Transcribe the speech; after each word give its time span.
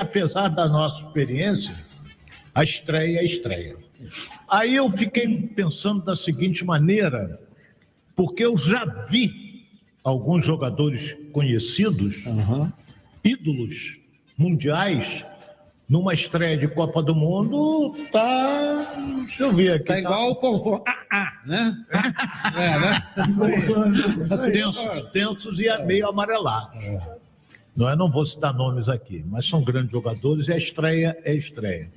apesar 0.00 0.48
da 0.48 0.66
nossa 0.66 1.02
experiência, 1.04 1.76
a 2.54 2.64
estreia 2.64 3.18
é 3.18 3.20
a 3.20 3.24
estreia. 3.24 3.76
Aí 4.48 4.74
eu 4.74 4.88
fiquei 4.88 5.36
pensando 5.48 6.02
da 6.02 6.16
seguinte 6.16 6.64
maneira, 6.64 7.38
porque 8.16 8.44
eu 8.44 8.56
já 8.56 8.84
vi 9.10 9.68
alguns 10.02 10.46
jogadores 10.46 11.16
conhecidos, 11.32 12.24
uhum. 12.24 12.72
ídolos 13.22 13.98
mundiais, 14.36 15.24
numa 15.86 16.14
estreia 16.14 16.56
de 16.56 16.68
Copa 16.68 17.02
do 17.02 17.14
Mundo, 17.14 17.94
tá. 18.10 18.94
Deixa 19.18 19.42
eu 19.42 19.52
ver 19.52 19.74
aqui. 19.74 19.84
Tá, 19.84 19.94
tá... 19.94 20.00
igual 20.00 20.30
o 20.30 20.36
povo. 20.36 20.84
Ah, 20.86 21.04
ah, 21.12 21.32
né? 21.44 21.84
é, 22.56 22.78
né? 22.78 23.02
tensos, 24.52 25.02
tensos 25.12 25.60
e 25.60 25.84
meio 25.84 26.08
amarelados. 26.08 26.78
Não 27.80 27.88
é? 27.88 27.96
Não 27.96 28.10
vou 28.10 28.26
citar 28.26 28.52
nomes 28.52 28.90
aqui, 28.90 29.24
mas 29.26 29.48
são 29.48 29.64
grandes 29.64 29.90
jogadores 29.90 30.48
e 30.48 30.52
a 30.52 30.56
estreia 30.58 31.16
é 31.24 31.34
estreia. 31.34 31.90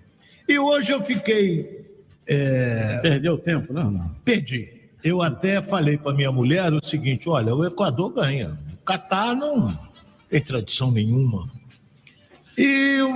E 0.48 0.58
hoje 0.58 0.94
eu 0.94 1.02
fiquei. 1.04 1.86
É... 2.26 3.00
Perdeu 3.02 3.38
tempo, 3.38 3.74
não, 3.74 3.92
não? 3.92 4.10
Perdi. 4.24 4.70
Eu 5.04 5.22
até 5.22 5.62
falei 5.62 5.98
para 5.98 6.14
minha 6.14 6.32
mulher 6.32 6.72
o 6.72 6.82
seguinte: 6.82 7.28
olha, 7.28 7.54
o 7.54 7.66
Equador 7.66 8.14
ganha. 8.14 8.58
O 8.76 8.86
Catar 8.86 9.36
não 9.36 9.78
tem 10.30 10.40
tradição 10.40 10.90
nenhuma. 10.90 11.52
E 12.58 12.64
eu, 12.98 13.10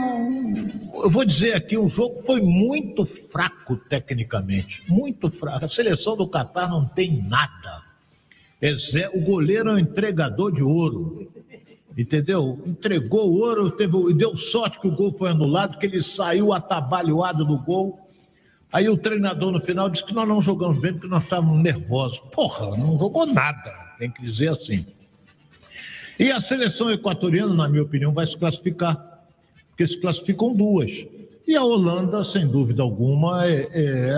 eu 1.04 1.10
vou 1.10 1.24
dizer 1.24 1.54
aqui: 1.54 1.78
o 1.78 1.88
jogo 1.88 2.16
foi 2.16 2.42
muito 2.42 3.06
fraco 3.06 3.78
tecnicamente. 3.78 4.84
Muito 4.92 5.32
fraco. 5.32 5.64
A 5.64 5.70
seleção 5.70 6.18
do 6.18 6.28
Catar 6.28 6.68
não 6.68 6.86
tem 6.86 7.24
nada. 7.24 7.82
O 9.14 9.22
goleiro 9.22 9.70
é 9.70 9.74
um 9.76 9.80
entregador 9.80 10.52
de 10.52 10.64
ouro 10.64 11.32
entendeu? 11.98 12.62
Entregou 12.66 13.30
o 13.30 13.40
ouro, 13.40 13.72
teve, 13.72 14.14
deu 14.14 14.36
sorte 14.36 14.80
que 14.80 14.88
o 14.88 14.96
gol 14.96 15.12
foi 15.12 15.32
anulado, 15.32 15.80
que 15.80 15.86
ele 15.86 16.02
saiu 16.02 16.54
atabalhoado 16.54 17.44
do 17.44 17.58
gol. 17.58 18.08
Aí 18.72 18.88
o 18.88 18.98
treinador 18.98 19.52
no 19.52 19.60
final 19.60 19.90
disse 19.90 20.06
que 20.06 20.14
nós 20.14 20.28
não 20.28 20.42
jogamos 20.42 20.80
bem 20.80 20.94
porque 20.94 21.08
nós 21.08 21.24
estávamos 21.24 21.62
nervosos. 21.62 22.20
Porra, 22.32 22.78
não 22.78 23.00
jogou 23.00 23.26
nada, 23.26 23.74
tem 23.98 24.12
que 24.12 24.22
dizer 24.22 24.50
assim. 24.50 24.86
E 26.20 26.32
a 26.32 26.40
seleção 26.40 26.92
equatoriana, 26.92 27.54
na 27.54 27.68
minha 27.68 27.84
opinião, 27.84 28.14
vai 28.14 28.26
se 28.28 28.38
classificar, 28.38 29.22
porque 29.70 29.88
se 29.88 30.00
classificam 30.00 30.54
duas. 30.54 31.06
E 31.48 31.56
a 31.56 31.64
Holanda, 31.64 32.24
sem 32.24 32.46
dúvida 32.48 32.84
alguma, 32.84 33.46
é, 33.48 33.70
é, 33.72 34.12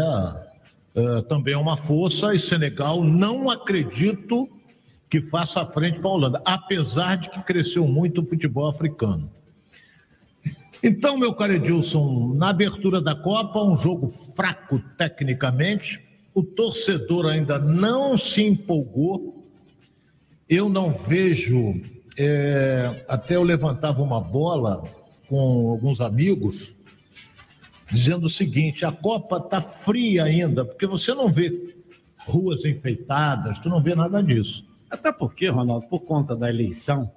é 0.95 1.22
também 1.23 1.55
uma 1.55 1.77
força, 1.77 2.33
e 2.33 2.39
Senegal, 2.39 3.03
não 3.03 3.50
acredito 3.50 4.50
que 5.09 5.19
faça 5.19 5.61
a 5.61 5.65
frente 5.65 5.99
para 5.99 6.09
a 6.09 6.13
Holanda, 6.13 6.41
apesar 6.45 7.15
de 7.15 7.29
que 7.29 7.41
cresceu 7.41 7.88
muito 7.88 8.21
o 8.21 8.25
futebol 8.25 8.69
africano. 8.69 9.31
Então, 10.81 11.17
meu 11.17 11.33
caro 11.33 11.53
Edilson, 11.53 12.33
na 12.35 12.49
abertura 12.49 13.01
da 13.01 13.16
Copa, 13.16 13.61
um 13.61 13.77
jogo 13.77 14.07
fraco 14.07 14.79
tecnicamente, 14.97 15.99
o 16.33 16.43
torcedor 16.43 17.25
ainda 17.25 17.57
não 17.59 18.16
se 18.16 18.43
empolgou. 18.43 19.51
Eu 20.47 20.69
não 20.69 20.91
vejo. 20.91 21.81
É, 22.17 23.05
até 23.07 23.35
eu 23.35 23.44
levantava 23.44 24.01
uma 24.01 24.21
bola 24.21 24.83
com 25.27 25.69
alguns 25.69 25.99
amigos, 25.99 26.71
dizendo 27.91 28.27
o 28.27 28.29
seguinte: 28.29 28.85
a 28.85 28.91
Copa 28.91 29.38
está 29.38 29.59
fria 29.59 30.23
ainda, 30.23 30.63
porque 30.63 30.88
você 30.88 31.13
não 31.13 31.29
vê 31.29 31.75
ruas 32.25 32.63
enfeitadas, 32.63 33.59
tu 33.59 33.69
não 33.69 33.81
vê 33.81 33.95
nada 33.95 34.21
disso. 34.23 34.69
Até 34.89 35.11
porque, 35.11 35.47
Ronaldo, 35.47 35.87
por 35.87 35.99
conta 35.99 36.35
da 36.35 36.49
eleição, 36.49 37.11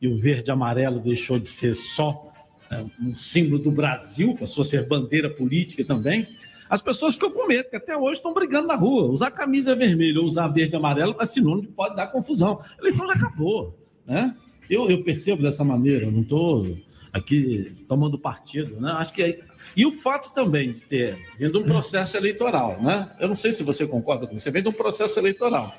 e 0.00 0.08
o 0.08 0.16
verde 0.16 0.50
e 0.50 0.52
amarelo 0.52 1.00
deixou 1.00 1.38
de 1.38 1.48
ser 1.48 1.74
só 1.74 2.32
é, 2.70 2.84
um 3.00 3.14
símbolo 3.14 3.58
do 3.58 3.70
Brasil, 3.70 4.36
passou 4.38 4.62
a 4.62 4.64
ser 4.64 4.86
bandeira 4.86 5.28
política 5.30 5.84
também, 5.84 6.26
as 6.68 6.82
pessoas 6.82 7.14
ficam 7.14 7.30
com 7.30 7.46
medo, 7.46 7.64
porque 7.64 7.76
até 7.76 7.96
hoje 7.96 8.14
estão 8.14 8.34
brigando 8.34 8.66
na 8.66 8.74
rua. 8.74 9.04
Usar 9.04 9.30
camisa 9.30 9.74
vermelha 9.74 10.20
ou 10.20 10.26
usar 10.26 10.48
verde 10.48 10.74
e 10.74 10.76
amarelo 10.76 11.14
é 11.20 11.24
sinônimo 11.24 11.68
que 11.68 11.72
pode 11.72 11.94
dar 11.94 12.08
confusão. 12.08 12.58
A 12.76 12.80
eleição 12.80 13.06
já 13.06 13.12
acabou. 13.12 13.78
Né? 14.04 14.34
Eu, 14.68 14.90
eu 14.90 15.02
percebo 15.04 15.42
dessa 15.42 15.62
maneira, 15.62 16.10
não 16.10 16.22
estou 16.22 16.76
aqui 17.12 17.72
tomando 17.86 18.18
partido. 18.18 18.80
Né? 18.80 18.90
Acho 18.92 19.12
que 19.12 19.22
é... 19.22 19.38
E 19.76 19.86
o 19.86 19.92
fato 19.92 20.32
também 20.34 20.72
de 20.72 20.80
ter 20.82 21.16
vindo 21.38 21.60
um 21.60 21.62
processo 21.62 22.16
eleitoral, 22.16 22.82
né? 22.82 23.10
Eu 23.20 23.28
não 23.28 23.36
sei 23.36 23.52
se 23.52 23.62
você 23.62 23.86
concorda 23.86 24.26
com 24.26 24.34
isso, 24.34 24.50
vem 24.50 24.62
de 24.62 24.68
um 24.68 24.72
processo 24.72 25.18
eleitoral 25.20 25.72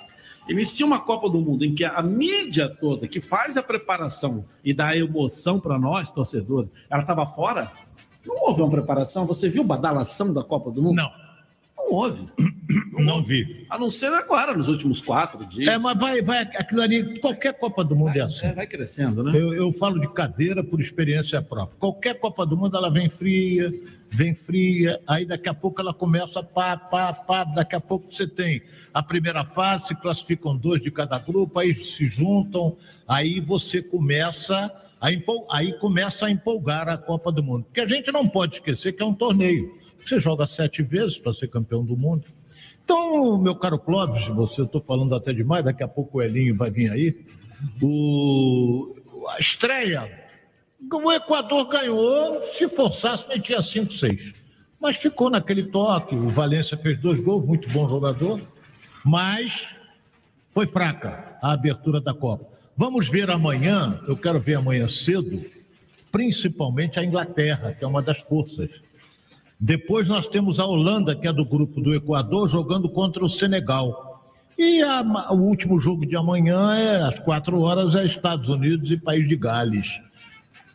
inicia 0.49 0.85
uma 0.85 0.99
Copa 0.99 1.29
do 1.29 1.39
Mundo 1.39 1.65
em 1.65 1.73
que 1.73 1.83
a 1.85 2.01
mídia 2.01 2.69
toda 2.69 3.07
que 3.07 3.21
faz 3.21 3.57
a 3.57 3.63
preparação 3.63 4.43
e 4.63 4.73
dá 4.73 4.95
emoção 4.95 5.59
para 5.59 5.77
nós, 5.77 6.11
torcedores, 6.11 6.71
ela 6.89 7.01
estava 7.01 7.25
fora? 7.25 7.71
Não 8.25 8.35
houve 8.43 8.61
uma 8.61 8.71
preparação? 8.71 9.25
Você 9.25 9.47
viu 9.47 9.63
a 9.63 9.65
badalação 9.65 10.33
da 10.33 10.43
Copa 10.43 10.71
do 10.71 10.81
Mundo? 10.81 10.95
Não. 10.95 11.26
Não 11.87 11.93
houve. 11.93 12.27
Não, 12.91 13.01
não 13.01 13.23
vi. 13.23 13.65
A 13.69 13.79
não 13.79 13.89
ser 13.89 14.13
agora, 14.13 14.53
nos 14.53 14.67
últimos 14.67 15.01
quatro 15.01 15.45
dias. 15.45 15.69
É, 15.69 15.77
mas 15.77 15.97
vai, 15.97 16.21
vai 16.21 16.41
aquilo 16.41 16.81
ali, 16.81 17.17
qualquer 17.19 17.53
Copa 17.53 17.83
do 17.83 17.95
Mundo 17.95 18.09
é 18.09 18.13
vai, 18.13 18.21
é 18.21 18.23
assim. 18.25 18.47
É, 18.47 18.53
vai 18.53 18.67
crescendo, 18.67 19.23
né? 19.23 19.31
Eu, 19.33 19.53
eu 19.53 19.71
falo 19.71 19.99
de 19.99 20.07
cadeira 20.09 20.61
por 20.63 20.81
experiência 20.81 21.41
própria. 21.41 21.77
Qualquer 21.79 22.19
Copa 22.19 22.45
do 22.45 22.57
Mundo, 22.57 22.75
ela 22.75 22.91
vem 22.91 23.07
fria, 23.07 23.71
vem 24.09 24.35
fria, 24.35 24.99
aí 25.07 25.25
daqui 25.25 25.47
a 25.47 25.53
pouco 25.53 25.79
ela 25.79 25.93
começa 25.93 26.43
pá, 26.43 26.75
pá, 26.75 27.13
pá, 27.13 27.45
daqui 27.45 27.75
a 27.75 27.79
pouco 27.79 28.05
você 28.05 28.27
tem 28.27 28.61
a 28.93 29.01
primeira 29.01 29.45
fase, 29.45 29.87
se 29.87 29.95
classificam 29.95 30.57
dois 30.57 30.81
de 30.81 30.91
cada 30.91 31.17
grupo, 31.19 31.59
aí 31.59 31.73
se 31.73 32.05
juntam, 32.07 32.75
aí 33.07 33.39
você 33.39 33.81
começa 33.81 34.73
a 34.99 35.11
empol... 35.11 35.47
aí 35.49 35.71
começa 35.79 36.25
a 36.25 36.31
empolgar 36.31 36.89
a 36.89 36.97
Copa 36.97 37.31
do 37.31 37.41
Mundo. 37.41 37.65
Porque 37.65 37.81
a 37.81 37.87
gente 37.87 38.11
não 38.11 38.27
pode 38.27 38.55
esquecer 38.55 38.91
que 38.91 39.01
é 39.01 39.05
um 39.05 39.13
torneio. 39.13 39.86
Você 40.07 40.19
joga 40.19 40.47
sete 40.47 40.81
vezes 40.81 41.19
para 41.19 41.33
ser 41.33 41.49
campeão 41.49 41.83
do 41.83 41.97
mundo. 41.97 42.23
Então, 42.81 43.37
meu 43.37 43.53
caro 43.53 43.77
Clóvis, 43.77 44.25
você, 44.27 44.61
eu 44.61 44.65
estou 44.65 44.79
falando 44.79 45.13
até 45.13 45.33
demais, 45.33 45.65
daqui 45.65 45.83
a 45.83 45.87
pouco 45.87 46.19
o 46.19 46.21
Elinho 46.21 46.55
vai 46.55 46.71
vir 46.71 46.89
aí. 46.89 47.25
O, 47.81 48.93
a 49.35 49.37
estreia, 49.37 50.09
o 50.89 51.11
Equador 51.11 51.67
ganhou, 51.67 52.41
se 52.41 52.69
forçasse, 52.69 53.27
metia 53.27 53.61
5, 53.61 53.91
6. 53.91 54.33
Mas 54.79 54.95
ficou 54.95 55.29
naquele 55.29 55.63
toque. 55.63 56.15
O 56.15 56.29
Valência 56.29 56.77
fez 56.77 56.97
dois 56.97 57.19
gols, 57.19 57.45
muito 57.45 57.69
bom 57.71 57.89
jogador, 57.89 58.39
mas 59.03 59.75
foi 60.49 60.65
fraca 60.65 61.37
a 61.41 61.51
abertura 61.51 61.99
da 61.99 62.13
Copa. 62.13 62.47
Vamos 62.77 63.09
ver 63.09 63.29
amanhã, 63.29 63.99
eu 64.07 64.15
quero 64.15 64.39
ver 64.39 64.55
amanhã 64.55 64.87
cedo, 64.87 65.43
principalmente 66.09 66.97
a 66.97 67.03
Inglaterra, 67.03 67.73
que 67.73 67.83
é 67.83 67.87
uma 67.87 68.01
das 68.01 68.21
forças. 68.21 68.86
Depois 69.59 70.07
nós 70.07 70.27
temos 70.27 70.59
a 70.59 70.65
Holanda, 70.65 71.15
que 71.15 71.27
é 71.27 71.33
do 71.33 71.45
grupo 71.45 71.81
do 71.81 71.93
Equador, 71.93 72.47
jogando 72.47 72.87
contra 72.89 73.23
o 73.25 73.29
Senegal. 73.29 74.07
E 74.57 74.81
a, 74.81 75.01
o 75.31 75.37
último 75.37 75.79
jogo 75.79 76.05
de 76.05 76.15
amanhã, 76.15 76.75
é, 76.75 77.01
às 77.01 77.19
quatro 77.19 77.61
horas, 77.61 77.95
é 77.95 78.05
Estados 78.05 78.49
Unidos 78.49 78.91
e 78.91 78.97
País 78.97 79.27
de 79.27 79.35
Gales. 79.35 80.01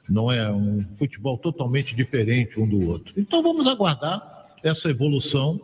Não 0.09 0.31
é 0.31 0.51
um 0.51 0.85
futebol 0.99 1.39
totalmente 1.39 1.95
diferente 1.95 2.59
um 2.59 2.69
do 2.69 2.89
outro. 2.89 3.15
Então 3.17 3.43
vamos 3.43 3.67
aguardar 3.67 4.51
essa 4.63 4.91
evolução 4.91 5.61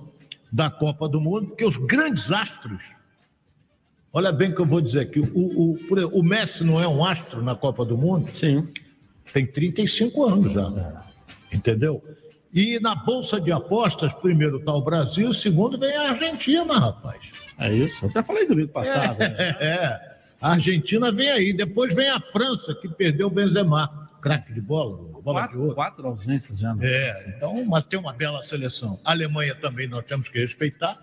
da 0.51 0.71
Copa 0.71 1.09
do 1.09 1.21
Mundo, 1.21 1.49
porque 1.49 1.65
os 1.65 1.77
grandes 1.77 2.31
astros. 2.33 2.93
Olha 4.13 4.33
bem 4.33 4.51
o 4.51 4.55
que 4.55 4.61
eu 4.63 4.67
vou 4.67 4.81
dizer 4.81 5.01
aqui. 5.01 5.21
O, 5.21 5.27
o, 5.27 5.79
o 6.13 6.23
Messi 6.23 6.65
não 6.65 6.81
é 6.81 6.89
um 6.89 7.05
astro 7.05 7.43
na 7.43 7.55
Copa 7.55 7.85
do 7.85 7.97
Mundo? 7.97 8.33
Sim. 8.33 8.67
Tem 9.33 9.47
35 9.47 10.25
anos 10.25 10.53
já. 10.53 11.05
Entendeu? 11.53 12.03
E 12.59 12.81
na 12.81 12.93
Bolsa 12.93 13.41
de 13.41 13.53
Apostas, 13.53 14.13
primeiro 14.15 14.57
está 14.57 14.75
o 14.75 14.83
Brasil, 14.83 15.33
segundo 15.33 15.79
vem 15.79 15.95
a 15.95 16.11
Argentina, 16.11 16.77
rapaz. 16.77 17.31
É 17.57 17.73
isso. 17.73 18.05
Eu 18.05 18.11
até 18.11 18.21
falei 18.21 18.49
domingo 18.49 18.73
passado. 18.73 19.23
É, 19.23 19.29
né? 19.29 19.57
é. 19.65 20.17
A 20.41 20.55
Argentina 20.55 21.13
vem 21.13 21.31
aí. 21.31 21.53
Depois 21.53 21.95
vem 21.95 22.09
a 22.09 22.19
França, 22.19 22.75
que 22.75 22.89
perdeu 22.89 23.29
o 23.29 23.31
Benzema. 23.31 24.11
Craque 24.21 24.53
de 24.53 24.61
bola, 24.61 24.97
bola 25.23 25.43
quatro, 25.43 25.57
de 25.57 25.63
ouro. 25.63 25.75
Quatro 25.77 26.09
ausências 26.09 26.59
já. 26.59 26.77
É, 26.81 27.27
então, 27.29 27.65
mas 27.65 27.85
tem 27.85 27.97
uma 27.97 28.13
bela 28.13 28.43
seleção. 28.43 28.99
A 29.05 29.13
Alemanha 29.13 29.55
também 29.55 29.87
nós 29.87 30.05
temos 30.05 30.29
que 30.29 30.41
respeitar, 30.41 30.99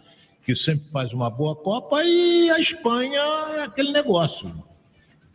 que 0.45 0.53
sempre 0.53 0.89
faz 0.91 1.13
uma 1.13 1.29
boa 1.29 1.55
Copa. 1.55 2.03
E 2.03 2.49
a 2.49 2.59
Espanha 2.59 3.21
é 3.55 3.63
aquele 3.63 3.93
negócio. 3.93 4.53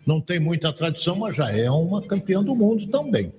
Não 0.06 0.20
tem 0.20 0.38
muita 0.38 0.70
tradição, 0.70 1.16
mas 1.16 1.34
já 1.34 1.50
é 1.50 1.70
uma 1.70 2.02
campeã 2.02 2.44
do 2.44 2.54
mundo 2.54 2.86
também. 2.88 3.32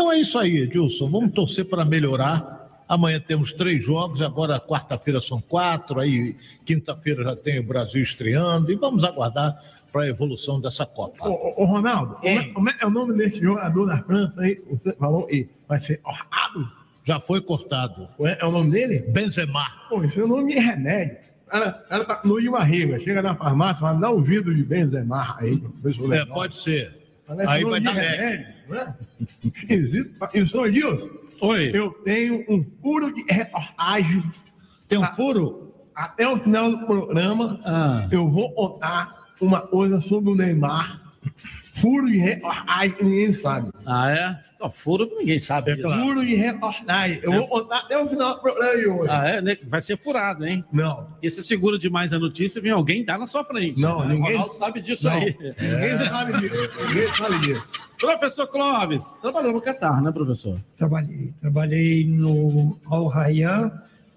Então 0.00 0.10
é 0.10 0.18
isso 0.18 0.38
aí, 0.38 0.56
Edilson. 0.62 1.10
Vamos 1.10 1.34
torcer 1.34 1.66
para 1.66 1.84
melhorar. 1.84 2.82
Amanhã 2.88 3.20
temos 3.20 3.52
três 3.52 3.84
jogos, 3.84 4.22
agora 4.22 4.58
quarta-feira 4.58 5.20
são 5.20 5.42
quatro, 5.42 6.00
aí 6.00 6.34
quinta-feira 6.64 7.22
já 7.22 7.36
tem 7.36 7.58
o 7.58 7.62
Brasil 7.62 8.02
estreando 8.02 8.72
e 8.72 8.76
vamos 8.76 9.04
aguardar 9.04 9.62
para 9.92 10.04
a 10.04 10.08
evolução 10.08 10.58
dessa 10.58 10.86
Copa. 10.86 11.28
Ô, 11.28 11.62
ô 11.62 11.66
Ronaldo, 11.66 12.16
é. 12.22 12.44
como 12.44 12.70
é 12.70 12.86
o 12.86 12.88
nome 12.88 13.12
desse 13.12 13.42
jogador 13.42 13.84
da 13.84 13.98
França 13.98 14.40
aí? 14.40 14.58
Você 14.70 14.94
falou 14.94 15.28
aí, 15.30 15.46
vai 15.68 15.78
ser 15.78 16.00
Orrado? 16.02 16.66
Já 17.04 17.20
foi 17.20 17.42
cortado. 17.42 18.08
É, 18.20 18.42
o 18.46 18.50
nome 18.50 18.70
dele? 18.70 19.00
Benzema. 19.10 19.66
Pô, 19.90 20.02
esse 20.02 20.18
é 20.18 20.24
o 20.24 20.28
nome 20.28 20.54
de 20.54 20.60
remédio. 20.60 21.18
Ela, 21.52 21.84
ela 21.90 22.04
tá 22.06 22.22
no 22.24 22.40
de 22.40 22.48
barriga, 22.48 22.98
chega 22.98 23.20
na 23.20 23.34
farmácia, 23.34 23.82
vai 23.82 24.00
dar 24.00 24.12
um 24.12 24.22
vidro 24.22 24.54
de 24.54 24.64
Benzema 24.64 25.36
aí. 25.38 25.62
É, 26.10 26.24
pode 26.24 26.56
ser. 26.56 26.99
Parece 27.30 27.48
Aí 27.48 27.64
vai 27.64 27.78
de 27.78 27.86
dar 27.86 27.92
remédio, 27.92 28.46
não 28.68 28.76
é? 28.76 28.94
Esquisito. 29.44 30.10
E, 30.34 30.44
senhor 30.44 30.66
Edilson, 30.66 31.08
Oi. 31.42 31.70
eu 31.72 31.90
tenho 32.04 32.44
um 32.48 32.66
furo 32.82 33.14
de 33.14 33.24
reportagem. 33.32 34.24
Tem 34.88 34.98
um 34.98 35.04
Ah. 35.04 35.12
furo? 35.12 35.72
Até 35.94 36.26
o 36.26 36.36
final 36.38 36.72
do 36.72 36.84
programa, 36.84 37.60
Ah. 37.64 38.08
eu 38.10 38.28
vou 38.28 38.52
contar 38.52 39.26
uma 39.40 39.60
coisa 39.60 40.00
sobre 40.00 40.30
o 40.32 40.34
Neymar. 40.34 41.00
Furo 41.74 42.06
de 42.10 42.16
reportagem, 42.18 42.96
ninguém 43.00 43.32
sabe. 43.32 43.70
Ah, 43.86 44.10
é? 44.10 44.38
Furo 44.68 45.08
ninguém 45.16 45.38
sabe. 45.38 45.74
disso. 45.76 45.88
Furo 45.90 46.26
de 46.26 46.34
reportagem. 46.34 47.20
Eu 47.22 47.32
vou 47.32 47.46
contar 47.48 47.78
até 47.78 47.96
o 47.96 48.06
final 48.08 48.34
do 48.34 48.40
programa 48.40 48.98
hoje. 49.00 49.10
Ah, 49.10 49.28
é? 49.28 49.40
né? 49.40 49.56
Vai 49.62 49.80
ser 49.80 49.96
furado, 49.96 50.44
hein? 50.44 50.64
Não. 50.72 51.06
E 51.22 51.30
se 51.30 51.42
segura 51.42 51.78
demais 51.78 52.12
a 52.12 52.18
notícia, 52.18 52.60
vem 52.60 52.72
alguém 52.72 53.04
dar 53.04 53.18
na 53.18 53.26
sua 53.26 53.42
frente. 53.44 53.80
Não, 53.80 54.00
né? 54.04 54.14
ninguém- 54.14 54.30
O 54.30 54.38
Ronaldo 54.38 54.54
sabe 54.54 54.80
disso 54.80 55.04
Não. 55.06 55.12
aí. 55.12 55.36
Ninguém 55.38 56.08
sabe 56.08 56.40
disso. 56.40 56.54
Ninguém 56.88 57.14
sabe 57.14 57.38
disso. 57.38 57.68
Professor 57.98 58.46
Clóvis, 58.48 59.12
trabalhou 59.22 59.52
no 59.52 59.60
Catar, 59.60 60.02
né, 60.02 60.10
professor? 60.10 60.58
Trabalhei. 60.76 61.32
Trabalhei 61.40 62.04
no 62.06 62.78
Al 62.86 63.06
Rayyan 63.06 63.70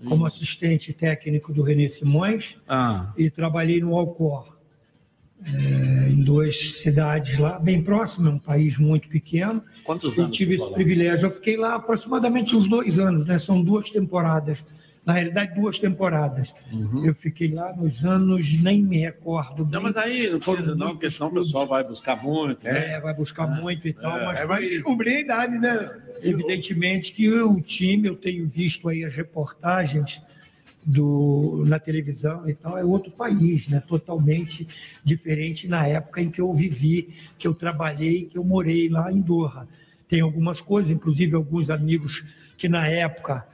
como 0.07 0.25
assistente 0.25 0.91
técnico 0.93 1.53
do 1.53 1.61
René 1.63 1.87
Simões 1.87 2.57
Ah, 2.67 3.13
e 3.17 3.29
trabalhei 3.29 3.79
no 3.81 3.95
Alcor, 3.97 4.53
eh, 5.45 6.09
em 6.09 6.23
duas 6.23 6.79
cidades 6.81 7.37
lá, 7.39 7.59
bem 7.59 7.81
próximas, 7.81 8.33
um 8.33 8.39
país 8.39 8.77
muito 8.77 9.07
pequeno. 9.09 9.61
Quantos 9.83 10.17
anos? 10.17 10.35
tive 10.35 10.53
ficou 10.53 10.67
esse 10.67 10.75
privilégio. 10.75 11.27
Eu 11.27 11.31
fiquei 11.31 11.57
lá 11.57 11.75
aproximadamente 11.75 12.55
uns 12.55 12.67
dois 12.67 12.99
anos, 12.99 13.25
né? 13.25 13.37
São 13.37 13.61
duas 13.61 13.89
temporadas. 13.89 14.63
Na 15.05 15.11
realidade, 15.11 15.53
duas 15.53 15.77
temporadas. 15.79 16.53
Eu 17.03 17.13
fiquei 17.13 17.53
lá 17.53 17.75
nos 17.75 18.05
anos, 18.05 18.57
nem 18.61 18.81
me 18.81 18.99
recordo. 18.99 19.65
Não, 19.65 19.71
bem. 19.71 19.81
mas 19.81 19.97
aí 19.97 20.29
não 20.29 20.39
precisa 20.39 20.63
Foram 20.67 20.77
não, 20.77 20.91
porque 20.91 21.09
senão 21.09 21.27
o 21.27 21.33
pessoal 21.33 21.67
vai 21.67 21.83
buscar 21.83 22.23
muito. 22.23 22.63
né? 22.63 22.93
É, 22.93 23.01
vai 23.01 23.13
buscar 23.13 23.45
muito 23.45 23.85
e 23.85 23.91
tal, 23.91 24.23
mas 24.23 24.39
É, 24.39 24.45
vai 24.45 24.61
descobrir 24.61 25.15
a 25.15 25.19
idade, 25.19 25.59
né? 25.59 25.89
Evidentemente 26.21 27.11
que 27.11 27.29
o 27.29 27.59
time, 27.59 28.07
eu 28.07 28.15
tenho 28.15 28.47
visto 28.47 28.87
aí 28.87 29.03
as 29.03 29.13
reportagens 29.13 30.21
do, 30.85 31.63
na 31.67 31.79
televisão 31.79 32.47
e 32.47 32.53
tal, 32.53 32.77
é 32.77 32.83
outro 32.83 33.11
país, 33.11 33.67
né? 33.67 33.81
totalmente 33.87 34.67
diferente 35.03 35.67
na 35.67 35.87
época 35.87 36.21
em 36.21 36.29
que 36.29 36.41
eu 36.41 36.53
vivi, 36.53 37.09
que 37.37 37.47
eu 37.47 37.53
trabalhei, 37.53 38.25
que 38.25 38.37
eu 38.37 38.43
morei 38.43 38.89
lá 38.89 39.11
em 39.11 39.21
Doha. 39.21 39.67
Tem 40.07 40.21
algumas 40.21 40.61
coisas, 40.61 40.91
inclusive 40.91 41.35
alguns 41.35 41.69
amigos 41.69 42.23
que 42.57 42.69
na 42.69 42.87
época 42.87 43.45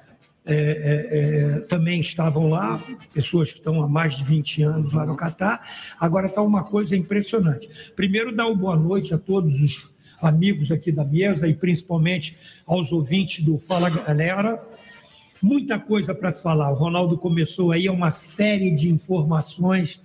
é, 0.45 0.53
é, 0.53 1.57
é, 1.57 1.59
também 1.61 1.99
estavam 1.99 2.49
lá, 2.49 2.81
pessoas 3.13 3.51
que 3.51 3.59
estão 3.59 3.81
há 3.83 3.87
mais 3.87 4.17
de 4.17 4.23
20 4.23 4.63
anos 4.63 4.93
lá 4.93 5.05
no 5.05 5.15
Catar. 5.15 5.61
Agora 5.99 6.27
está 6.27 6.41
uma 6.41 6.63
coisa 6.63 6.95
impressionante. 6.95 7.69
Primeiro, 7.95 8.35
dar 8.35 8.47
uma 8.47 8.55
boa 8.55 8.75
noite 8.75 9.13
a 9.13 9.17
todos 9.17 9.61
os 9.61 9.89
amigos 10.19 10.71
aqui 10.71 10.91
da 10.91 11.05
mesa 11.05 11.47
e 11.47 11.53
principalmente 11.53 12.35
aos 12.65 12.91
ouvintes 12.91 13.43
do 13.43 13.57
Fala 13.57 13.89
Galera. 13.89 14.59
Muita 15.41 15.79
coisa 15.79 16.13
para 16.13 16.31
se 16.31 16.41
falar. 16.43 16.69
O 16.71 16.75
Ronaldo 16.75 17.17
começou 17.17 17.71
aí 17.71 17.89
uma 17.89 18.11
série 18.11 18.71
de 18.71 18.89
informações 18.89 20.01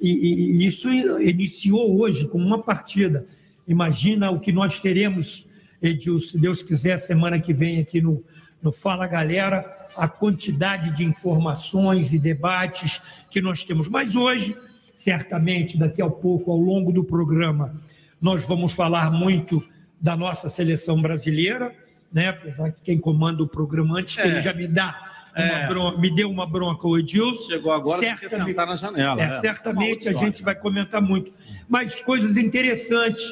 e, 0.00 0.10
e- 0.10 0.62
e 0.62 0.66
isso 0.66 0.88
iniciou 0.90 2.00
hoje 2.00 2.26
com 2.26 2.38
uma 2.38 2.60
partida. 2.60 3.24
Imagina 3.66 4.30
o 4.30 4.40
que 4.40 4.50
nós 4.50 4.80
teremos, 4.80 5.46
Edil, 5.80 6.18
se 6.18 6.36
Deus 6.36 6.62
quiser, 6.62 6.96
semana 6.98 7.38
que 7.38 7.52
vem 7.54 7.78
aqui 7.78 8.00
no, 8.00 8.24
no 8.60 8.72
Fala 8.72 9.06
Galera, 9.06 9.88
a 9.96 10.08
quantidade 10.08 10.90
de 10.96 11.04
informações 11.04 12.12
e 12.12 12.18
debates 12.18 13.00
que 13.30 13.40
nós 13.40 13.64
temos. 13.64 13.86
Mas 13.88 14.16
hoje, 14.16 14.56
certamente, 14.96 15.78
daqui 15.78 16.02
a 16.02 16.10
pouco, 16.10 16.50
ao 16.50 16.58
longo 16.58 16.92
do 16.92 17.04
programa, 17.04 17.74
nós 18.20 18.44
vamos 18.44 18.72
falar 18.72 19.12
muito 19.12 19.62
da 20.00 20.16
nossa 20.16 20.48
seleção 20.48 21.00
brasileira, 21.00 21.72
né? 22.12 22.28
Apesar 22.28 22.72
que 22.72 22.80
quem 22.82 22.98
comanda 22.98 23.42
o 23.42 23.48
programa 23.48 23.98
antes, 23.98 24.14
que 24.16 24.20
É. 24.22 24.26
ele 24.28 24.42
já 24.42 24.52
me 24.52 24.66
dá 24.68 25.10
É. 25.34 25.66
bronca, 25.66 25.98
me 25.98 26.14
deu 26.14 26.30
uma 26.30 26.46
bronca, 26.46 26.86
o 26.86 26.98
Edilson. 26.98 27.46
Chegou 27.46 27.72
agora, 27.72 27.98
Certamente- 27.98 28.46
sentar 28.50 28.66
na 28.66 28.76
janela. 28.76 29.22
é, 29.22 29.26
né? 29.28 29.40
certamente 29.40 30.08
é 30.08 30.10
a 30.10 30.14
gente 30.14 30.42
vai 30.42 30.54
comentar 30.54 31.00
muito. 31.00 31.32
Mas 31.68 31.94
coisas 32.00 32.36
interessantes 32.36 33.22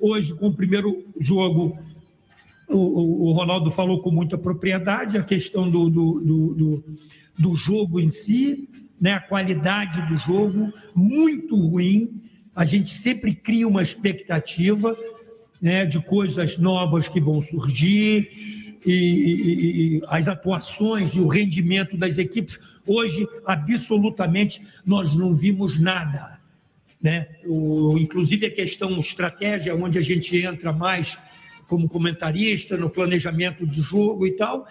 hoje 0.00 0.34
com 0.34 0.48
o 0.48 0.54
primeiro 0.54 1.04
jogo. 1.20 1.78
O, 2.68 2.76
o- 2.78 3.22
o 3.28 3.32
Ronaldo 3.32 3.70
falou 3.70 4.00
com 4.00 4.10
muita 4.10 4.36
propriedade 4.38 5.16
a 5.18 5.22
questão 5.22 5.70
do, 5.70 5.88
do, 5.90 6.20
do, 6.20 6.54
do- 6.54 6.84
do 7.38 7.54
jogo 7.56 8.00
em 8.00 8.10
si, 8.10 8.68
né? 9.00 9.12
a 9.12 9.20
qualidade 9.20 10.00
do 10.08 10.16
jogo, 10.16 10.72
muito 10.94 11.56
ruim. 11.56 12.20
A 12.56 12.64
gente 12.64 12.88
sempre 12.90 13.34
cria 13.34 13.66
uma 13.68 13.82
expectativa 13.82 14.96
né, 15.60 15.86
de 15.86 16.00
coisas 16.00 16.58
novas 16.58 17.08
que 17.08 17.20
vão 17.20 17.40
surgir 17.40 18.28
e, 18.84 18.92
e- 18.92 19.96
e 19.98 20.02
as 20.08 20.28
atuações 20.28 21.14
e 21.14 21.20
o 21.20 21.26
rendimento 21.26 21.96
das 21.96 22.18
equipes. 22.18 22.58
Hoje, 22.86 23.26
absolutamente, 23.46 24.60
nós 24.84 25.14
não 25.16 25.34
vimos 25.34 25.80
nada. 25.80 26.38
Né? 27.02 27.28
O, 27.46 27.96
inclusive 27.98 28.46
a 28.46 28.50
questão 28.50 28.98
estratégia, 29.00 29.74
onde 29.74 29.98
a 29.98 30.02
gente 30.02 30.36
entra 30.36 30.72
mais 30.72 31.18
como 31.66 31.88
comentarista 31.88 32.76
no 32.76 32.90
planejamento 32.90 33.66
de 33.66 33.80
jogo 33.80 34.26
e 34.26 34.32
tal, 34.32 34.66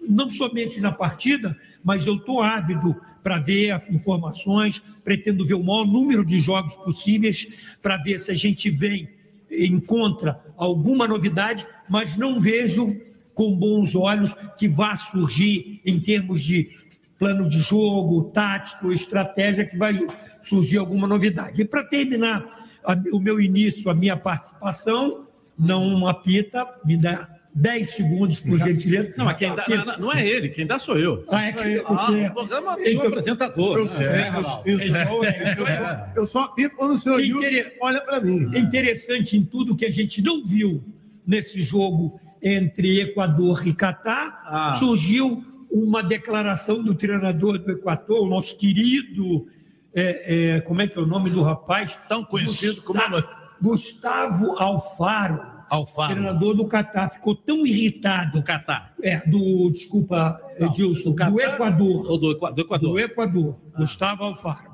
não 0.00 0.30
somente 0.30 0.80
na 0.80 0.92
partida, 0.92 1.56
mas 1.82 2.06
eu 2.06 2.14
estou 2.16 2.40
ávido 2.40 2.94
para 3.22 3.38
ver 3.40 3.72
as 3.72 3.88
informações, 3.90 4.80
pretendo 5.02 5.44
ver 5.44 5.54
o 5.54 5.62
maior 5.62 5.84
número 5.84 6.24
de 6.24 6.40
jogos 6.40 6.76
possíveis 6.76 7.48
para 7.82 7.96
ver 7.96 8.18
se 8.20 8.30
a 8.30 8.34
gente 8.34 8.70
vem 8.70 9.08
encontra 9.50 10.40
alguma 10.56 11.06
novidade, 11.06 11.66
mas 11.88 12.16
não 12.16 12.38
vejo 12.40 12.94
com 13.34 13.54
bons 13.54 13.94
olhos 13.94 14.34
que 14.58 14.66
vá 14.66 14.96
surgir 14.96 15.80
em 15.84 16.00
termos 16.00 16.42
de 16.42 16.70
plano 17.18 17.48
de 17.48 17.60
jogo, 17.60 18.30
tático, 18.30 18.92
estratégia, 18.92 19.64
que 19.64 19.76
vai 19.76 20.06
surgir 20.42 20.78
alguma 20.78 21.06
novidade. 21.06 21.60
E 21.60 21.64
para 21.64 21.84
terminar 21.84 22.68
o 23.12 23.18
meu 23.18 23.40
início, 23.40 23.90
a 23.90 23.94
minha 23.94 24.16
participação, 24.16 25.26
não 25.58 26.06
apita, 26.06 26.66
me 26.84 26.96
dá 26.96 27.35
10 27.58 27.88
segundos, 27.88 28.38
por 28.38 28.58
gentileza. 28.58 29.14
Não, 29.16 29.24
mas 29.24 29.36
quem 29.38 29.54
dá, 29.54 29.64
não, 29.66 29.98
não 29.98 30.12
é 30.12 30.26
ele, 30.26 30.50
quem 30.50 30.66
dá 30.66 30.78
sou 30.78 30.98
eu. 30.98 31.24
Ah, 31.30 31.46
é 31.46 31.52
que 31.52 31.78
Ah, 31.86 31.94
você... 31.94 32.26
o 32.26 32.34
programa 32.34 32.76
tem 32.76 32.88
um 32.88 32.98
Então- 32.98 33.06
apresentador. 33.08 33.78
Eu 33.78 33.86
sei, 33.86 34.06
É, 34.06 34.28
eu- 34.28 34.72
eu 34.74 34.78
sei. 34.78 34.88
Então, 34.90 35.24
é, 35.24 36.12
Eu 36.14 36.26
só- 36.26 36.40
Eu 36.40 36.44
apito 36.44 36.76
quando 36.76 36.90
o 36.92 36.98
senhor 36.98 37.18
Intere- 37.18 37.72
olha 37.80 38.00
para 38.02 38.20
mim. 38.20 38.50
É 38.54 38.58
interessante 38.58 39.38
em 39.38 39.42
tudo 39.44 39.74
que 39.74 39.86
a 39.86 39.90
gente 39.90 40.20
não 40.20 40.44
viu 40.44 40.84
nesse 41.26 41.62
jogo 41.62 42.20
entre 42.42 43.00
Equador 43.00 43.66
e 43.66 43.72
Catar, 43.72 44.42
Ah. 44.44 44.72
surgiu 44.74 45.42
uma 45.70 46.02
declaração 46.02 46.82
do 46.84 46.94
treinador 46.94 47.58
do 47.58 47.70
Equador, 47.72 48.22
o 48.26 48.28
nosso 48.28 48.56
querido, 48.58 49.46
é, 49.94 50.56
é, 50.56 50.60
como 50.60 50.82
é 50.82 50.86
que 50.86 50.98
é 50.98 51.00
o 51.00 51.06
nome 51.06 51.30
do 51.30 51.42
rapaz? 51.42 51.96
Tão 52.06 52.22
conhecido 52.22 52.82
como 52.82 53.00
Gustavo, 53.00 53.26
Gustavo 53.62 54.52
Alfaro, 54.58 55.55
Alfaro. 55.68 56.12
treinador 56.14 56.54
do 56.54 56.66
Catar, 56.66 57.08
ficou 57.08 57.34
tão 57.34 57.66
irritado, 57.66 58.38
Do 58.38 58.42
Catar. 58.44 58.94
é, 59.02 59.18
do, 59.28 59.70
desculpa, 59.70 60.40
Não, 60.58 60.68
Edilson, 60.68 61.10
do 61.10 61.30
do 61.30 61.40
Equador, 61.40 62.18
do, 62.18 62.30
Equa- 62.32 62.52
do 62.52 62.60
Equador. 62.60 62.90
do 62.92 62.98
Equador, 63.00 63.56
Gustavo 63.76 64.24
Alfaro. 64.24 64.72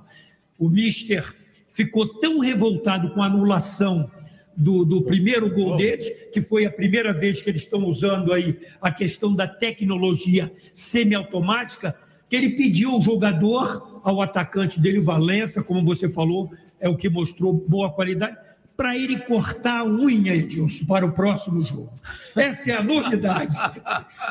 O 0.59 0.69
Mister 0.69 1.35
ficou 1.69 2.07
tão 2.21 2.39
revoltado 2.39 3.11
com 3.15 3.23
a 3.23 3.27
anulação 3.27 4.11
do, 4.57 4.85
do 4.85 5.01
primeiro 5.03 5.49
gol 5.53 5.77
deles, 5.77 6.07
que 6.33 6.43
foi 6.43 6.67
a 6.67 6.71
primeira 6.71 7.13
vez 7.13 7.41
que 7.41 7.49
eles 7.49 7.63
estão 7.63 7.85
usando 7.87 8.33
aí 8.33 8.59
a 8.83 8.91
questão 8.91 9.35
da 9.35 9.47
tecnologia 9.49 10.53
semiautomática, 10.75 11.97
que 12.29 12.37
ele 12.37 12.51
pediu 12.51 12.93
ao 12.93 13.01
jogador, 13.03 14.01
ao 14.05 14.21
atacante 14.23 14.81
dele, 14.81 15.01
Valença, 15.01 15.63
como 15.63 15.83
você 15.85 16.09
falou, 16.09 16.51
é 16.81 16.89
o 16.89 16.97
que 16.97 17.09
mostrou 17.09 17.53
boa 17.53 17.91
qualidade, 17.91 18.37
para 18.83 18.97
ele 18.97 19.17
cortar 19.17 19.79
a 19.79 19.85
unha, 19.85 20.35
Edilson, 20.35 20.85
para 20.87 21.07
o 21.07 21.13
próximo 21.13 21.63
jogo. 21.65 21.93
Essa 22.35 22.73
é 22.73 22.77
a 22.79 22.83
novidade. 22.83 23.57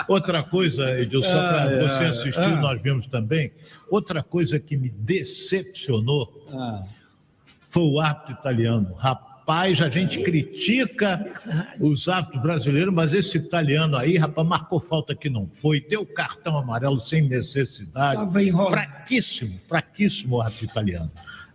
Outra 0.10 0.44
coisa, 0.44 1.00
Edilson, 1.00 1.30
só 1.30 1.38
para 1.38 1.64
Ah, 1.64 1.88
você 1.90 2.04
é. 2.04 2.08
assistiu, 2.10 2.44
Ah. 2.44 2.60
nós 2.60 2.84
vimos 2.84 3.08
também. 3.08 3.54
Outra 3.90 4.22
coisa 4.22 4.60
que 4.60 4.76
me 4.76 4.90
decepcionou 4.90 6.46
Ah, 6.54 6.84
foi 7.62 7.84
o 7.84 8.02
árbitro 8.02 8.34
italiano. 8.34 8.94
Rapaz, 8.96 9.82
a 9.82 9.88
gente 9.88 10.22
critica 10.22 11.26
os 11.80 12.10
árbitros 12.10 12.42
brasileiros, 12.42 12.94
mas 12.94 13.14
esse 13.14 13.38
italiano 13.38 13.96
aí, 13.96 14.18
rapaz, 14.18 14.46
marcou 14.46 14.82
falta 14.82 15.16
que 15.16 15.30
não 15.30 15.48
foi, 15.48 15.80
deu 15.80 16.06
cartão 16.06 16.58
amarelo 16.58 17.00
sem 17.00 17.22
necessidade. 17.22 18.22
Fraquíssimo, 18.70 19.58
fraquíssimo 19.66 20.36
o 20.36 20.42
árbitro 20.42 20.66
italiano. 20.66 21.10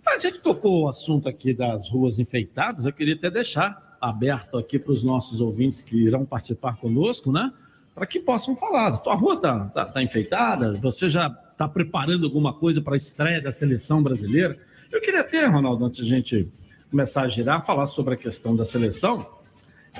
A 0.07 0.19
gente 0.19 0.41
tocou 0.41 0.85
o 0.85 0.89
assunto 0.89 1.29
aqui 1.29 1.53
das 1.53 1.89
ruas 1.89 2.19
enfeitadas, 2.19 2.87
eu 2.87 2.93
queria 2.93 3.15
até 3.15 3.31
deixar 3.31 3.97
aberto 4.01 4.57
aqui 4.57 4.79
para 4.79 4.93
os 4.93 5.03
nossos 5.03 5.41
ouvintes 5.41 5.83
que 5.83 5.97
irão 5.97 6.25
participar 6.25 6.77
conosco, 6.77 7.33
né? 7.33 7.53
Para 7.95 8.07
que 8.07 8.21
possam 8.21 8.57
falar. 8.57 8.89
A 8.89 8.99
tua 8.99 9.15
rua 9.15 9.35
está 9.35 9.69
tá, 9.69 9.85
tá 9.87 10.03
enfeitada? 10.03 10.75
Você 10.75 11.09
já 11.09 11.27
está 11.51 11.69
preparando 11.69 12.25
alguma 12.25 12.53
coisa 12.53 12.81
para 12.81 12.95
a 12.95 12.97
estreia 12.97 13.43
da 13.43 13.51
seleção 13.51 14.03
brasileira? 14.03 14.57
Eu 14.93 15.01
queria 15.01 15.21
até, 15.21 15.47
Ronaldo, 15.47 15.85
antes 15.85 16.05
de 16.05 16.15
a 16.15 16.17
gente 16.17 16.53
começar 16.91 17.23
a 17.23 17.29
girar, 17.29 17.65
falar 17.65 17.87
sobre 17.87 18.15
a 18.15 18.17
questão 18.17 18.55
da 18.55 18.65
seleção. 18.65 19.27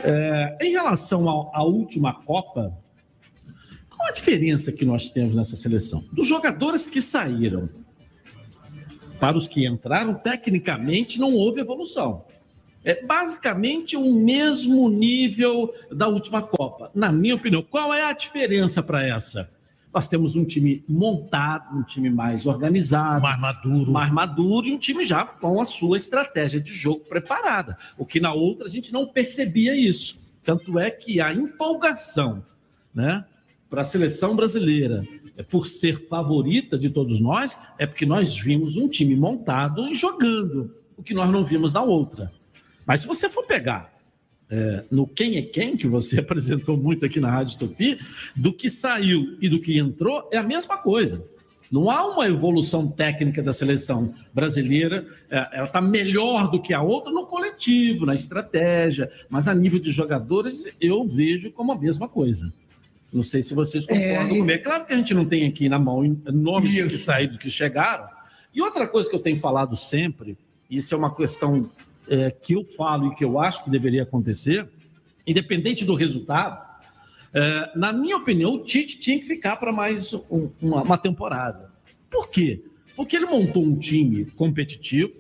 É, 0.03 0.59
em 0.61 0.73
relação 0.73 1.29
à 1.53 1.63
última 1.63 2.13
Copa, 2.13 2.73
qual 3.89 4.09
a 4.09 4.13
diferença 4.13 4.71
que 4.71 4.85
nós 4.85 5.11
temos 5.11 5.35
nessa 5.35 5.57
seleção? 5.57 6.05
Dos 6.13 6.27
jogadores 6.27 6.87
que 6.87 7.01
saíram 7.01 7.69
para 9.19 9.37
os 9.37 9.49
que 9.49 9.67
entraram, 9.67 10.15
tecnicamente 10.15 11.19
não 11.19 11.33
houve 11.35 11.61
evolução. 11.61 12.25
É 12.85 13.05
basicamente 13.05 13.97
o 13.97 14.13
mesmo 14.13 14.89
nível 14.89 15.75
da 15.91 16.07
última 16.07 16.41
Copa. 16.41 16.91
Na 16.95 17.11
minha 17.11 17.35
opinião, 17.35 17.63
qual 17.63 17.93
é 17.93 18.03
a 18.05 18.13
diferença 18.13 18.83
para 18.83 19.05
essa? 19.05 19.51
Nós 19.93 20.07
temos 20.07 20.37
um 20.37 20.45
time 20.45 20.85
montado, 20.87 21.77
um 21.77 21.83
time 21.83 22.11
mais 22.11 22.47
organizado, 22.47 23.23
Mais 23.23 23.41
maduro. 23.41 23.91
mais 23.91 24.11
maduro 24.11 24.67
e 24.67 24.73
um 24.73 24.79
time 24.79 25.05
já 25.05 25.25
com 25.25 25.61
a 25.61 25.65
sua 25.65 25.97
estratégia 25.97 26.61
de 26.61 26.73
jogo 26.73 27.01
preparada. 27.09 27.77
O 27.97 28.05
que 28.05 28.21
na 28.21 28.33
outra 28.33 28.67
a 28.67 28.71
gente 28.71 28.93
não 28.93 29.07
percebia 29.07 29.75
isso. 29.75 30.19
Tanto 30.45 30.79
é 30.79 30.91
que 30.91 31.21
a 31.21 31.33
empolgação 31.33 32.45
né, 32.95 33.25
para 33.77 33.83
a 33.83 33.85
seleção 33.85 34.35
brasileira, 34.35 35.07
é 35.37 35.43
por 35.43 35.67
ser 35.67 36.09
favorita 36.09 36.79
de 36.79 36.89
todos 36.89 37.21
nós, 37.21 37.59
é 37.79 37.85
porque 37.85 38.07
nós 38.07 38.39
vimos 38.39 38.75
um 38.79 38.89
time 38.89 39.15
montado 39.15 39.87
e 39.91 39.95
jogando, 39.95 40.75
o 40.97 41.03
que 41.03 41.13
nós 41.13 41.31
não 41.31 41.45
vimos 41.45 41.75
na 41.75 41.83
outra. 41.83 42.33
Mas 42.87 43.03
se 43.03 43.07
você 43.07 43.29
for 43.29 43.47
pegar 43.47 43.93
é, 44.49 44.83
no 44.91 45.07
quem 45.07 45.37
é 45.37 45.43
quem, 45.43 45.77
que 45.77 45.87
você 45.87 46.21
apresentou 46.21 46.75
muito 46.75 47.05
aqui 47.05 47.21
na 47.21 47.31
Rádio 47.31 47.59
Tupi, 47.59 47.99
do 48.35 48.51
que 48.51 48.71
saiu 48.71 49.37
e 49.43 49.47
do 49.47 49.61
que 49.61 49.79
entrou, 49.79 50.27
é 50.33 50.39
a 50.39 50.43
mesma 50.43 50.79
coisa. 50.79 51.23
Não 51.71 51.91
há 51.91 52.07
uma 52.07 52.27
evolução 52.27 52.89
técnica 52.89 53.43
da 53.43 53.53
seleção 53.53 54.11
brasileira, 54.33 55.07
é, 55.29 55.49
ela 55.53 55.67
está 55.67 55.83
melhor 55.83 56.51
do 56.51 56.63
que 56.63 56.73
a 56.73 56.81
outra 56.81 57.13
no 57.13 57.27
coletivo, 57.27 58.07
na 58.07 58.15
estratégia, 58.15 59.11
mas 59.29 59.47
a 59.47 59.55
nível 59.55 59.79
de 59.79 59.93
jogadores 59.93 60.65
eu 60.81 61.07
vejo 61.07 61.53
como 61.53 61.73
a 61.73 61.79
mesma 61.79 62.09
coisa. 62.09 62.51
Não 63.17 63.23
sei 63.23 63.43
se 63.43 63.55
vocês 63.55 63.87
concordam 63.87 64.11
É, 64.13 64.29
comigo. 64.29 64.51
É 64.51 64.59
claro 64.59 64.85
que 64.85 64.93
a 64.93 64.97
gente 64.97 65.15
não 65.15 65.25
tem 65.25 65.47
aqui 65.47 65.69
na 65.71 65.79
mão 65.79 66.03
nomes 66.27 66.75
Isso. 66.75 66.89
que 66.91 66.99
saíram, 66.99 67.37
que 67.39 67.49
chegaram. 67.49 68.07
E 68.55 68.61
outra 68.61 68.87
coisa 68.87 69.09
que 69.09 69.17
eu 69.17 69.21
tenho 69.21 69.39
falado 69.39 69.75
sempre, 69.75 70.37
e 70.69 70.77
isso 70.77 70.95
é 70.95 70.99
uma 70.99 71.15
questão 71.15 71.71
é, 72.09 72.31
que 72.31 72.53
eu 72.53 72.65
falo 72.65 73.11
e 73.11 73.15
que 73.15 73.25
eu 73.25 73.41
acho 73.41 73.65
que 73.65 73.71
deveria 73.71 74.03
acontecer, 74.03 74.69
independente 75.27 75.85
do 75.85 75.95
resultado, 75.95 76.63
é, 77.33 77.71
na 77.75 77.93
minha 77.93 78.17
opinião, 78.19 78.55
o 78.55 78.65
Tite 78.65 78.99
tinha 78.99 79.19
que 79.19 79.25
ficar 79.27 79.57
para 79.57 79.73
mais 79.73 80.13
um- 80.31 80.51
uma, 80.61 80.83
uma 80.83 80.99
temporada. 80.99 81.71
Por 82.11 82.29
quê? 82.29 82.63
Porque 82.95 83.17
ele 83.17 83.27
montou 83.27 83.65
um 83.65 83.77
time 83.79 84.27
competitivo, 84.37 85.13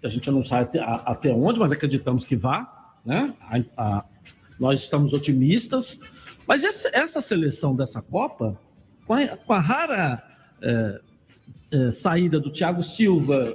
que 0.00 0.06
a 0.06 0.08
gente 0.10 0.30
não 0.30 0.44
sabe 0.44 0.64
até, 0.64 0.80
até 0.80 1.32
onde, 1.32 1.58
mas 1.58 1.72
acreditamos 1.72 2.24
que 2.24 2.36
vá. 2.36 2.94
Né? 3.04 3.34
A- 3.40 3.62
a- 3.76 4.04
nós 4.60 4.82
estamos 4.82 5.12
otimistas. 5.14 5.98
Mas 6.48 6.64
essa 6.64 7.20
seleção 7.20 7.76
dessa 7.76 8.00
Copa, 8.00 8.58
com 9.06 9.12
a, 9.12 9.36
com 9.36 9.52
a 9.52 9.60
rara 9.60 10.24
é, 10.62 11.00
é, 11.70 11.90
saída 11.90 12.40
do 12.40 12.50
Thiago 12.50 12.82
Silva, 12.82 13.54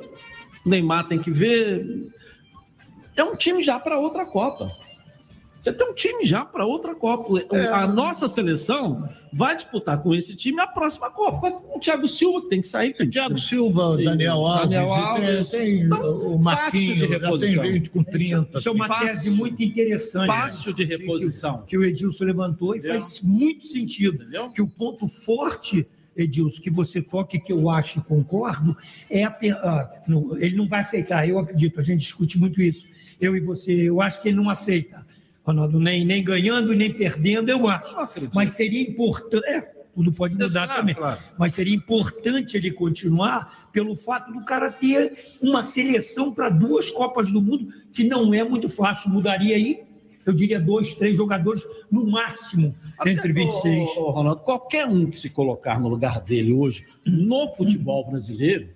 Neymar 0.64 1.08
tem 1.08 1.18
que 1.18 1.32
ver, 1.32 2.14
é 3.16 3.24
um 3.24 3.36
time 3.36 3.64
já 3.64 3.80
para 3.80 3.98
outra 3.98 4.28
Copa. 4.28 4.72
Você 5.64 5.72
tem 5.72 5.90
um 5.90 5.94
time 5.94 6.26
já 6.26 6.44
para 6.44 6.66
outra 6.66 6.94
Copa. 6.94 7.34
A 7.72 7.88
nossa 7.88 8.28
seleção 8.28 9.08
vai 9.32 9.56
disputar 9.56 9.98
com 10.04 10.14
esse 10.14 10.36
time 10.36 10.60
a 10.60 10.68
próxima 10.68 11.10
Copa. 11.10 11.40
Mas 11.42 11.54
o 11.74 11.80
Thiago 11.80 12.06
Silva 12.06 12.42
que 12.42 12.50
tem 12.50 12.60
que 12.60 12.68
sair. 12.68 12.94
Tem, 12.94 13.10
Thiago 13.10 13.38
Silva, 13.40 13.96
Tem- 13.96 14.04
Daniel 14.06 14.46
Alves, 14.46 14.70
Daniel 14.70 14.84
e 14.84 14.90
tem- 14.90 15.04
Alves. 15.30 15.50
tem, 15.50 15.80
Então, 15.84 16.18
o 16.34 16.38
Marquinhos, 16.38 16.96
de 16.96 17.00
já 17.00 17.08
tem 17.08 17.20
reposição. 17.20 17.64
gente 17.66 17.90
com 17.90 18.04
30. 18.04 18.60
Isso 18.60 18.68
é 18.68 18.72
uma 18.74 18.88
Fácil. 18.88 19.08
tese 19.08 19.30
muito 19.32 19.64
interessante. 19.64 20.28
Fácil 20.28 20.74
de 20.74 20.86
que- 20.86 20.98
reposição. 20.98 21.64
Que, 21.66 21.78
o 21.78 21.84
Edilson 21.86 22.26
levantou 22.26 22.76
e 22.76 22.80
Entendeu? 22.80 23.00
faz 23.00 23.22
muito 23.22 23.66
sentido. 23.66 24.16
Entendeu? 24.22 24.52
Que 24.52 24.62
o 24.62 24.68
ponto 24.68 25.08
forte, 25.08 25.88
Edilson, 26.14 26.62
que 26.62 26.70
você 26.70 27.02
toca 27.02 27.38
e 27.38 27.40
que 27.40 27.54
eu 27.54 27.70
acho 27.70 28.00
e 28.00 28.02
concordo, 28.02 28.76
é 29.10 29.24
a, 29.24 29.30
ah, 29.30 30.02
não, 30.08 30.36
ele 30.38 30.58
não 30.58 30.68
vai 30.68 30.82
aceitar, 30.82 31.26
eu 31.28 31.40
acredito, 31.40 31.80
a 31.80 31.84
gente 31.84 32.02
discute 32.02 32.38
muito 32.38 32.62
isso. 32.62 32.86
Eu 33.22 33.34
e 33.34 33.40
você, 33.40 33.72
eu 33.72 34.02
acho 34.02 34.22
que 34.22 34.28
ele 34.28 34.36
não 34.38 34.50
aceita, 34.50 35.06
Ronaldo, 35.44 35.80
nem, 35.80 36.06
nem 36.06 36.24
ganhando, 36.24 36.74
nem 36.74 36.92
perdendo, 36.94 37.50
eu 37.50 37.68
acho. 37.68 37.96
Eu. 38.16 38.30
Mas 38.34 38.52
seria 38.54 38.82
importante. 38.82 39.46
É, 39.48 39.62
tudo 39.94 40.12
pode 40.12 40.34
mudar 40.36 40.50
Claro, 40.66 40.74
também. 40.80 40.96
claro. 40.96 41.20
Mas 41.38 41.54
seria 41.54 41.76
importante 41.76 42.56
ele 42.58 42.72
continuar 42.72 43.70
pelo 43.72 43.96
fato 43.96 44.32
do 44.32 44.44
cara 44.46 44.72
ter 44.72 45.36
uma 45.42 45.62
seleção 45.62 46.32
para 46.34 46.50
duas 46.50 46.90
Copas 46.90 47.32
do 47.32 47.42
Mundo, 47.42 47.68
que 47.92 48.04
não 48.04 48.34
é 48.34 48.44
muito 48.44 48.70
fácil. 48.70 49.10
Mudaria 49.10 49.56
aí, 49.56 49.84
eu 50.26 50.32
diria, 50.34 50.60
dois, 50.60 50.96
três 50.96 51.18
jogadores 51.18 51.64
no 51.92 52.08
máximo 52.08 52.74
entre 53.06 53.34
26. 53.34 53.90
Ô, 53.98 54.00
ô, 54.04 54.12
Ronaldo, 54.12 54.42
qualquer 54.42 54.88
um 54.88 55.06
que 55.08 55.18
se 55.20 55.30
colocar 55.30 55.80
no 55.80 55.90
lugar 55.90 56.22
dele 56.22 56.54
hoje, 56.54 56.86
no 57.06 57.50
futebol 57.54 58.10
brasileiro, 58.10 58.70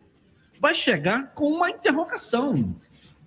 vai 0.59 0.74
chegar 0.75 1.33
com 1.33 1.47
uma 1.50 1.69
interrogação. 1.69 2.75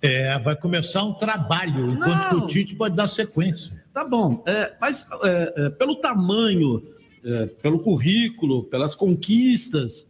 É, 0.02 0.38
vai 0.38 0.56
começar 0.56 1.04
um 1.04 1.12
trabalho, 1.12 1.90
enquanto 1.90 2.32
Não. 2.32 2.44
o 2.44 2.46
Tite 2.46 2.74
pode 2.74 2.96
dar 2.96 3.06
sequência. 3.06 3.84
Tá 3.92 4.04
bom, 4.04 4.42
é, 4.46 4.72
mas 4.80 5.06
é, 5.22 5.52
é, 5.56 5.70
pelo 5.70 5.96
tamanho, 5.96 6.82
é, 7.24 7.46
pelo 7.46 7.80
currículo, 7.80 8.64
pelas 8.64 8.94
conquistas 8.94 10.06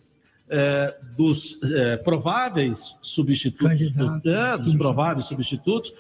é, 0.49 0.94
dos 1.16 1.59
prováveis 2.04 2.97
substitutos, 3.02 3.80
é, 4.26 4.59
dos 4.59 4.75
prováveis 4.75 5.26
substitutos, 5.26 5.92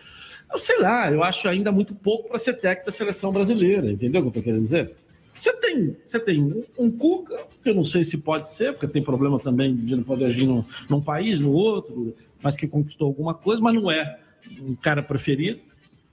eu 0.52 0.58
sei 0.58 0.78
lá, 0.80 1.10
eu 1.10 1.22
acho 1.22 1.48
ainda 1.48 1.72
muito 1.72 1.94
pouco 1.94 2.28
para 2.28 2.38
ser 2.38 2.54
técnico 2.54 2.86
da 2.86 2.92
seleção 2.92 3.32
brasileira, 3.32 3.90
entendeu 3.90 4.20
o 4.20 4.24
que 4.24 4.26
eu 4.26 4.40
estou 4.40 4.42
querendo 4.42 4.62
dizer? 4.62 4.94
Você 5.40 5.52
tem, 5.54 5.96
você 6.06 6.20
tem 6.20 6.64
um- 6.78 6.90
Cuca, 6.90 7.38
que 7.62 7.70
eu 7.70 7.74
não 7.74 7.84
sei 7.84 8.04
se 8.04 8.18
pode 8.18 8.50
ser, 8.50 8.72
porque 8.72 8.86
tem 8.86 9.02
problema 9.02 9.38
também 9.38 9.74
de 9.74 9.96
não 9.96 10.02
poder 10.02 10.26
agir 10.26 10.46
num, 10.46 10.62
num 10.88 11.00
país, 11.00 11.38
no 11.38 11.50
outro, 11.52 12.14
mas 12.42 12.56
que 12.56 12.66
conquistou 12.68 13.06
alguma 13.08 13.32
coisa, 13.34 13.62
mas 13.62 13.74
não 13.74 13.90
é 13.90 14.18
um 14.62 14.74
cara 14.74 15.02
preferido, 15.02 15.60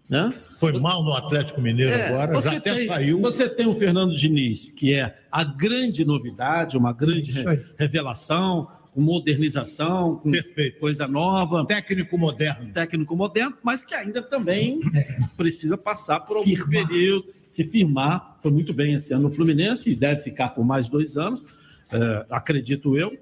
né? 0.09 0.33
Foi 0.57 0.71
mal 0.79 1.03
no 1.03 1.13
Atlético 1.13 1.59
Mineiro 1.61 1.93
É, 1.93 2.07
agora, 2.07 2.39
já 2.39 2.55
até 2.57 2.73
tem, 2.75 2.85
saiu. 2.87 3.19
Você 3.21 3.49
tem 3.49 3.67
o 3.67 3.75
Fernando 3.75 4.15
Diniz, 4.15 4.69
que 4.69 4.93
é 4.93 5.17
a 5.31 5.43
grande 5.43 6.05
novidade, 6.05 6.77
uma 6.77 6.93
grande 6.93 7.31
re- 7.31 7.61
revelação, 7.77 8.67
com 8.97 9.01
modernização, 9.01 10.15
com 10.15 10.31
Perfeito. 10.31 10.79
coisa 10.79 11.07
nova, 11.07 11.63
Técnico 11.67 12.17
moderno. 12.17 12.73
técnico 12.73 13.15
moderno, 13.15 13.55
mas 13.61 13.83
que 13.85 13.93
ainda 13.93 14.23
também 14.23 14.79
precisa 15.37 15.77
passar 15.77 16.21
por 16.21 16.37
algum 16.37 16.49
Firmar. 16.49 16.87
período, 16.87 17.27
se 17.47 17.63
firmar. 17.63 18.39
Foi 18.41 18.49
muito 18.49 18.73
bem 18.73 18.95
esse 18.95 19.13
ano 19.13 19.23
no 19.25 19.31
Fluminense 19.31 19.91
e 19.91 19.95
deve 19.95 20.23
ficar 20.23 20.49
por 20.49 20.65
mais 20.65 20.89
dois 20.89 21.15
anos, 21.15 21.43
é, 21.91 22.25
acredito 22.31 22.97
eu. 22.97 23.15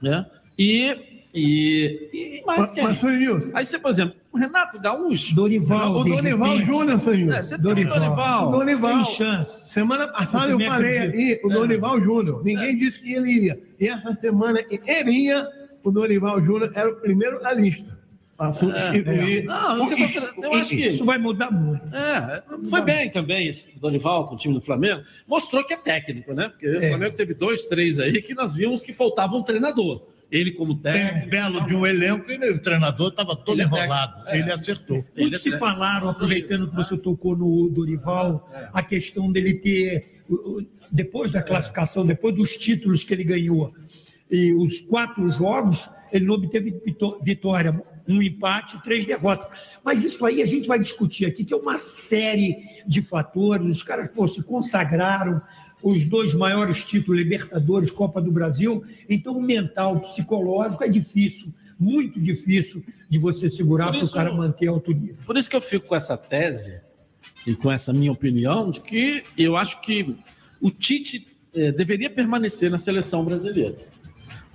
Né? 0.00 0.24
E, 0.56 0.96
e, 1.34 2.40
e 2.40 2.42
mais 2.46 2.60
Mas, 2.60 2.70
quem? 2.70 2.84
mas 2.84 2.98
foi 2.98 3.14
isso. 3.16 3.50
Aí 3.56 3.64
você, 3.64 3.76
por 3.76 3.90
exemplo, 3.90 4.14
Renato 4.38 4.78
Gaúcho. 4.80 5.34
Dorival, 5.34 5.96
O 5.96 6.04
Dorival 6.04 6.58
Júnior, 6.60 7.00
senhor. 7.00 7.34
É, 7.34 7.42
você 7.42 7.58
Dorival. 7.58 7.92
tem 7.92 8.02
Dorival. 8.02 8.48
O 8.48 8.50
Dorival. 8.52 8.94
tem 8.94 9.04
chance. 9.04 9.70
Semana 9.70 10.08
passada 10.08 10.50
eu 10.50 10.60
falei 10.60 10.98
aí, 10.98 11.40
o 11.44 11.48
Dorival 11.48 12.00
Júnior. 12.00 12.42
Ninguém 12.44 12.76
disse 12.78 13.00
que 13.00 13.12
ele 13.12 13.30
ia. 13.46 13.60
E 13.78 13.88
essa 13.88 14.14
semana 14.14 14.60
ele 14.70 15.10
ia, 15.10 15.46
o 15.82 15.90
Dorival 15.90 16.42
Júnior 16.42 16.70
era 16.74 16.88
o 16.90 16.96
primeiro 16.96 17.40
da 17.40 17.52
lista. 17.52 17.98
Para 18.36 18.52
substituir. 18.52 19.44
Não, 19.46 19.90
eu, 19.90 19.98
eu, 19.98 20.44
eu 20.44 20.52
acho 20.54 20.68
que 20.68 20.86
Isso 20.86 21.04
vai 21.04 21.18
mudar 21.18 21.50
muito. 21.50 21.82
É, 21.92 22.40
foi 22.70 22.80
bem 22.82 23.10
também 23.10 23.48
esse 23.48 23.76
Dorival 23.80 24.28
com 24.28 24.36
o 24.36 24.38
time 24.38 24.54
do 24.54 24.60
Flamengo. 24.60 25.02
Mostrou 25.26 25.64
que 25.64 25.74
é 25.74 25.76
técnico, 25.76 26.32
né? 26.32 26.48
Porque 26.48 26.68
o 26.68 26.80
Flamengo 26.80 27.16
teve 27.16 27.34
dois, 27.34 27.66
três 27.66 27.98
aí 27.98 28.22
que 28.22 28.34
nós 28.34 28.54
vimos 28.54 28.80
que 28.80 28.92
faltava 28.92 29.34
um 29.34 29.42
treinador. 29.42 30.06
Ele 30.30 30.52
como 30.52 30.74
Tem 30.74 30.92
técnico. 30.92 31.26
um 31.26 31.30
belo 31.30 31.66
de 31.66 31.74
um 31.74 31.86
elenco 31.86 32.30
e 32.30 32.50
o 32.50 32.58
treinador 32.58 33.08
estava 33.08 33.34
todo 33.34 33.54
Ele 33.54 33.62
é 33.62 33.64
enrolado. 33.64 34.28
É. 34.28 34.38
Ele 34.38 34.52
acertou. 34.52 34.98
Ele 34.98 35.06
Muito 35.22 35.34
é 35.36 35.38
se 35.38 35.44
técnico. 35.44 35.58
falaram, 35.66 36.08
aproveitando 36.10 36.68
que 36.68 36.76
você 36.76 36.98
tocou 36.98 37.34
no 37.36 37.70
Dorival, 37.70 38.50
a 38.72 38.82
questão 38.82 39.32
dele 39.32 39.54
ter, 39.54 40.22
depois 40.92 41.30
da 41.30 41.42
classificação, 41.42 42.04
depois 42.04 42.34
dos 42.34 42.56
títulos 42.58 43.02
que 43.02 43.14
ele 43.14 43.24
ganhou, 43.24 43.72
e 44.30 44.52
os 44.52 44.82
quatro 44.82 45.30
jogos, 45.30 45.88
ele 46.12 46.26
não 46.26 46.34
obteve 46.34 46.78
vitó- 46.84 47.18
vitória, 47.22 47.82
um 48.06 48.20
empate, 48.22 48.82
três 48.82 49.06
derrotas. 49.06 49.46
Mas 49.82 50.04
isso 50.04 50.24
aí 50.26 50.42
a 50.42 50.46
gente 50.46 50.68
vai 50.68 50.78
discutir 50.78 51.24
aqui, 51.26 51.44
que 51.44 51.52
é 51.54 51.56
uma 51.56 51.76
série 51.78 52.56
de 52.86 53.00
fatores, 53.02 53.66
os 53.66 53.82
caras 53.82 54.08
pô, 54.10 54.26
se 54.28 54.42
consagraram, 54.42 55.40
os 55.82 56.06
dois 56.06 56.34
maiores 56.34 56.84
títulos, 56.84 57.20
Libertadores, 57.20 57.90
Copa 57.90 58.20
do 58.20 58.30
Brasil, 58.30 58.84
então 59.08 59.36
o 59.36 59.42
mental, 59.42 59.96
o 59.96 60.00
psicológico 60.00 60.82
é 60.82 60.88
difícil, 60.88 61.52
muito 61.78 62.20
difícil 62.20 62.84
de 63.08 63.18
você 63.18 63.48
segurar 63.48 63.90
para 63.92 64.04
o 64.04 64.10
cara 64.10 64.32
manter 64.32 64.68
alto 64.68 64.92
nível. 64.92 65.16
Por 65.24 65.36
isso 65.36 65.48
que 65.48 65.56
eu 65.56 65.60
fico 65.60 65.86
com 65.86 65.94
essa 65.94 66.16
tese 66.16 66.80
e 67.46 67.54
com 67.54 67.70
essa 67.70 67.92
minha 67.92 68.10
opinião 68.10 68.70
de 68.70 68.80
que 68.80 69.22
eu 69.36 69.56
acho 69.56 69.80
que 69.80 70.16
o 70.60 70.70
Tite 70.70 71.26
eh, 71.54 71.70
deveria 71.70 72.10
permanecer 72.10 72.70
na 72.70 72.78
seleção 72.78 73.24
brasileira 73.24 73.76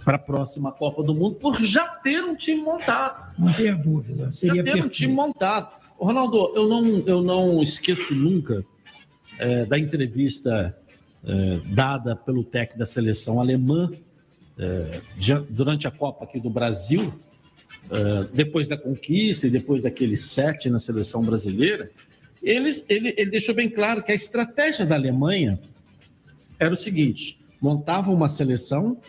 para 0.03 0.17
a 0.17 0.19
próxima 0.19 0.71
Copa 0.71 1.01
do 1.01 1.15
Mundo 1.15 1.35
por 1.35 1.63
já 1.63 1.87
ter 1.87 2.23
um 2.23 2.35
time 2.35 2.61
montado. 2.61 3.33
Não 3.39 3.53
tenha 3.53 3.75
dúvida. 3.75 4.25
Já 4.25 4.31
Seria 4.31 4.63
ter 4.63 4.71
um 4.71 4.73
perfeito. 4.73 4.93
time 4.93 5.13
montado. 5.13 5.75
Ronaldo, 5.97 6.51
eu 6.53 6.67
não, 6.67 7.03
eu 7.05 7.21
não 7.21 7.63
esqueço 7.63 8.13
nunca 8.13 8.63
é, 9.39 9.65
da 9.65 9.79
entrevista 9.79 10.75
é, 11.25 11.61
dada 11.73 12.15
pelo 12.15 12.43
técnico 12.43 12.79
da 12.79 12.85
seleção 12.85 13.39
alemã 13.39 13.91
é, 14.57 15.01
durante 15.49 15.87
a 15.87 15.91
Copa 15.91 16.25
aqui 16.25 16.39
do 16.39 16.49
Brasil, 16.49 17.13
é, 17.89 18.23
depois 18.33 18.67
da 18.67 18.77
conquista 18.77 19.47
e 19.47 19.49
depois 19.49 19.81
daquele 19.83 20.17
sete 20.17 20.69
na 20.69 20.79
seleção 20.79 21.23
brasileira, 21.23 21.89
eles, 22.41 22.85
ele, 22.89 23.13
ele 23.17 23.31
deixou 23.31 23.55
bem 23.55 23.69
claro 23.69 24.03
que 24.03 24.11
a 24.11 24.15
estratégia 24.15 24.85
da 24.85 24.95
Alemanha 24.95 25.59
era 26.59 26.73
o 26.73 26.77
seguinte: 26.77 27.39
montava 27.59 28.11
uma 28.11 28.27
seleção 28.27 29.01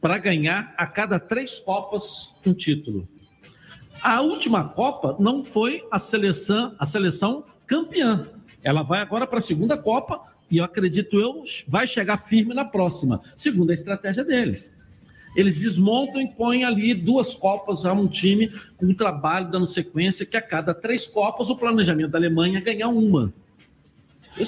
para 0.00 0.16
ganhar 0.16 0.74
a 0.76 0.86
cada 0.86 1.20
três 1.20 1.60
Copas 1.60 2.30
um 2.44 2.54
título. 2.54 3.06
A 4.02 4.22
última 4.22 4.66
Copa 4.66 5.14
não 5.18 5.44
foi 5.44 5.86
a 5.90 5.98
seleção, 5.98 6.74
a 6.78 6.86
seleção 6.86 7.44
campeã. 7.66 8.28
Ela 8.62 8.82
vai 8.82 9.00
agora 9.00 9.26
para 9.26 9.38
a 9.38 9.42
segunda 9.42 9.76
Copa 9.76 10.29
e 10.50 10.58
eu 10.58 10.64
acredito 10.64 11.18
eu 11.18 11.42
vai 11.66 11.86
chegar 11.86 12.16
firme 12.16 12.54
na 12.54 12.64
próxima, 12.64 13.20
segundo 13.36 13.70
a 13.70 13.74
estratégia 13.74 14.24
deles. 14.24 14.70
Eles 15.36 15.60
desmontam 15.60 16.20
e 16.20 16.28
põem 16.28 16.64
ali 16.64 16.92
duas 16.92 17.34
Copas 17.34 17.86
a 17.86 17.92
um 17.92 18.08
time 18.08 18.50
com 18.76 18.86
um 18.86 18.94
trabalho 18.94 19.50
dando 19.50 19.66
sequência 19.66 20.26
que 20.26 20.36
a 20.36 20.42
cada 20.42 20.74
três 20.74 21.06
Copas 21.06 21.50
o 21.50 21.56
planejamento 21.56 22.10
da 22.10 22.18
Alemanha 22.18 22.58
é 22.58 22.60
ganhar 22.60 22.88
uma. 22.88 23.32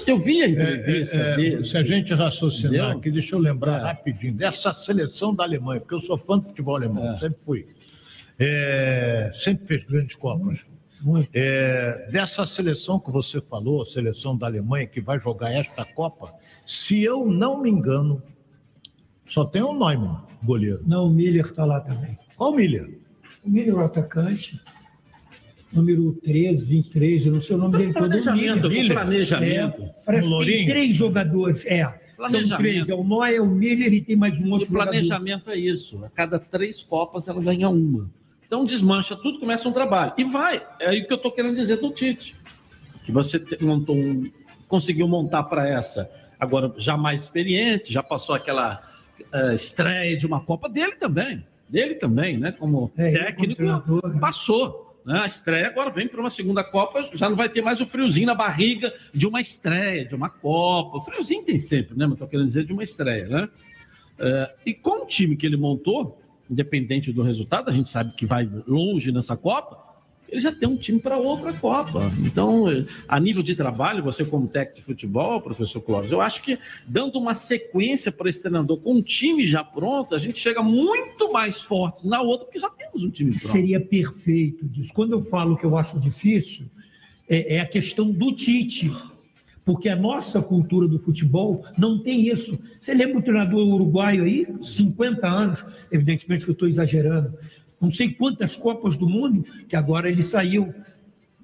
Eu 0.07 0.19
vi 0.19 0.43
a 0.43 0.49
entrevista. 0.49 1.17
É, 1.17 1.41
é, 1.41 1.55
é, 1.55 1.63
se 1.63 1.77
a 1.77 1.83
gente 1.83 2.15
raciocinar 2.15 2.75
Entendeu? 2.75 2.99
aqui, 2.99 3.11
deixa 3.11 3.35
eu 3.35 3.39
lembrar 3.39 3.81
é. 3.81 3.83
rapidinho 3.83 4.33
dessa 4.33 4.73
seleção 4.73 5.35
da 5.35 5.45
Alemanha, 5.45 5.81
porque 5.81 5.95
eu 5.95 6.01
sou 6.01 6.17
fã 6.17 6.39
do 6.39 6.45
futebol 6.45 6.77
alemão, 6.77 7.13
é. 7.13 7.19
sempre 7.19 7.45
fui. 7.45 7.67
É, 8.39 9.31
sempre 9.35 9.67
fez 9.67 9.85
grandes 9.85 10.17
Copas. 10.17 10.65
Dessa 12.11 12.47
seleção 12.47 12.99
que 12.99 13.11
você 13.11 13.41
falou, 13.41 13.83
a 13.83 13.87
seleção 13.87 14.37
da 14.37 14.47
Alemanha 14.47 14.87
que 14.87 15.01
vai 15.01 15.19
jogar 15.19 15.53
esta 15.53 15.85
Copa, 15.85 16.35
se 16.67 17.03
eu 17.03 17.27
não 17.27 17.61
me 17.61 17.71
engano, 17.71 18.23
só 19.27 19.45
tem 19.45 19.63
o 19.63 19.73
Neumann, 19.73 20.21
goleiro. 20.43 20.83
Não, 20.87 21.07
o 21.07 21.11
Miller 21.11 21.47
está 21.47 21.65
lá 21.65 21.81
também. 21.81 22.19
Qual 22.37 22.53
o 22.53 22.57
Miller? 22.57 22.99
O 23.45 23.51
Miller 23.51 23.71
é 23.71 23.77
o 23.77 23.81
atacante 23.81 24.61
número 25.73 26.13
13, 26.23 26.67
23, 26.67 27.27
eu 27.27 27.33
não 27.33 27.41
sei 27.41 27.57
o 27.57 27.59
nome 27.59 27.79
dele 27.79 27.93
todo. 27.93 28.09
Planejamento, 28.09 28.69
Miller. 28.69 28.93
planejamento. 28.93 29.83
É, 29.83 29.95
parece 30.05 30.29
que 30.29 30.45
tem 30.45 30.67
três 30.67 30.95
jogadores. 30.95 31.65
É, 31.67 32.01
são 32.29 32.59
três. 32.59 32.89
É 32.89 32.95
o 32.95 33.03
Noé, 33.03 33.41
o 33.41 33.47
Miller 33.47 33.93
e 33.93 34.01
tem 34.01 34.17
mais 34.17 34.39
um 34.39 34.51
outro 34.51 34.69
O 34.69 34.73
planejamento 34.73 35.41
jogador. 35.41 35.53
é 35.53 35.59
isso. 35.59 36.05
A 36.05 36.11
cada 36.11 36.39
três 36.39 36.83
Copas 36.83 37.27
ela 37.27 37.41
ganha 37.41 37.69
uma. 37.69 38.11
Então 38.53 38.67
desmancha 38.67 39.17
tudo, 39.17 39.39
começa 39.39 39.67
um 39.67 39.73
trabalho. 39.73 40.13
E 40.19 40.25
vai. 40.25 40.63
É 40.79 40.91
aí 40.91 41.03
que 41.07 41.11
eu 41.11 41.17
estou 41.17 41.33
querendo 41.33 41.57
dizer 41.57 41.79
do 41.79 41.91
Tite. 41.91 42.37
Que 43.03 43.11
você 43.11 43.43
montou 43.63 43.97
um, 43.97 44.31
conseguiu 44.69 45.09
montar 45.09 45.45
para 45.45 45.67
essa. 45.67 46.11
Agora, 46.39 46.71
já 46.77 46.95
mais 46.95 47.23
experiente, 47.23 47.91
já 47.91 48.03
passou 48.03 48.35
aquela 48.35 48.83
uh, 49.33 49.55
estreia 49.55 50.19
de 50.19 50.27
uma 50.27 50.39
Copa 50.39 50.69
dele 50.69 50.97
também. 50.97 51.43
Dele 51.67 51.95
também, 51.95 52.37
né? 52.37 52.53
Como 52.53 52.93
é, 52.95 53.13
técnico, 53.13 53.63
passou. 54.21 54.99
Né? 55.03 55.21
A 55.21 55.27
estreia 55.27 55.69
agora 55.69 55.89
vem 55.89 56.07
para 56.07 56.21
uma 56.21 56.29
segunda 56.29 56.63
Copa, 56.63 57.09
já 57.15 57.31
não 57.31 57.37
vai 57.37 57.49
ter 57.49 57.63
mais 57.63 57.81
o 57.81 57.87
friozinho 57.87 58.27
na 58.27 58.35
barriga 58.35 58.93
de 59.15 59.27
uma 59.27 59.41
estreia, 59.41 60.05
de 60.05 60.15
uma 60.15 60.29
Copa. 60.29 60.99
O 60.99 61.01
friozinho 61.01 61.43
tem 61.43 61.59
sempre, 61.59 61.97
né? 61.97 62.05
Mas 62.05 62.17
estou 62.17 62.29
querendo 62.29 62.45
dizer 62.45 62.65
de 62.65 62.75
uma 62.75 62.83
estreia, 62.83 63.27
né? 63.29 63.49
É, 64.19 64.55
e 64.67 64.75
com 64.75 65.05
o 65.05 65.07
time 65.07 65.37
que 65.37 65.47
ele 65.47 65.57
montou, 65.57 66.22
independente 66.51 67.13
do 67.13 67.23
resultado, 67.23 67.69
a 67.69 67.73
gente 67.73 67.89
sabe 67.89 68.13
que 68.13 68.27
vai 68.27 68.49
longe 68.67 69.13
nessa 69.13 69.37
Copa 69.37 69.93
ele 70.33 70.41
já 70.41 70.51
tem 70.51 70.67
um 70.67 70.79
time 70.79 70.99
para 70.99 71.19
outra 71.19 71.53
Copa. 71.53 72.11
Então, 72.19 72.65
a 73.07 73.21
nível 73.21 73.43
de 73.43 73.55
trabalho, 73.55 74.03
você 74.03 74.25
como 74.25 74.49
técnico 74.49 74.81
de 74.81 74.83
futebol, 74.83 75.43
professor 75.43 75.83
Clóvis, 75.83 76.11
eu 76.11 76.23
acho 76.23 76.41
que 76.43 76.59
dando 76.87 77.19
uma 77.19 77.35
sequência 77.35 78.11
para 78.11 78.31
esse 78.31 78.41
treinador 78.41 78.81
com 78.81 78.95
um 78.95 79.03
time 79.03 79.47
já 79.47 79.63
pronto, 79.63 80.15
a 80.15 80.19
gente 80.19 80.41
chega 80.41 80.63
muito 80.63 81.31
mais 81.31 81.61
forte 81.61 82.09
na 82.09 82.23
outra, 82.23 82.47
porque 82.47 82.59
já 82.59 82.71
temos 82.71 83.05
um 83.05 83.11
time 83.11 83.33
pronto. 83.33 83.47
Seria 83.47 83.79
perfeito 83.79 84.67
disso. 84.67 84.91
Quando 84.95 85.13
eu 85.13 85.21
falo 85.21 85.55
que 85.55 85.65
eu 85.65 85.77
acho 85.77 86.01
difícil, 86.01 86.65
é, 87.29 87.57
é 87.57 87.61
a 87.61 87.67
questão 87.67 88.11
do 88.11 88.33
Tite. 88.33 88.91
Porque 89.65 89.89
a 89.89 89.97
nossa 89.97 90.43
cultura 90.43 90.89
do 90.89 90.99
futebol 90.99 91.65
não 91.79 92.03
tem 92.03 92.29
isso. 92.29 92.59
Você 92.81 92.93
lembra 92.93 93.19
o 93.19 93.23
treinador 93.23 93.67
uruguaio 93.67 94.25
aí? 94.25 94.47
50 94.61 95.27
anos, 95.27 95.65
evidentemente 95.91 96.45
que 96.45 96.51
eu 96.51 96.55
estou 96.55 96.69
exagerando, 96.69 97.33
não 97.81 97.91
sei 97.91 98.11
quantas 98.11 98.55
Copas 98.55 98.97
do 98.97 99.09
Mundo, 99.09 99.45
que 99.69 99.75
agora 99.75 100.09
ele 100.09 100.23
saiu. 100.23 100.73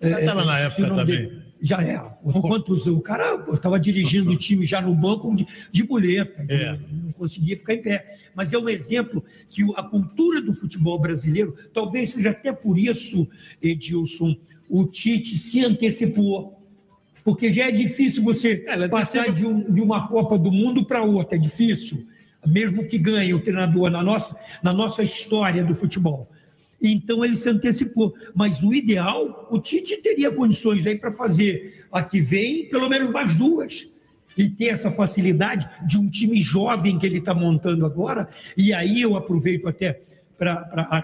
Já 0.00 0.20
estava 0.20 0.42
é, 0.42 0.44
na 0.44 0.58
época 0.60 0.88
também. 0.88 1.06
Dele. 1.06 1.42
Já 1.60 1.82
é. 1.82 1.98
Quantos, 2.40 2.86
o 2.86 3.00
cara 3.00 3.44
estava 3.52 3.80
dirigindo 3.80 4.30
o 4.30 4.36
time 4.36 4.64
já 4.64 4.80
no 4.80 4.94
banco 4.94 5.34
de, 5.34 5.46
de 5.72 5.82
boleta, 5.82 6.44
de, 6.44 6.54
é. 6.54 6.78
não 6.90 7.12
conseguia 7.12 7.56
ficar 7.56 7.74
em 7.74 7.82
pé. 7.82 8.16
Mas 8.34 8.52
é 8.52 8.58
um 8.58 8.68
exemplo 8.68 9.24
que 9.50 9.62
a 9.76 9.82
cultura 9.82 10.40
do 10.40 10.54
futebol 10.54 10.98
brasileiro, 11.00 11.56
talvez 11.72 12.10
seja 12.10 12.30
até 12.30 12.52
por 12.52 12.78
isso, 12.78 13.26
Edilson, 13.60 14.36
o 14.68 14.86
Tite 14.86 15.36
se 15.38 15.64
antecipou. 15.64 16.57
Porque 17.28 17.50
já 17.50 17.66
é 17.66 17.70
difícil 17.70 18.24
você 18.24 18.64
é, 18.66 18.88
passar 18.88 19.30
de, 19.30 19.44
um, 19.44 19.70
de 19.70 19.82
uma 19.82 20.08
Copa 20.08 20.38
do 20.38 20.50
Mundo 20.50 20.86
para 20.86 21.02
outra, 21.02 21.36
é 21.36 21.38
difícil 21.38 22.06
mesmo 22.46 22.86
que 22.88 22.96
ganhe 22.96 23.34
o 23.34 23.40
treinador 23.40 23.90
na 23.90 24.02
nossa, 24.02 24.34
na 24.62 24.72
nossa 24.72 25.02
história 25.02 25.62
do 25.62 25.74
futebol. 25.74 26.26
Então 26.80 27.22
ele 27.22 27.36
se 27.36 27.46
antecipou. 27.50 28.14
Mas 28.34 28.62
o 28.62 28.72
ideal, 28.72 29.46
o 29.50 29.60
Tite 29.60 29.98
teria 29.98 30.30
condições 30.30 30.86
aí 30.86 30.96
para 30.96 31.12
fazer 31.12 31.84
a 31.92 32.02
que 32.02 32.18
vem 32.18 32.64
pelo 32.70 32.88
menos 32.88 33.10
mais 33.10 33.36
duas. 33.36 33.92
E 34.34 34.48
ter 34.48 34.68
essa 34.68 34.90
facilidade 34.90 35.68
de 35.86 35.98
um 35.98 36.08
time 36.08 36.40
jovem 36.40 36.98
que 36.98 37.04
ele 37.04 37.18
está 37.18 37.34
montando 37.34 37.84
agora. 37.84 38.26
E 38.56 38.72
aí 38.72 39.02
eu 39.02 39.18
aproveito 39.18 39.68
até 39.68 40.00
para 40.38 40.60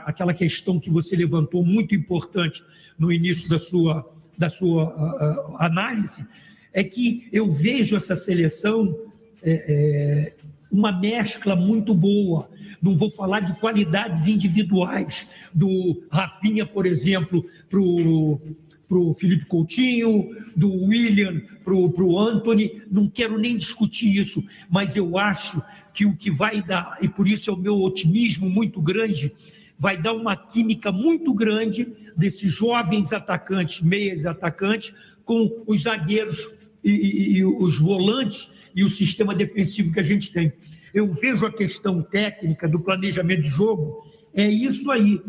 aquela 0.07 0.33
questão 0.33 0.81
que 0.81 0.89
você 0.89 1.15
levantou, 1.15 1.63
muito 1.63 1.95
importante 1.95 2.65
no 2.99 3.13
início 3.13 3.47
da 3.47 3.59
sua, 3.59 4.09
da 4.37 4.49
sua 4.49 5.57
análise, 5.59 6.27
é 6.73 6.83
que 6.83 7.29
eu 7.33 7.51
vejo 7.51 7.97
essa 7.97 8.17
seleção 8.17 8.97
é, 9.43 10.33
é, 10.33 10.35
uma 10.71 10.91
mescla 10.91 11.55
muito 11.55 11.95
boa. 11.95 12.51
Não 12.83 12.95
vou 12.95 13.11
falar 13.11 13.41
de 13.41 13.55
qualidades 13.55 14.27
individuais, 14.27 15.27
do 15.55 16.03
Rafinha, 16.11 16.67
por 16.67 16.85
exemplo, 16.85 17.47
para 17.69 17.79
o 17.79 19.15
Felipe 19.15 19.47
Coutinho, 19.47 20.35
do 20.57 20.85
William 20.87 21.41
para 21.65 21.75
o 21.75 22.19
Anthony, 22.19 22.83
não 22.91 23.09
quero 23.09 23.39
nem 23.39 23.57
discutir 23.57 24.15
isso, 24.19 24.45
mas 24.69 24.95
eu 24.97 25.17
acho 25.17 25.63
que 25.95 26.05
o 26.05 26.15
que 26.15 26.31
vai 26.31 26.61
dar, 26.61 26.99
e 27.01 27.09
por 27.09 27.27
isso 27.27 27.49
é 27.51 27.53
o 27.53 27.57
meu 27.57 27.81
otimismo 27.81 28.51
muito 28.51 28.83
grande, 28.83 29.33
vai 29.79 29.97
dar 29.97 30.13
uma 30.13 30.37
química 30.37 30.93
muito 30.93 31.35
grande 31.35 31.93
desses 32.17 32.53
jovens 32.53 33.13
atacantes, 33.13 33.81
meias 33.81 34.25
atacantes, 34.25 34.93
com 35.25 35.63
os 35.67 35.83
zagueiros 35.83 36.51
e, 36.83 36.91
e, 36.91 37.39
e 37.39 37.45
os 37.45 37.79
volantes 37.79 38.51
e 38.75 38.85
o 38.85 38.91
sistema 38.91 39.35
defensivo 39.35 39.93
que 39.93 40.01
a 40.01 40.05
gente 40.05 40.33
tem. 40.33 40.53
Eu 40.93 41.13
vejo 41.13 41.47
a 41.47 41.53
questão 41.53 42.03
técnica 42.03 42.69
do 42.69 42.81
planejamento 42.81 43.43
de 43.43 43.49
jogo, 43.49 44.05
é 44.33 44.47
isso 44.47 44.91
aí, 44.91 45.21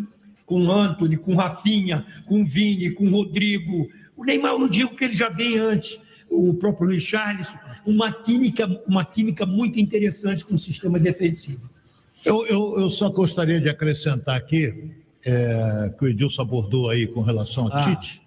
com 0.45 0.71
Anthony, 0.71 1.17
com 1.17 1.35
Rafinha, 1.35 2.05
com 2.27 2.45
Vini, 2.45 2.91
com 2.91 3.09
Rodrigo. 3.09 3.87
O 4.15 4.23
Neymar, 4.23 4.53
eu 4.53 4.59
não 4.59 4.67
digo 4.67 4.95
que 4.95 5.03
ele 5.03 5.13
já 5.13 5.29
vem 5.29 5.57
antes, 5.57 5.99
o 6.29 6.53
próprio 6.53 6.89
Richarlison, 6.89 7.57
uma 7.85 8.11
química, 8.11 8.67
uma 8.87 9.05
química 9.05 9.45
muito 9.45 9.79
interessante 9.79 10.43
com 10.43 10.55
o 10.55 10.59
sistema 10.59 10.99
defensivo. 10.99 11.69
Eu, 12.25 12.45
eu, 12.47 12.79
eu 12.79 12.89
só 12.89 13.07
gostaria 13.09 13.61
de 13.61 13.69
acrescentar 13.69 14.35
aqui, 14.35 14.91
é, 15.23 15.93
que 15.97 16.03
o 16.03 16.07
Edilson 16.07 16.41
abordou 16.41 16.89
aí 16.89 17.05
com 17.05 17.21
relação 17.21 17.67
a 17.67 17.77
ah. 17.77 17.83
Tite, 17.83 18.25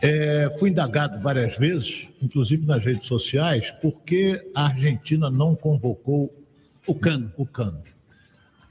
é, 0.00 0.48
fui 0.58 0.70
indagado 0.70 1.20
várias 1.20 1.58
vezes, 1.58 2.08
inclusive 2.22 2.64
nas 2.64 2.82
redes 2.82 3.06
sociais, 3.06 3.70
porque 3.82 4.42
a 4.54 4.66
Argentina 4.66 5.30
não 5.30 5.54
convocou 5.54 6.32
o 6.86 6.94
Cano. 6.94 7.30
O, 7.36 7.44
Cano. 7.44 7.82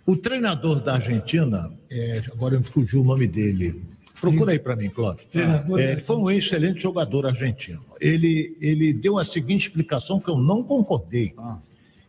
o 0.06 0.16
treinador 0.16 0.80
da 0.80 0.96
Argentina, 0.96 1.72
é, 1.90 2.24
agora 2.32 2.58
me 2.58 2.64
fugiu 2.64 3.02
o 3.02 3.04
nome 3.04 3.28
dele. 3.28 3.80
Procura 4.20 4.54
aí 4.54 4.60
para 4.60 4.76
mim, 4.76 4.90
Cláudio. 4.90 5.28
É, 5.36 5.92
ele 5.92 6.02
foi 6.02 6.16
um 6.16 6.32
excelente 6.32 6.82
jogador 6.82 7.28
argentino. 7.28 7.84
Ele, 8.02 8.58
ele 8.60 8.92
deu 8.92 9.20
a 9.20 9.26
seguinte 9.26 9.68
explicação 9.68 10.20
que 10.20 10.30
eu 10.30 10.38
não 10.38 10.64
concordei. 10.64 11.34
Ah. 11.38 11.60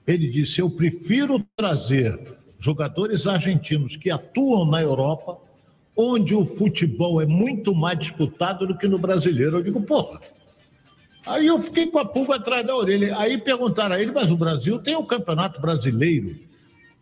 Ele 0.09 0.27
disse: 0.29 0.61
Eu 0.61 0.71
prefiro 0.71 1.45
trazer 1.55 2.19
jogadores 2.59 3.27
argentinos 3.27 3.97
que 3.97 4.11
atuam 4.11 4.65
na 4.65 4.81
Europa 4.81 5.39
onde 5.95 6.35
o 6.35 6.45
futebol 6.45 7.21
é 7.21 7.27
muito 7.27 7.75
mais 7.75 7.99
disputado 7.99 8.67
do 8.67 8.77
que 8.79 8.89
no 8.89 8.99
brasileiro. 8.99 9.59
Eu 9.59 9.63
digo, 9.63 9.81
porra. 9.83 10.21
Aí 11.27 11.47
eu 11.47 11.61
fiquei 11.61 11.87
com 11.89 11.99
a 11.99 12.05
pulga 12.05 12.37
atrás 12.37 12.67
da 12.67 12.75
orelha. 12.75 13.19
Aí 13.19 13.37
perguntaram 13.37 13.97
a 13.97 14.01
ele, 14.01 14.13
mas 14.13 14.31
o 14.31 14.37
Brasil 14.37 14.79
tem 14.79 14.97
o 14.97 15.01
um 15.01 15.07
Campeonato 15.07 15.61
Brasileiro. 15.61 16.37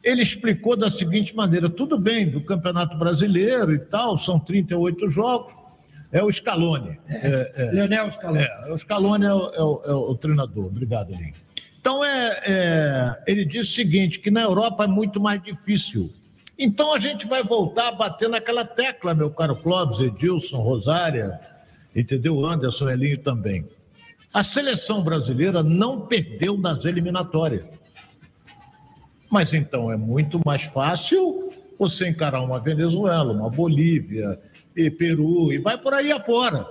Ele 0.03 0.23
explicou 0.23 0.77
da 0.77 0.91
seguinte 0.91 1.37
maneira: 1.37 1.71
tudo 1.71 1.97
bem, 1.99 2.29
do 2.29 2.41
Campeonato 2.41 2.97
Brasileiro 2.99 3.73
e 3.73 3.79
tal, 3.79 4.17
são 4.17 4.39
38 4.41 5.09
jogos, 5.11 5.53
É 6.11 6.23
o 6.23 6.33
Scaloni. 6.33 6.99
É, 7.09 7.53
é. 7.55 7.71
Leonel 7.73 8.11
Scaloni. 8.11 8.43
É, 8.43 8.73
o 8.73 8.79
Scaloni 8.79 9.25
é 9.27 9.35
o, 9.35 9.51
é 9.53 9.63
o- 9.63 9.83
é 9.85 9.95
o 9.95 10.15
treinador. 10.15 10.67
Obrigado, 10.67 11.11
Lin. 11.11 11.33
Então, 11.87 12.05
é, 12.05 12.41
é, 12.45 13.23
ele 13.29 13.45
diz 13.45 13.71
o 13.71 13.73
seguinte, 13.73 14.19
que 14.19 14.29
na 14.29 14.43
Europa 14.43 14.83
é 14.83 14.89
muito 14.89 15.21
mais 15.21 15.41
difícil. 15.41 16.13
Então, 16.59 16.93
a 16.93 16.99
gente 16.99 17.29
vai 17.29 17.45
voltar 17.45 17.87
a 17.87 17.93
bater 17.93 18.29
naquela 18.29 18.65
tecla, 18.65 19.15
meu 19.15 19.31
caro 19.31 19.55
Clóvis, 19.55 20.01
Edilson, 20.01 20.57
Rosária, 20.57 21.39
entendeu? 21.95 22.45
Anderson, 22.45 22.91
Elinho 22.91 23.19
também. 23.19 23.65
A 24.35 24.43
seleção 24.43 25.01
brasileira 25.01 25.63
não 25.63 26.01
perdeu 26.01 26.59
nas 26.59 26.85
eliminatórias. 26.85 27.65
Mas 29.31 29.55
então 29.55 29.89
é 29.89 29.97
muito 29.97 30.41
mais 30.45 30.65
fácil 30.65 31.53
você 31.79 32.09
encarar 32.09 32.41
uma 32.41 32.59
Venezuela, 32.59 33.33
uma 33.33 33.49
Bolívia, 33.49 34.41
e 34.75 34.91
Peru, 34.91 35.53
e 35.53 35.59
vai 35.59 35.79
por 35.79 35.95
aí 35.95 36.11
afora 36.11 36.67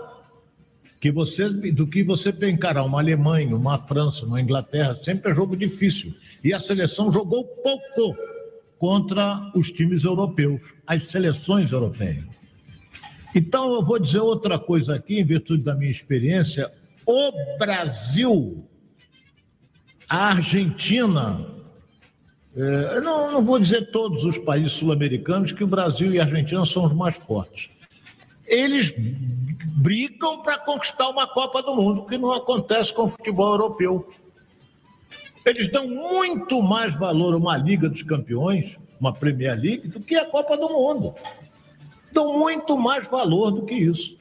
que 0.99 1.11
você, 1.11 1.49
do 1.49 1.87
que 1.87 2.03
você 2.03 2.33
encarar 2.49 2.83
uma 2.83 2.99
Alemanha, 2.99 3.55
uma 3.55 3.77
França, 3.77 4.25
uma 4.25 4.41
Inglaterra, 4.41 4.95
sempre 4.95 5.31
é 5.31 5.35
jogo 5.35 5.55
difícil. 5.55 6.13
E 6.43 6.53
a 6.53 6.59
seleção 6.59 7.11
jogou 7.11 7.43
pouco 7.43 8.15
contra 8.77 9.51
os 9.55 9.71
times 9.71 10.03
europeus, 10.03 10.61
as 10.85 11.07
seleções 11.07 11.71
europeias. 11.71 12.25
Então, 13.33 13.73
eu 13.73 13.83
vou 13.83 13.99
dizer 13.99 14.19
outra 14.19 14.57
coisa 14.57 14.95
aqui, 14.95 15.19
em 15.19 15.25
virtude 15.25 15.63
da 15.63 15.75
minha 15.75 15.91
experiência. 15.91 16.71
O 17.05 17.31
Brasil, 17.59 18.65
a 20.07 20.27
Argentina, 20.27 21.45
eu 22.55 23.01
não, 23.01 23.33
não 23.33 23.43
vou 23.43 23.59
dizer 23.59 23.91
todos 23.91 24.23
os 24.23 24.37
países 24.37 24.71
sul-americanos, 24.71 25.51
que 25.51 25.63
o 25.63 25.67
Brasil 25.67 26.13
e 26.13 26.19
a 26.19 26.23
Argentina 26.23 26.65
são 26.65 26.85
os 26.85 26.93
mais 26.93 27.17
fortes 27.17 27.74
eles 28.45 28.93
brigam 28.97 30.41
para 30.41 30.57
conquistar 30.57 31.09
uma 31.09 31.27
Copa 31.27 31.61
do 31.61 31.75
Mundo, 31.75 32.05
que 32.05 32.17
não 32.17 32.31
acontece 32.31 32.93
com 32.93 33.03
o 33.03 33.09
futebol 33.09 33.51
europeu. 33.51 34.09
Eles 35.45 35.67
dão 35.67 35.87
muito 35.87 36.61
mais 36.63 36.95
valor 36.95 37.33
a 37.33 37.37
uma 37.37 37.57
Liga 37.57 37.87
dos 37.87 38.01
Campeões, 38.01 38.77
uma 38.99 39.13
Premier 39.13 39.59
League, 39.59 39.87
do 39.87 39.99
que 39.99 40.15
a 40.15 40.25
Copa 40.25 40.57
do 40.57 40.69
Mundo. 40.69 41.13
Dão 42.11 42.37
muito 42.37 42.77
mais 42.79 43.07
valor 43.07 43.51
do 43.51 43.63
que 43.63 43.75
isso. 43.75 44.17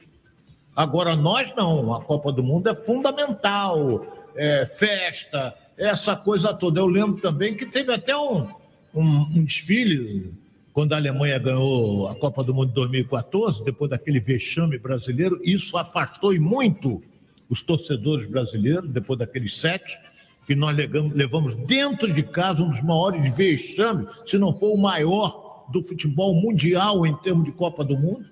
Agora, 0.75 1.15
nós 1.15 1.53
não. 1.55 1.93
A 1.93 2.03
Copa 2.03 2.31
do 2.31 2.43
Mundo 2.43 2.69
é 2.69 2.75
fundamental, 2.75 4.05
é 4.35 4.65
festa, 4.65 5.55
essa 5.77 6.15
coisa 6.15 6.53
toda. 6.53 6.79
Eu 6.79 6.87
lembro 6.87 7.21
também 7.21 7.55
que 7.55 7.65
teve 7.65 7.93
até 7.93 8.15
um, 8.15 8.47
um, 8.93 9.21
um 9.35 9.43
desfile 9.43 10.33
quando 10.75 10.91
a 10.91 10.97
Alemanha 10.97 11.39
ganhou 11.39 12.05
a 12.09 12.15
Copa 12.15 12.43
do 12.43 12.53
Mundo 12.53 12.71
em 12.71 12.73
2014, 12.73 13.63
depois 13.63 13.89
daquele 13.89 14.19
vexame 14.19 14.77
brasileiro, 14.77 15.39
isso 15.41 15.77
afastou 15.77 16.33
e 16.33 16.39
muito 16.39 17.01
os 17.49 17.61
torcedores 17.61 18.27
brasileiros, 18.27 18.89
depois 18.89 19.17
daqueles 19.17 19.57
sete, 19.57 19.97
que 20.45 20.53
nós 20.53 20.75
levamos 20.75 21.55
dentro 21.55 22.11
de 22.11 22.21
casa 22.21 22.61
um 22.61 22.69
dos 22.69 22.81
maiores 22.81 23.37
vexames, 23.37 24.05
se 24.25 24.37
não 24.37 24.51
for 24.51 24.73
o 24.73 24.77
maior 24.77 25.65
do 25.71 25.81
futebol 25.81 26.35
mundial 26.35 27.07
em 27.07 27.15
termos 27.15 27.45
de 27.45 27.53
Copa 27.53 27.81
do 27.81 27.97
Mundo. 27.97 28.25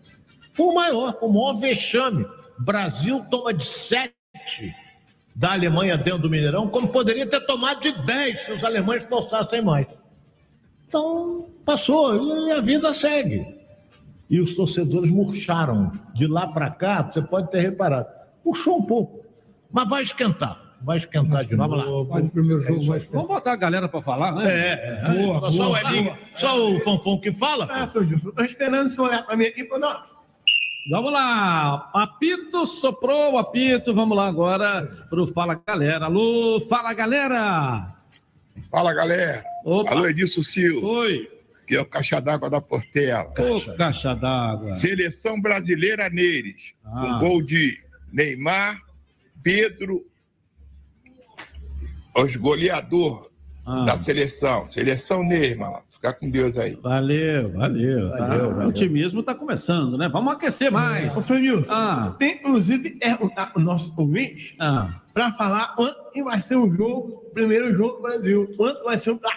Foi 0.52 0.66
o 0.66 0.76
maior, 0.76 1.18
foi 1.18 1.30
o 1.30 1.32
maior 1.32 1.54
vexame. 1.54 2.26
Brasil 2.60 3.24
toma 3.32 3.54
de 3.54 3.64
sete 3.64 4.76
da 5.34 5.54
Alemanha 5.54 5.96
dentro 5.96 6.24
do 6.24 6.30
Mineirão, 6.30 6.68
como 6.68 6.90
poderia 6.90 7.26
ter 7.26 7.40
tomado 7.46 7.80
de 7.80 7.94
dez 8.04 8.42
se 8.42 8.52
os 8.52 8.66
alemães 8.66 9.06
forçassem 9.06 9.62
mais. 9.62 9.98
Então, 10.90 11.53
passou 11.66 12.48
e 12.48 12.52
a 12.52 12.62
vida 12.62 12.94
segue. 12.94 13.46
E 14.30 14.40
os 14.40 14.56
torcedores 14.56 15.12
murcharam. 15.12 15.92
De 16.14 16.28
lá 16.28 16.48
para 16.48 16.70
cá, 16.70 17.04
você 17.04 17.22
pode 17.22 17.52
ter 17.52 17.60
reparado, 17.62 18.08
murchou 18.46 18.78
um 18.78 18.84
pouco, 18.84 19.26
mas 19.72 19.90
vai 19.90 20.04
esquentar. 20.04 20.62
Vai 20.82 20.98
esquentar 20.98 21.46
de 21.46 21.56
vamos 21.56 21.78
lá. 21.78 21.86
novo. 21.86 22.10
Pode 22.10 22.28
o 22.28 22.30
primeiro 22.30 22.62
jogo, 22.62 22.86
vai 22.86 23.00
Vamos 23.00 23.28
botar 23.28 23.54
a 23.54 23.56
galera 23.56 23.88
para 23.88 24.02
falar, 24.02 24.34
né? 24.34 24.54
É, 24.54 25.02
é. 25.02 25.26
Boa, 25.26 25.40
só, 25.40 25.52
só 25.52 25.66
boa, 25.66 25.70
o 25.70 25.88
Elinho, 25.88 26.18
só 26.36 26.72
o 26.72 26.80
Fonfon 26.82 27.20
que 27.20 27.32
fala. 27.32 27.68
Ah, 27.72 27.88
seu 27.88 28.04
Gilson, 28.04 28.30
estou 28.30 28.44
esperando 28.44 28.90
você 28.90 29.00
olhar 29.00 29.26
para 29.26 29.38
mim 29.38 29.46
aqui 29.46 29.64
para 29.64 29.80
não. 29.80 30.02
Vamos 30.92 31.14
lá. 31.14 31.90
Apito 31.94 32.66
soprou 32.66 33.34
o 33.34 33.38
apito. 33.38 33.94
Vamos 33.94 34.18
lá 34.18 34.28
agora 34.28 34.86
pro 35.10 35.26
Fala 35.26 35.62
Galera. 35.66 36.06
Alô, 36.06 36.60
Fala 36.68 36.94
Galera. 36.94 37.88
Fala, 38.70 38.94
galera. 38.94 39.44
Opa. 39.66 39.92
Alô, 39.92 40.08
Edilson 40.08 40.44
Silva, 40.44 40.86
Oi. 40.86 41.28
Que 41.66 41.76
é 41.76 41.82
o 41.82 41.86
Caixa 41.86 42.20
d'Água 42.20 42.50
da 42.50 42.60
Portela. 42.62 43.32
Ô, 43.40 43.76
caixa 43.78 44.14
d'água. 44.16 44.74
Seleção 44.74 45.40
brasileira 45.42 46.10
neles. 46.10 46.74
Ah. 46.84 47.18
Com 47.20 47.20
gol 47.28 47.42
de 47.42 47.78
Neymar, 48.12 48.82
Pedro, 49.42 50.06
os 52.16 52.36
goleador 52.36 53.30
Ah. 53.66 53.86
da 53.86 53.98
seleção. 53.98 54.70
Seleção 54.70 55.24
Neymar. 55.24 55.84
Fica 55.90 56.12
com 56.14 56.30
Deus 56.30 56.58
aí. 56.58 56.78
Valeu, 56.82 57.50
valeu. 57.54 58.12
tá? 58.12 58.18
Valeu, 58.28 58.50
valeu. 58.52 58.66
O 58.66 58.70
otimismo 58.70 59.22
está 59.22 59.34
começando, 59.34 59.98
né? 59.98 60.10
Vamos 60.10 60.34
aquecer 60.34 60.70
mais. 60.70 61.16
Ô, 61.16 61.22
Gilson, 61.38 61.72
Ah, 61.74 62.14
tem 62.20 62.34
inclusive 62.36 62.98
é, 63.02 63.14
o, 63.16 63.32
a- 63.38 63.54
o 63.56 63.60
nosso 63.62 63.94
ouvinte 63.98 64.54
ah, 64.60 65.02
para 65.14 65.32
falar 65.34 65.76
quando 65.76 65.96
vai 66.24 66.42
ser 66.42 66.56
o 66.56 66.68
jogo, 66.70 67.24
o 67.28 67.30
primeiro 67.32 67.72
jogo 67.76 67.98
do 67.98 68.02
Brasil. 68.02 68.54
Quando 68.58 68.84
vai 68.84 69.00
ser 69.00 69.12
o. 69.12 69.20
Ah, 69.24 69.30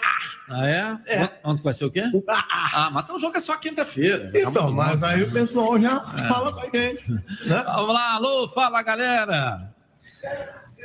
ah 0.50 0.66
é? 0.66 0.98
É. 1.06 1.30
Onde 1.44 1.62
vai 1.62 1.74
ser 1.74 1.84
o 1.84 1.90
quê? 1.90 2.04
o 2.12 2.24
ah, 2.28 2.44
Ah, 2.72 2.90
mas 2.90 3.04
então 3.04 3.16
o 3.16 3.18
jogo 3.18 3.36
é 3.36 3.40
só 3.40 3.56
quinta-feira. 3.56 4.32
Tá 4.32 4.38
Então, 4.38 4.72
mas 4.72 5.00
bom. 5.00 5.06
aí 5.06 5.22
o 5.22 5.32
pessoal 5.32 5.80
já 5.80 6.00
fala 6.28 6.52
com 6.52 6.60
a 6.60 6.64
gente. 6.64 7.12
Né? 7.12 7.20
Vamos 7.66 7.94
lá, 7.94 8.14
alô, 8.14 8.48
fala 8.48 8.82
galera. 8.82 9.74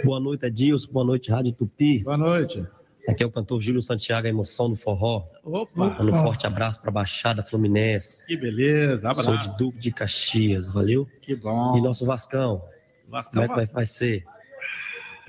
Boa 0.04 0.20
noite, 0.20 0.46
Edilson. 0.46 0.92
Boa 0.92 1.06
noite, 1.06 1.32
Rádio 1.32 1.54
Tupi. 1.54 2.04
Boa 2.04 2.18
noite. 2.18 2.66
Aqui 3.08 3.24
é 3.24 3.26
o 3.26 3.32
cantor 3.32 3.60
Júlio 3.60 3.82
Santiago, 3.82 4.28
a 4.28 4.30
emoção 4.30 4.70
do 4.70 4.76
forró. 4.76 5.24
Opa, 5.44 5.72
Manda 5.74 6.04
um 6.04 6.24
forte 6.24 6.46
abraço 6.46 6.80
para 6.80 6.92
a 6.92 6.94
Baixada 6.94 7.42
Fluminense. 7.42 8.26
que 8.26 8.38
beleza, 8.38 9.12
Sou 9.14 9.34
abraço. 9.34 9.52
de 9.52 9.58
Duque 9.58 9.80
de 9.80 9.92
Caxias, 9.92 10.70
valeu? 10.72 11.08
Que 11.22 11.36
bom. 11.36 11.78
E 11.78 11.82
nosso 11.82 12.06
Vascão, 12.06 12.64
Vasco 13.08 13.34
como 13.34 13.44
é 13.44 13.48
que 13.48 13.56
vai, 13.56 13.66
vai 13.66 13.86
ser? 13.86 14.24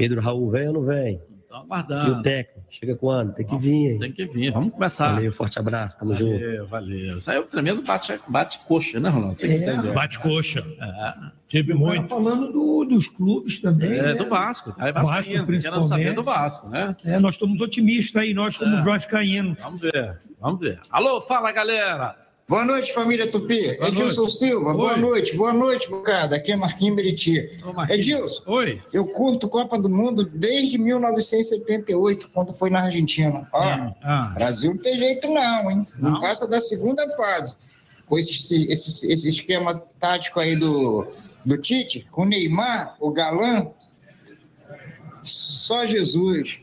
Pedro 0.03 0.21
Raul 0.21 0.51
vem 0.51 0.67
ou 0.67 0.75
não 0.75 0.83
vem? 0.83 1.21
Estão 1.43 1.59
E 1.59 1.61
o 1.61 1.65
aguardando. 1.65 2.23
técnico, 2.23 2.67
chega 2.69 2.97
quando? 2.97 3.35
Tem 3.35 3.47
que 3.47 3.57
vir, 3.57 3.93
hein? 3.93 3.99
Tem 4.01 4.11
que 4.13 4.25
vir, 4.27 4.51
vamos 4.51 4.73
começar. 4.73 5.13
Valeu, 5.15 5.31
forte 5.31 5.61
abraço, 5.61 5.97
tamo 5.97 6.13
junto. 6.13 6.41
Valeu, 6.41 6.67
valeu. 6.67 7.21
Saiu 7.21 7.45
tremendo 7.45 7.83
bate, 7.83 8.19
bate 8.27 8.59
coxa, 8.67 8.99
né, 8.99 9.09
Ronaldo? 9.09 9.37
É. 9.45 9.47
entendeu. 9.47 9.93
Bate 9.95 10.19
coxa. 10.19 10.65
É, 10.81 11.15
Tive 11.47 11.73
Tá 11.73 11.79
muito. 11.79 12.09
falando 12.09 12.51
do- 12.51 12.85
dos 12.85 13.07
clubes 13.07 13.61
também. 13.61 13.93
é 13.93 14.03
né? 14.03 14.15
do 14.15 14.27
Vasco. 14.29 14.73
Tá? 14.73 14.89
É 14.89 14.93
Vasco, 14.93 15.09
Vascaíno, 15.09 15.47
quero 15.47 15.61
saber 15.61 15.77
principalmente. 15.77 16.15
do 16.17 16.23
Vasco, 16.25 16.69
né? 16.69 16.97
É, 17.05 17.21
nós 17.21 17.37
estamos 17.37 17.61
otimistas 17.61 18.23
aí, 18.23 18.35
nós 18.35 18.57
como 18.57 18.75
É. 18.79 18.83
vascaínos. 18.83 19.61
Vamos 19.61 19.81
ver, 19.83 20.19
vamos 20.41 20.59
ver. 20.59 20.81
Alô, 20.91 21.21
fala, 21.21 21.53
galera. 21.53 22.17
Boa 22.53 22.67
noite, 22.67 22.93
família 22.93 23.27
Tupi. 23.27 23.79
Boa 23.79 23.89
Edilson 23.89 24.29
Silva, 24.29 24.75
boa 24.75 24.93
Oi. 24.93 25.01
noite, 25.01 25.35
boa 25.35 25.55
noite, 25.55 25.89
bocada. 25.89 26.37
Aqui 26.37 26.53
é 26.53 26.57
Marquinhos 26.57 26.95
Meriti. 26.97 27.49
Edilson, 27.89 28.43
Oi. 28.47 28.79
eu 28.93 29.07
curto 29.07 29.49
Copa 29.49 29.79
do 29.79 29.89
Mundo 29.89 30.23
desde 30.23 30.77
1978, 30.77 32.29
quando 32.31 32.53
foi 32.53 32.69
na 32.69 32.83
Argentina. 32.83 33.49
Ó, 33.55 33.59
Ah, 34.03 34.33
Brasil 34.35 34.75
não 34.75 34.83
tem 34.83 34.99
jeito 34.99 35.29
não, 35.29 35.71
hein? 35.71 35.81
Não, 35.99 36.11
Não? 36.11 36.21
passa 36.21 36.47
da 36.47 36.61
segunda 36.61 37.09
fase. 37.17 37.57
Com 38.05 38.19
esse, 38.19 38.71
esse, 38.71 39.11
esse 39.11 39.29
esquema 39.31 39.83
tático 39.99 40.39
aí 40.39 40.55
do, 40.55 41.07
do 41.47 41.57
Tite, 41.57 42.07
com 42.11 42.25
o 42.25 42.27
Neymar, 42.27 42.97
o 43.01 43.11
Galã, 43.13 43.69
só 45.23 45.87
Jesus. 45.87 46.61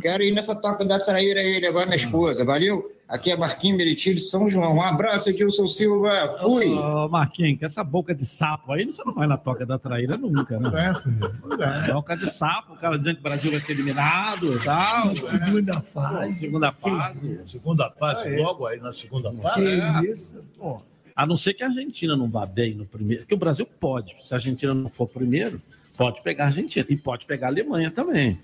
Quero 0.00 0.22
ir 0.22 0.32
nessa 0.32 0.54
toca 0.54 0.82
da 0.82 0.98
traíra 0.98 1.40
ele 1.42 1.66
agora, 1.66 1.84
minha 1.84 1.96
esposa, 1.96 2.42
valeu? 2.42 2.90
Aqui 3.08 3.30
é 3.30 3.36
Marquinhos 3.36 3.78
Meriti 3.78 4.12
de 4.14 4.20
São 4.20 4.48
João. 4.48 4.74
Um 4.76 4.82
abraço, 4.82 5.30
Edilson 5.30 5.66
Silva. 5.68 6.36
Fui! 6.40 6.66
Ô, 6.74 7.08
Marquinhos, 7.08 7.60
com 7.60 7.64
essa 7.64 7.84
boca 7.84 8.12
de 8.12 8.26
sapo 8.26 8.72
aí, 8.72 8.84
você 8.84 9.04
não 9.04 9.14
vai 9.14 9.28
na 9.28 9.36
toca 9.36 9.64
da 9.64 9.78
traíra 9.78 10.16
nunca, 10.16 10.58
né? 10.58 10.70
É, 10.74 10.92
pois 11.40 11.60
é. 11.60 11.92
Boca 11.92 12.16
de 12.16 12.28
sapo, 12.28 12.72
o 12.72 12.76
cara 12.76 12.98
dizendo 12.98 13.14
que 13.14 13.20
o 13.20 13.22
Brasil 13.22 13.50
vai 13.52 13.60
ser 13.60 13.72
eliminado 13.72 14.52
e 14.54 14.58
tal. 14.58 15.14
Segunda 15.14 15.80
fase. 15.80 16.34
Segunda 16.40 16.72
fase. 16.72 17.40
Segunda 17.46 17.90
fase, 17.90 18.36
logo 18.36 18.66
aí 18.66 18.80
na 18.80 18.92
segunda 18.92 19.30
Que 19.30 19.36
fase. 19.40 19.64
É. 19.66 20.00
isso? 20.10 20.44
Pô, 20.58 20.82
A 21.14 21.24
não 21.24 21.36
ser 21.36 21.54
que 21.54 21.62
a 21.62 21.68
Argentina 21.68 22.16
não 22.16 22.28
vá 22.28 22.44
bem 22.44 22.74
no 22.74 22.86
primeiro. 22.86 23.22
Porque 23.22 23.34
o 23.34 23.38
Brasil 23.38 23.66
pode. 23.78 24.14
Se 24.26 24.34
a 24.34 24.36
Argentina 24.36 24.74
não 24.74 24.90
for 24.90 25.06
primeiro, 25.06 25.62
pode 25.96 26.20
pegar 26.22 26.44
a 26.44 26.46
Argentina. 26.48 26.84
E 26.88 26.96
pode 26.96 27.24
pegar 27.24 27.46
a 27.46 27.50
Alemanha 27.50 27.88
também. 27.88 28.36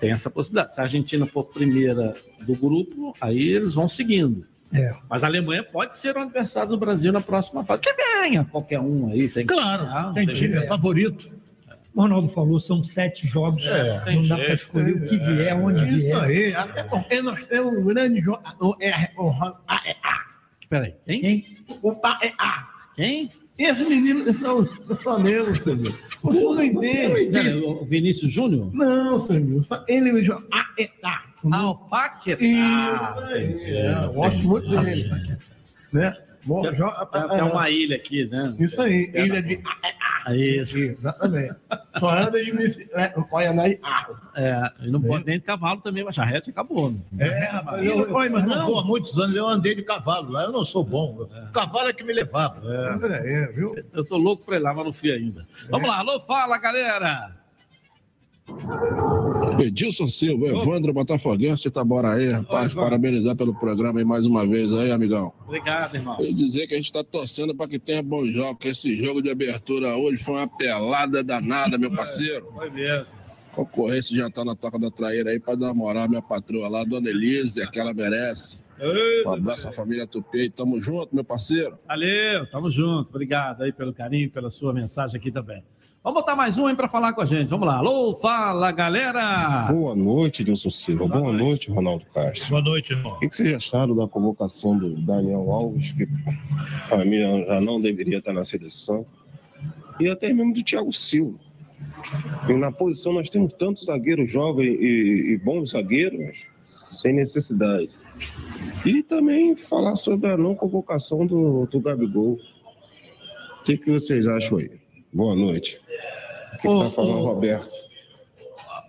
Tem 0.00 0.10
essa 0.10 0.30
possibilidade. 0.30 0.74
Se 0.74 0.80
a 0.80 0.84
Argentina 0.84 1.26
for 1.26 1.44
primeira 1.44 2.16
do 2.40 2.54
grupo, 2.56 3.14
aí 3.20 3.48
eles 3.48 3.74
vão 3.74 3.86
seguindo. 3.86 4.46
É. 4.72 4.94
Mas 5.08 5.24
a 5.24 5.26
Alemanha 5.26 5.62
pode 5.62 5.94
ser 5.96 6.16
o 6.16 6.20
adversário 6.20 6.70
do 6.70 6.78
Brasil 6.78 7.12
na 7.12 7.20
próxima 7.20 7.64
fase. 7.64 7.82
Que 7.82 7.92
venha 7.92 8.44
qualquer 8.44 8.80
um 8.80 9.08
aí. 9.08 9.28
Tem 9.28 9.46
que 9.46 9.52
Claro, 9.52 9.84
ganhar, 9.84 10.12
tem 10.14 10.26
não 10.26 10.34
time 10.34 10.56
é 10.56 10.66
favorito. 10.66 11.30
O 11.92 12.02
Ronaldo 12.02 12.28
falou, 12.28 12.60
são 12.60 12.82
sete 12.84 13.26
jogos. 13.26 13.66
É, 13.66 13.98
tem 14.00 14.16
não 14.16 14.28
dá 14.28 14.36
para 14.36 14.54
escolher 14.54 14.94
o 14.94 15.02
que 15.02 15.18
vier, 15.18 15.56
onde 15.56 15.82
Isso 15.82 16.06
vier. 16.06 16.20
aí, 16.20 16.54
até 16.54 16.84
porque 16.84 17.20
nós 17.20 17.44
temos 17.46 17.76
um 17.76 17.84
grande 17.84 18.20
jogo. 18.20 18.40
O, 18.60 18.76
é, 18.80 19.10
o, 19.18 19.30
a, 19.66 19.82
é, 19.84 19.96
a, 20.02 20.20
Peraí. 20.68 20.94
Quem? 22.94 23.30
Quem? 23.60 23.72
o, 23.72 23.74
a, 24.32 24.62
é, 24.62 24.86
do 24.86 24.96
Flamengo, 24.96 25.54
senhor. 25.54 25.94
Você 26.22 26.42
não 26.42 26.64
entende. 26.64 27.56
O 27.62 27.84
Vinícius 27.84 28.32
Júnior? 28.32 28.70
Não, 28.72 29.20
senhor. 29.20 29.62
Ele 29.86 30.22
joga. 30.22 30.46
Ah, 30.50 30.64
é. 30.78 30.88
Ah, 31.02 31.70
o 31.70 31.74
Paquetá. 31.74 32.42
Isso, 32.42 33.64
é, 33.66 34.04
eu 34.04 34.12
gosto 34.14 34.48
muito 34.48 34.68
dele. 34.68 35.10
Né? 35.92 36.16
Bom, 36.44 36.62
Tem, 36.62 36.74
joga- 36.74 37.04
tem- 37.06 37.28
tem 37.28 37.42
uma 37.42 37.68
ilha 37.70 37.96
aqui, 37.96 38.24
né? 38.26 38.54
Isso 38.58 38.80
aí, 38.80 39.10
ilha 39.14 39.42
de. 39.42 39.62
É 40.26 40.36
Isso. 40.36 40.76
Exatamente. 40.78 41.54
Só 41.98 42.10
anda 42.10 42.44
de 42.44 42.52
bicicleta, 42.52 43.18
não 43.18 43.26
pode 43.26 43.46
andar 43.46 43.68
de 43.68 43.76
carro. 43.76 44.16
É, 44.34 44.70
e 44.82 44.90
não 44.90 45.00
pode 45.00 45.24
nem 45.26 45.38
de 45.38 45.44
cavalo 45.44 45.80
também, 45.80 46.04
mas 46.04 46.14
charrete 46.14 46.50
acabou. 46.50 46.90
Né? 46.92 46.98
É, 47.18 47.44
rapaz, 47.46 47.82
eu, 47.84 47.98
eu, 48.00 48.18
eu 48.24 48.30
não 48.46 48.66
vou 48.66 48.78
há 48.78 48.84
muitos 48.84 49.18
anos, 49.18 49.34
eu 49.36 49.46
andei 49.48 49.74
de 49.74 49.82
cavalo 49.82 50.30
lá, 50.30 50.44
eu 50.44 50.52
não 50.52 50.62
sou 50.64 50.84
bom. 50.84 51.26
O 51.48 51.52
cavalo 51.52 51.88
é 51.88 51.92
que 51.92 52.04
me 52.04 52.12
levava. 52.12 52.60
É, 53.24 53.46
viu? 53.52 53.74
Eu 53.92 54.04
tô 54.04 54.16
louco 54.18 54.44
pra 54.44 54.56
ir 54.56 54.60
lá, 54.60 54.74
mas 54.74 54.84
não 54.84 54.92
fui 54.92 55.10
ainda. 55.10 55.42
Vamos 55.70 55.88
lá, 55.88 55.98
alô, 55.98 56.20
fala, 56.20 56.58
galera! 56.58 57.39
Edilson 59.60 60.06
Silva, 60.06 60.46
Evandro 60.46 60.92
Botafoguense, 60.92 61.68
Itaboraí, 61.68 62.30
rapaz, 62.30 62.74
Oi, 62.74 62.82
parabenizar 62.82 63.36
pelo 63.36 63.54
programa 63.54 63.98
aí 64.00 64.04
mais 64.04 64.24
uma 64.24 64.46
vez 64.46 64.72
aí, 64.74 64.90
amigão. 64.90 65.32
Obrigado, 65.46 65.94
irmão. 65.94 66.16
Eu 66.20 66.32
dizer 66.32 66.66
que 66.66 66.74
a 66.74 66.76
gente 66.76 66.86
está 66.86 67.04
torcendo 67.04 67.54
para 67.54 67.68
que 67.68 67.78
tenha 67.78 68.02
bons 68.02 68.32
jogos, 68.32 68.58
que 68.60 68.68
esse 68.68 68.94
jogo 68.94 69.22
de 69.22 69.30
abertura 69.30 69.96
hoje 69.96 70.22
foi 70.22 70.34
uma 70.34 70.48
pelada 70.48 71.22
danada, 71.22 71.78
meu 71.78 71.90
parceiro. 71.90 72.48
Foi 72.54 72.70
mesmo. 72.70 73.06
Concorrer 73.52 73.98
esse 73.98 74.14
jantar 74.14 74.44
na 74.44 74.54
Toca 74.54 74.78
da 74.78 74.90
Traíra 74.90 75.30
aí 75.30 75.40
para 75.40 75.56
dar 75.56 75.66
uma 75.66 75.74
moral 75.74 76.04
à 76.04 76.08
minha 76.08 76.22
patroa 76.22 76.68
lá, 76.68 76.84
Dona 76.84 77.10
Elise, 77.10 77.68
que 77.70 77.80
ela 77.80 77.92
merece. 77.92 78.62
Um 79.26 79.32
abraço 79.32 79.68
à 79.68 79.72
família 79.72 80.06
Tupi, 80.06 80.48
tamo 80.48 80.80
junto, 80.80 81.14
meu 81.14 81.24
parceiro. 81.24 81.78
Valeu, 81.86 82.46
tamo 82.50 82.70
junto. 82.70 83.10
Obrigado 83.10 83.62
aí 83.62 83.72
pelo 83.72 83.92
carinho, 83.92 84.30
pela 84.30 84.48
sua 84.48 84.72
mensagem 84.72 85.18
aqui 85.18 85.30
também. 85.30 85.62
Vamos 86.02 86.22
botar 86.22 86.34
mais 86.34 86.56
um 86.56 86.66
aí 86.66 86.74
pra 86.74 86.88
falar 86.88 87.12
com 87.12 87.20
a 87.20 87.26
gente. 87.26 87.50
Vamos 87.50 87.68
lá. 87.68 87.76
Alô, 87.76 88.14
fala, 88.14 88.72
galera! 88.72 89.70
Boa 89.70 89.94
noite, 89.94 90.42
Dilson 90.42 90.70
Silva. 90.70 91.06
Boa, 91.06 91.30
noite, 91.30 91.70
Ronaldo 91.70 92.06
Castro. 92.14 92.48
Boa 92.48 92.62
noite, 92.62 92.94
irmão. 92.94 93.12
O 93.12 93.18
que 93.18 93.28
que 93.28 93.36
vocês 93.36 93.54
acharam 93.54 93.94
da 93.94 94.08
convocação 94.08 94.78
do 94.78 94.94
Daniel 95.02 95.52
Alves, 95.52 95.92
que 95.92 96.08
para 96.88 97.04
mim 97.04 97.18
já 97.20 97.60
não 97.60 97.78
deveria 97.78 98.16
estar 98.16 98.32
na 98.32 98.44
seleção? 98.44 99.04
E 100.00 100.08
até 100.08 100.32
mesmo 100.32 100.54
do 100.54 100.64
Thiago 100.64 100.90
Silva. 100.90 101.38
E 102.48 102.54
na 102.54 102.72
posição 102.72 103.12
nós 103.12 103.28
temos 103.28 103.52
tantos 103.52 103.84
zagueiros 103.84 104.32
jovens 104.32 104.80
e, 104.80 105.34
e 105.34 105.36
bons 105.36 105.72
zagueiros, 105.72 106.46
sem 106.92 107.12
necessidade. 107.12 107.90
E 108.86 109.02
também 109.02 109.54
falar 109.54 109.96
sobre 109.96 110.30
a 110.30 110.38
não 110.38 110.54
convocação 110.54 111.26
do, 111.26 111.66
do 111.66 111.78
Gabigol. 111.78 112.38
O 113.60 113.64
que, 113.64 113.76
que 113.76 113.90
vocês 113.90 114.26
acham 114.26 114.56
aí? 114.56 114.79
Boa 115.12 115.34
noite. 115.34 115.80
Aqui 116.52 116.68
Ô, 116.68 116.82
está 116.82 116.94
falando 116.94 117.18
ô, 117.18 117.34
Roberto. 117.34 117.70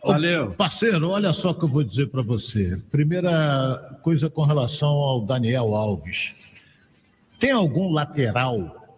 Valeu. 0.04 0.52
Parceiro, 0.52 1.10
olha 1.10 1.34
só 1.34 1.52
o 1.52 1.56
que 1.56 1.64
eu 1.64 1.70
vou 1.70 1.84
dizer 1.84 2.08
para 2.08 2.22
você. 2.22 2.80
Primeira 2.92 4.00
coisa 4.02 4.30
com 4.30 4.44
relação 4.44 4.90
ao 4.90 5.22
Daniel 5.22 5.76
Alves. 5.76 6.34
Tem 7.40 7.52
algum 7.52 7.92
lateral 7.92 8.98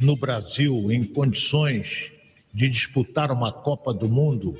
no 0.00 0.16
Brasil 0.16 0.90
em 0.90 1.04
condições 1.04 2.10
de 2.52 2.68
disputar 2.68 3.30
uma 3.30 3.52
Copa 3.52 3.92
do 3.92 4.08
Mundo 4.08 4.56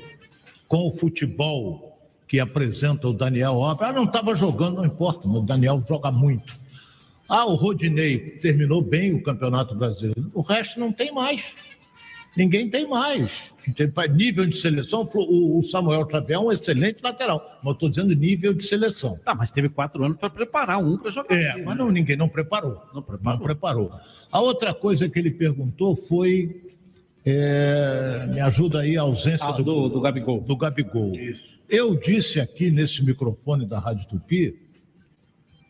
com 0.67 0.87
o 0.87 0.91
futebol 0.91 1.97
que 2.27 2.39
apresenta 2.39 3.07
o 3.07 3.13
Daniel 3.13 3.63
Alves? 3.63 3.87
Ah, 3.87 3.93
não 3.93 4.05
estava 4.05 4.35
jogando, 4.35 4.77
não 4.77 4.85
importa, 4.85 5.27
mas 5.27 5.43
o 5.43 5.45
Daniel 5.45 5.83
joga 5.87 6.11
muito. 6.11 6.57
Ah, 7.27 7.45
o 7.45 7.55
Rodinei 7.55 8.19
terminou 8.37 8.81
bem 8.81 9.13
o 9.13 9.23
Campeonato 9.23 9.73
Brasileiro. 9.73 10.29
O 10.33 10.41
resto 10.41 10.79
não 10.79 10.91
tem 10.91 11.11
mais. 11.11 11.53
Ninguém 12.35 12.69
tem 12.69 12.87
mais. 12.87 13.51
Nível 14.13 14.45
de 14.45 14.57
seleção, 14.57 15.07
o 15.15 15.63
Samuel 15.63 16.07
Xavier 16.09 16.37
é 16.37 16.39
um 16.39 16.51
excelente 16.51 17.01
lateral. 17.01 17.39
Mas 17.63 17.65
eu 17.65 17.71
estou 17.71 17.89
dizendo 17.89 18.13
nível 18.15 18.53
de 18.53 18.63
seleção. 18.63 19.17
Tá, 19.23 19.33
mas 19.33 19.49
teve 19.51 19.69
quatro 19.69 20.03
anos 20.03 20.17
para 20.17 20.29
preparar 20.29 20.77
um 20.79 20.97
para 20.97 21.09
jogar. 21.11 21.33
É, 21.35 21.63
mas 21.63 21.77
não, 21.77 21.89
ninguém 21.91 22.15
não 22.17 22.27
preparou. 22.29 22.79
Não 22.93 23.01
preparou. 23.01 23.37
Não 23.39 23.45
preparou. 23.45 23.91
A 24.31 24.41
outra 24.41 24.73
coisa 24.73 25.07
que 25.09 25.17
ele 25.17 25.31
perguntou 25.31 25.95
foi. 25.95 26.61
é, 27.25 28.27
me 28.31 28.39
ajuda 28.39 28.81
aí 28.81 28.97
a 28.97 29.01
ausência 29.01 29.47
Ah, 29.47 29.51
do, 29.53 29.63
do, 29.63 29.89
do 29.89 30.01
Gabigol. 30.01 30.41
do 30.41 30.55
Gabigol. 30.57 31.13
Eu 31.67 31.95
disse 31.95 32.39
aqui 32.39 32.69
nesse 32.69 33.03
microfone 33.03 33.65
da 33.65 33.79
Rádio 33.79 34.07
Tupi 34.07 34.59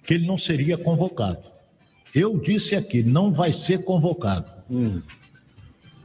que 0.05 0.13
ele 0.15 0.27
não 0.27 0.37
seria 0.37 0.77
convocado. 0.77 1.43
Eu 2.13 2.37
disse 2.37 2.75
aqui, 2.75 3.03
não 3.03 3.31
vai 3.31 3.53
ser 3.53 3.83
convocado. 3.83 4.45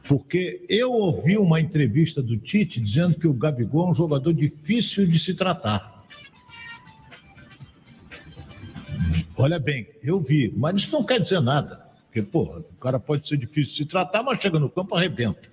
Porque 0.07 0.65
eu 0.67 0.91
ouvi 0.91 1.37
uma 1.37 1.61
entrevista 1.61 2.21
do 2.21 2.37
Tite 2.37 2.79
dizendo 2.79 3.17
que 3.17 3.27
o 3.27 3.33
Gabigol 3.33 3.87
é 3.87 3.91
um 3.91 3.95
jogador 3.95 4.33
difícil 4.33 5.05
de 5.07 5.17
se 5.17 5.33
tratar. 5.33 6.01
Olha 9.37 9.59
bem, 9.59 9.87
eu 10.03 10.19
vi, 10.19 10.53
mas 10.55 10.81
isso 10.81 10.91
não 10.91 11.03
quer 11.03 11.19
dizer 11.19 11.39
nada. 11.39 11.85
Porque, 12.05 12.21
pô, 12.21 12.43
o 12.43 12.75
cara 12.79 12.99
pode 12.99 13.27
ser 13.27 13.37
difícil 13.37 13.71
de 13.71 13.77
se 13.77 13.85
tratar, 13.85 14.21
mas 14.21 14.41
chega 14.41 14.59
no 14.59 14.69
campo, 14.69 14.95
arrebenta. 14.95 15.49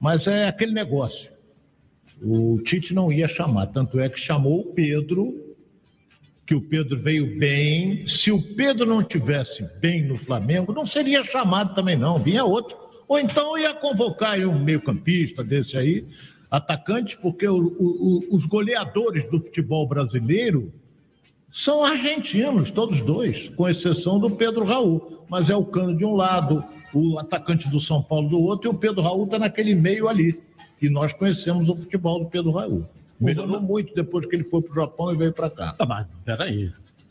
Mas 0.00 0.26
é 0.26 0.48
aquele 0.48 0.72
negócio. 0.72 1.30
O 2.22 2.58
Tite 2.64 2.94
não 2.94 3.12
ia 3.12 3.28
chamar, 3.28 3.66
tanto 3.66 4.00
é 4.00 4.08
que 4.08 4.18
chamou 4.18 4.60
o 4.60 4.72
Pedro, 4.72 5.56
que 6.46 6.54
o 6.54 6.60
Pedro 6.60 6.98
veio 6.98 7.38
bem. 7.38 8.06
Se 8.08 8.32
o 8.32 8.42
Pedro 8.42 8.86
não 8.86 9.04
tivesse 9.04 9.62
bem 9.78 10.04
no 10.04 10.16
Flamengo, 10.16 10.72
não 10.72 10.84
seria 10.84 11.22
chamado 11.22 11.74
também, 11.74 11.96
não, 11.96 12.18
vinha 12.18 12.44
outro. 12.44 12.76
Ou 13.10 13.18
então 13.18 13.58
ia 13.58 13.74
convocar 13.74 14.38
um 14.38 14.56
meio-campista 14.62 15.42
desse 15.42 15.76
aí, 15.76 16.06
atacante, 16.48 17.18
porque 17.18 17.48
o- 17.48 17.58
o- 17.58 18.24
os 18.30 18.46
goleadores 18.46 19.28
do 19.28 19.40
futebol 19.40 19.84
brasileiro 19.84 20.72
são 21.52 21.84
argentinos, 21.84 22.70
todos 22.70 23.00
dois, 23.00 23.48
com 23.48 23.68
exceção 23.68 24.20
do 24.20 24.30
Pedro 24.30 24.64
Raul. 24.64 25.24
Mas 25.28 25.50
é 25.50 25.56
o 25.56 25.64
Cano 25.64 25.96
de 25.96 26.04
um 26.04 26.14
lado, 26.14 26.62
o 26.94 27.18
atacante 27.18 27.68
do 27.68 27.80
São 27.80 28.00
Paulo 28.00 28.28
do 28.28 28.40
outro, 28.40 28.70
e 28.70 28.72
o 28.72 28.78
Pedro 28.78 29.02
Raul 29.02 29.24
está 29.24 29.40
naquele 29.40 29.74
meio 29.74 30.06
ali. 30.06 30.38
E 30.80 30.88
nós 30.88 31.12
conhecemos 31.12 31.68
o 31.68 31.74
futebol 31.74 32.20
do 32.20 32.26
Pedro 32.26 32.52
Raul. 32.52 32.84
Melhorou 33.20 33.60
muito 33.60 33.92
depois 33.92 34.24
que 34.24 34.36
ele 34.36 34.44
foi 34.44 34.62
para 34.62 34.70
o 34.70 34.74
Japão 34.76 35.12
e 35.12 35.16
veio 35.16 35.32
para 35.32 35.50
cá. 35.50 35.72
Tá, 35.72 35.84
mas 35.84 36.06
peraí. 36.24 36.70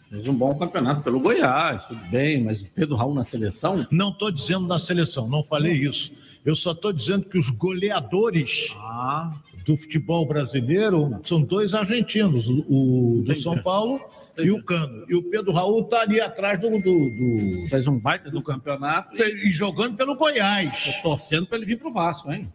Fez 0.09 0.27
um 0.27 0.33
bom 0.33 0.55
campeonato 0.55 1.03
pelo 1.03 1.19
Goiás, 1.19 1.83
tudo 1.85 2.01
bem, 2.09 2.43
mas 2.43 2.61
o 2.61 2.65
Pedro 2.65 2.95
Raul 2.95 3.13
na 3.13 3.23
seleção. 3.23 3.85
Não 3.91 4.09
estou 4.09 4.31
dizendo 4.31 4.67
na 4.67 4.79
seleção, 4.79 5.27
não 5.29 5.43
falei 5.43 5.73
isso. 5.73 6.11
Eu 6.43 6.55
só 6.55 6.71
estou 6.71 6.91
dizendo 6.91 7.25
que 7.25 7.37
os 7.37 7.49
goleadores 7.49 8.73
Ah, 8.77 9.31
do 9.65 9.77
futebol 9.77 10.25
brasileiro 10.25 11.19
são 11.23 11.41
dois 11.41 11.73
argentinos, 11.73 12.47
o, 12.47 12.65
o 12.67 13.23
do. 13.23 13.35
São 13.35 13.61
Paulo 13.61 13.99
e 14.37 14.49
o 14.49 14.63
Cano. 14.63 15.05
E 15.09 15.15
o 15.15 15.21
Pedro 15.21 15.51
Raul 15.51 15.81
está 15.81 16.01
ali 16.01 16.19
atrás 16.19 16.59
do, 16.59 16.69
do- 16.69 16.81
do- 16.81 17.67
fez 17.67 17.87
um 17.87 17.99
baita 17.99 18.31
do 18.31 18.41
campeonato 18.41 19.15
e 19.21 19.51
jogando 19.51 19.95
pelo 19.97 20.15
Goiás. 20.15 20.95
tô 21.03 21.09
torcendo 21.09 21.45
para 21.45 21.57
ele 21.57 21.65
vir 21.67 21.77
pro 21.77 21.91
Vasco, 21.91 22.31
hein? 22.31 22.51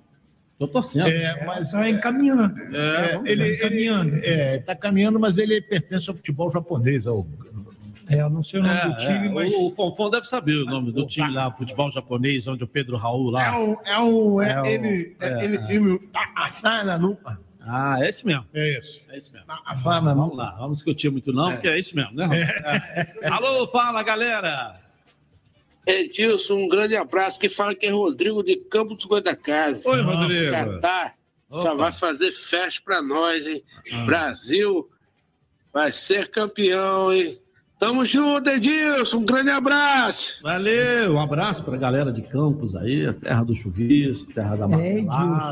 Tô 0.58 0.68
torcendo. 0.68 1.08
É, 1.08 1.44
mas 1.44 1.62
Está 1.68 1.88
encaminhando. 1.90 2.54
é, 2.76 3.12
vamos 3.14 3.28
ele 3.30 3.44
ver, 3.44 3.56
caminhando. 3.58 4.14
está 4.16 4.74
caminhando, 4.76 5.18
mas 5.18 5.36
ele 5.38 5.60
pertence 5.60 6.08
ao 6.08 6.16
futebol 6.16 6.50
japonês. 6.50 7.06
Ao, 7.06 7.26
É, 8.08 8.20
eu 8.20 8.30
não 8.30 8.42
sei 8.42 8.60
o 8.60 8.62
nome 8.62 8.78
É, 8.78 8.86
do 8.86 8.96
time, 8.96 9.26
é, 9.26 9.30
mas. 9.30 9.52
o, 9.54 9.68
o 9.68 9.70
Fonfon 9.72 10.10
deve 10.10 10.26
saber 10.28 10.56
o 10.56 10.64
nome 10.64 10.92
do 10.92 11.06
time 11.06 11.30
lá, 11.32 11.50
futebol 11.50 11.90
japonês, 11.90 12.46
onde 12.46 12.62
o 12.62 12.68
Pedro 12.68 12.96
Raul 12.96 13.30
É 13.30 13.32
lá. 13.50 13.58
o. 13.60 13.80
É 13.84 13.98
o. 13.98 14.42
É, 14.42 14.50
É 14.52 14.60
o- 14.62 14.66
ele. 14.66 15.16
É, 15.20 15.28
é, 15.28 15.44
ele 15.44 15.58
time. 15.66 15.98
Tá 16.12 16.30
assado 16.36 16.86
na 16.86 16.98
nuca. 16.98 17.38
Ah, 17.66 17.96
é 18.04 18.10
esse 18.10 18.26
mesmo. 18.26 18.44
é 18.52 18.78
isso. 18.78 19.04
É 19.08 19.16
isso 19.16 19.32
mesmo. 19.32 19.46
Tá 19.46 19.58
assado 19.66 20.04
na 20.04 20.12
Vamos 20.14 20.36
lá, 20.36 20.50
vamos 20.58 20.76
discutir 20.76 21.10
muito 21.10 21.32
não, 21.32 21.50
porque 21.52 21.66
é 21.66 21.78
isso 21.78 21.96
mesmo, 21.96 22.12
né? 22.14 22.28
É. 23.22 23.28
Alô, 23.28 23.66
fala, 23.68 24.02
galera! 24.02 24.76
Edilson, 25.86 26.54
um 26.64 26.68
grande 26.68 26.96
abraço. 26.96 27.38
Que 27.38 27.48
fala 27.48 27.74
que 27.74 27.86
é 27.86 27.90
Rodrigo 27.90 28.42
de 28.42 28.56
Campo 28.56 28.94
dos 28.94 29.04
Goitacazes. 29.04 29.84
Oi, 29.86 30.00
Rodrigo. 30.02 30.50
Catar 30.52 31.14
só 31.50 31.68
Opa. 31.72 31.74
vai 31.74 31.92
fazer 31.92 32.32
festa 32.32 32.80
pra 32.84 33.02
nós, 33.02 33.46
hein? 33.46 33.62
Brasil 34.06 34.88
vai 35.72 35.92
ser 35.92 36.28
campeão, 36.28 37.12
hein? 37.12 37.38
Tamo 37.78 38.04
junto, 38.04 38.48
Edilson. 38.48 39.18
Um 39.18 39.24
grande 39.24 39.50
abraço. 39.50 40.40
Valeu, 40.42 41.14
um 41.14 41.20
abraço 41.20 41.62
pra 41.64 41.76
galera 41.76 42.10
de 42.12 42.22
Campos 42.22 42.74
aí, 42.76 43.06
a 43.06 43.12
terra 43.12 43.44
do 43.44 43.54
chuvisco, 43.54 44.32
terra 44.32 44.56
da 44.56 44.64
É, 44.64 44.68
marmelada. 44.68 45.02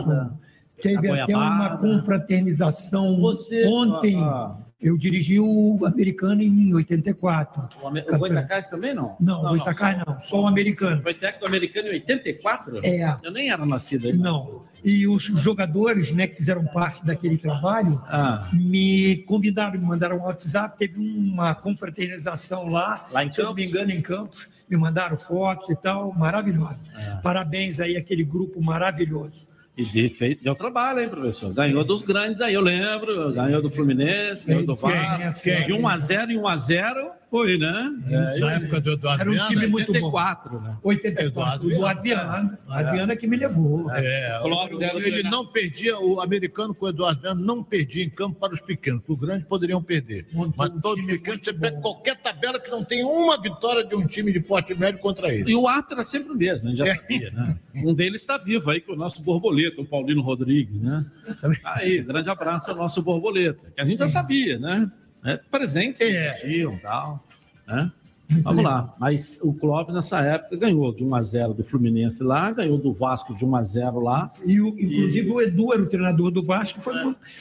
Edilson. 0.00 0.38
Teve 0.80 1.20
até 1.20 1.36
uma 1.36 1.76
confraternização 1.78 3.20
Você- 3.20 3.66
ontem. 3.66 4.16
Ah, 4.20 4.56
Eu 4.82 4.98
dirigi 4.98 5.38
o 5.38 5.78
americano 5.86 6.42
em 6.42 6.74
84. 6.74 7.68
o 7.80 7.86
Ame- 7.86 8.04
o 8.08 8.18
Goitacás 8.18 8.68
também 8.68 8.92
não? 8.92 9.16
Não, 9.20 9.52
o 9.52 9.56
Itacai 9.56 9.96
não, 10.04 10.20
só 10.20 10.40
o 10.42 10.46
americano. 10.48 11.00
Foi 11.02 11.14
técnico 11.14 11.46
americano 11.46 11.86
em 11.88 11.92
84? 11.92 12.80
É. 12.84 13.16
Eu 13.22 13.30
nem 13.30 13.48
era 13.50 13.64
nascido 13.64 14.08
aí. 14.08 14.12
Não. 14.14 14.62
E 14.84 15.06
os 15.06 15.22
jogadores 15.22 16.12
né, 16.12 16.26
que 16.26 16.34
fizeram 16.34 16.64
parte 16.64 17.06
daquele 17.06 17.38
trabalho 17.38 18.02
Ah, 18.06 18.48
me 18.52 19.18
convidaram, 19.18 19.78
me 19.78 19.86
mandaram 19.86 20.16
um 20.18 20.22
WhatsApp. 20.24 20.76
Teve 20.76 20.98
uma 20.98 21.54
confraternização 21.54 22.68
lá, 22.68 23.06
Lá 23.12 23.24
em 23.24 23.30
se 23.30 23.40
eu 23.40 23.44
não 23.46 23.54
me 23.54 23.62
Campos? 23.62 23.80
engano, 23.80 23.92
em 23.92 24.02
Campos. 24.02 24.48
me 24.68 24.76
mandaram 24.76 25.16
fotos 25.16 25.68
e 25.70 25.76
tal, 25.76 26.12
maravilhosa. 26.14 26.80
É. 26.98 27.20
Parabéns 27.22 27.78
aí 27.78 27.96
àquele 27.96 28.24
grupo 28.24 28.60
maravilhoso. 28.60 29.46
E 29.76 29.84
de, 29.84 30.08
fez, 30.10 30.42
deu 30.42 30.54
trabalho, 30.54 31.00
hein, 31.00 31.08
professor? 31.08 31.52
Ganhou 31.54 31.82
dos 31.82 32.02
grandes 32.02 32.40
aí, 32.40 32.52
eu 32.52 32.60
lembro. 32.60 33.32
Ganhou 33.32 33.62
do 33.62 33.70
Fluminense, 33.70 34.46
ganhou 34.46 34.66
do 34.66 34.76
Quem? 34.76 34.90
Vasco. 34.90 35.44
Quem? 35.44 35.62
De 35.62 35.72
1 35.72 35.88
a 35.88 35.98
0 35.98 36.32
em 36.32 36.38
1 36.38 36.48
a 36.48 36.56
0 36.56 37.10
foi, 37.32 37.56
né? 37.56 37.90
É, 38.10 38.40
Na 38.40 38.52
época 38.52 38.78
do 38.78 38.92
Eduardo 38.92 39.22
Era 39.22 39.30
um 39.30 39.32
Viana, 39.32 39.48
time 39.48 39.66
muito 39.66 39.90
bom. 39.94 40.12
84, 40.12 40.60
né? 40.60 40.76
84, 40.82 41.66
o 41.66 41.72
Eduardo 41.72 42.02
Viana. 42.02 42.58
O 42.68 42.72
Adriano 42.72 43.12
é 43.12 43.16
que 43.16 43.26
me 43.26 43.38
levou. 43.38 43.90
É, 43.90 44.38
Clóvis 44.42 44.78
era 44.82 44.92
do 44.92 44.98
ele 45.00 45.22
não 45.22 45.46
perdia, 45.46 45.98
o 45.98 46.20
americano 46.20 46.74
com 46.74 46.84
o 46.84 46.88
Eduardo 46.90 47.22
Viana 47.22 47.40
não 47.40 47.64
perdia 47.64 48.04
em 48.04 48.10
campo 48.10 48.38
para 48.38 48.52
os 48.52 48.60
pequenos, 48.60 49.00
porque 49.00 49.12
os 49.14 49.18
grandes 49.18 49.46
poderiam 49.46 49.82
perder. 49.82 50.26
Montou 50.30 50.52
Mas 50.58 50.70
um 50.76 50.80
todos 50.82 51.02
os 51.02 51.10
pequenos, 51.10 51.40
você 51.42 51.54
pega 51.54 51.80
qualquer 51.80 52.20
tabela 52.20 52.60
que 52.60 52.70
não 52.70 52.84
tem 52.84 53.02
uma 53.02 53.40
vitória 53.40 53.82
de 53.82 53.94
um 53.94 54.06
time 54.06 54.30
de 54.30 54.40
porte 54.40 54.74
médio 54.74 55.00
contra 55.00 55.34
ele. 55.34 55.50
E 55.50 55.56
o 55.56 55.66
árbitro 55.66 55.94
era 55.94 56.04
sempre 56.04 56.32
o 56.32 56.36
mesmo, 56.36 56.68
a 56.68 56.70
gente 56.70 56.86
já 56.86 56.94
sabia, 56.94 57.30
né? 57.30 57.58
Um 57.76 57.94
deles 57.94 58.20
está 58.20 58.36
vivo 58.36 58.70
aí, 58.70 58.78
que 58.78 58.90
é 58.90 58.94
o 58.94 58.96
nosso 58.96 59.22
borboleta, 59.22 59.80
o 59.80 59.86
Paulino 59.86 60.20
Rodrigues, 60.20 60.82
né? 60.82 61.06
Aí, 61.64 62.02
grande 62.02 62.28
abraço 62.28 62.70
ao 62.70 62.76
nosso 62.76 63.00
borboleta, 63.00 63.72
que 63.74 63.80
a 63.80 63.86
gente 63.86 64.00
já 64.00 64.06
sabia, 64.06 64.58
né? 64.58 64.90
É, 65.24 65.36
presentes 65.36 66.00
É. 66.00 66.26
existiam 66.28 66.74
e 66.74 66.78
tal, 66.78 67.24
né? 67.66 67.90
Vamos 68.42 68.64
lá, 68.64 68.94
mas 68.98 69.38
o 69.42 69.52
Clóvis 69.52 69.94
nessa 69.94 70.20
época 70.22 70.56
ganhou 70.56 70.90
de 70.94 71.04
1 71.04 71.14
a 71.14 71.20
0 71.20 71.52
do 71.52 71.62
Fluminense 71.62 72.22
lá, 72.22 72.50
ganhou 72.50 72.78
do 72.78 72.90
Vasco 72.90 73.36
de 73.36 73.44
1 73.44 73.56
a 73.56 73.62
0 73.62 74.00
lá. 74.00 74.26
E 74.46 74.58
o, 74.58 74.68
inclusive 74.68 75.30
o 75.30 75.38
Edu 75.42 75.70
era 75.74 75.82
o 75.82 75.86
treinador 75.86 76.30
do 76.30 76.42
Vasco, 76.42 76.80
foi 76.80 76.94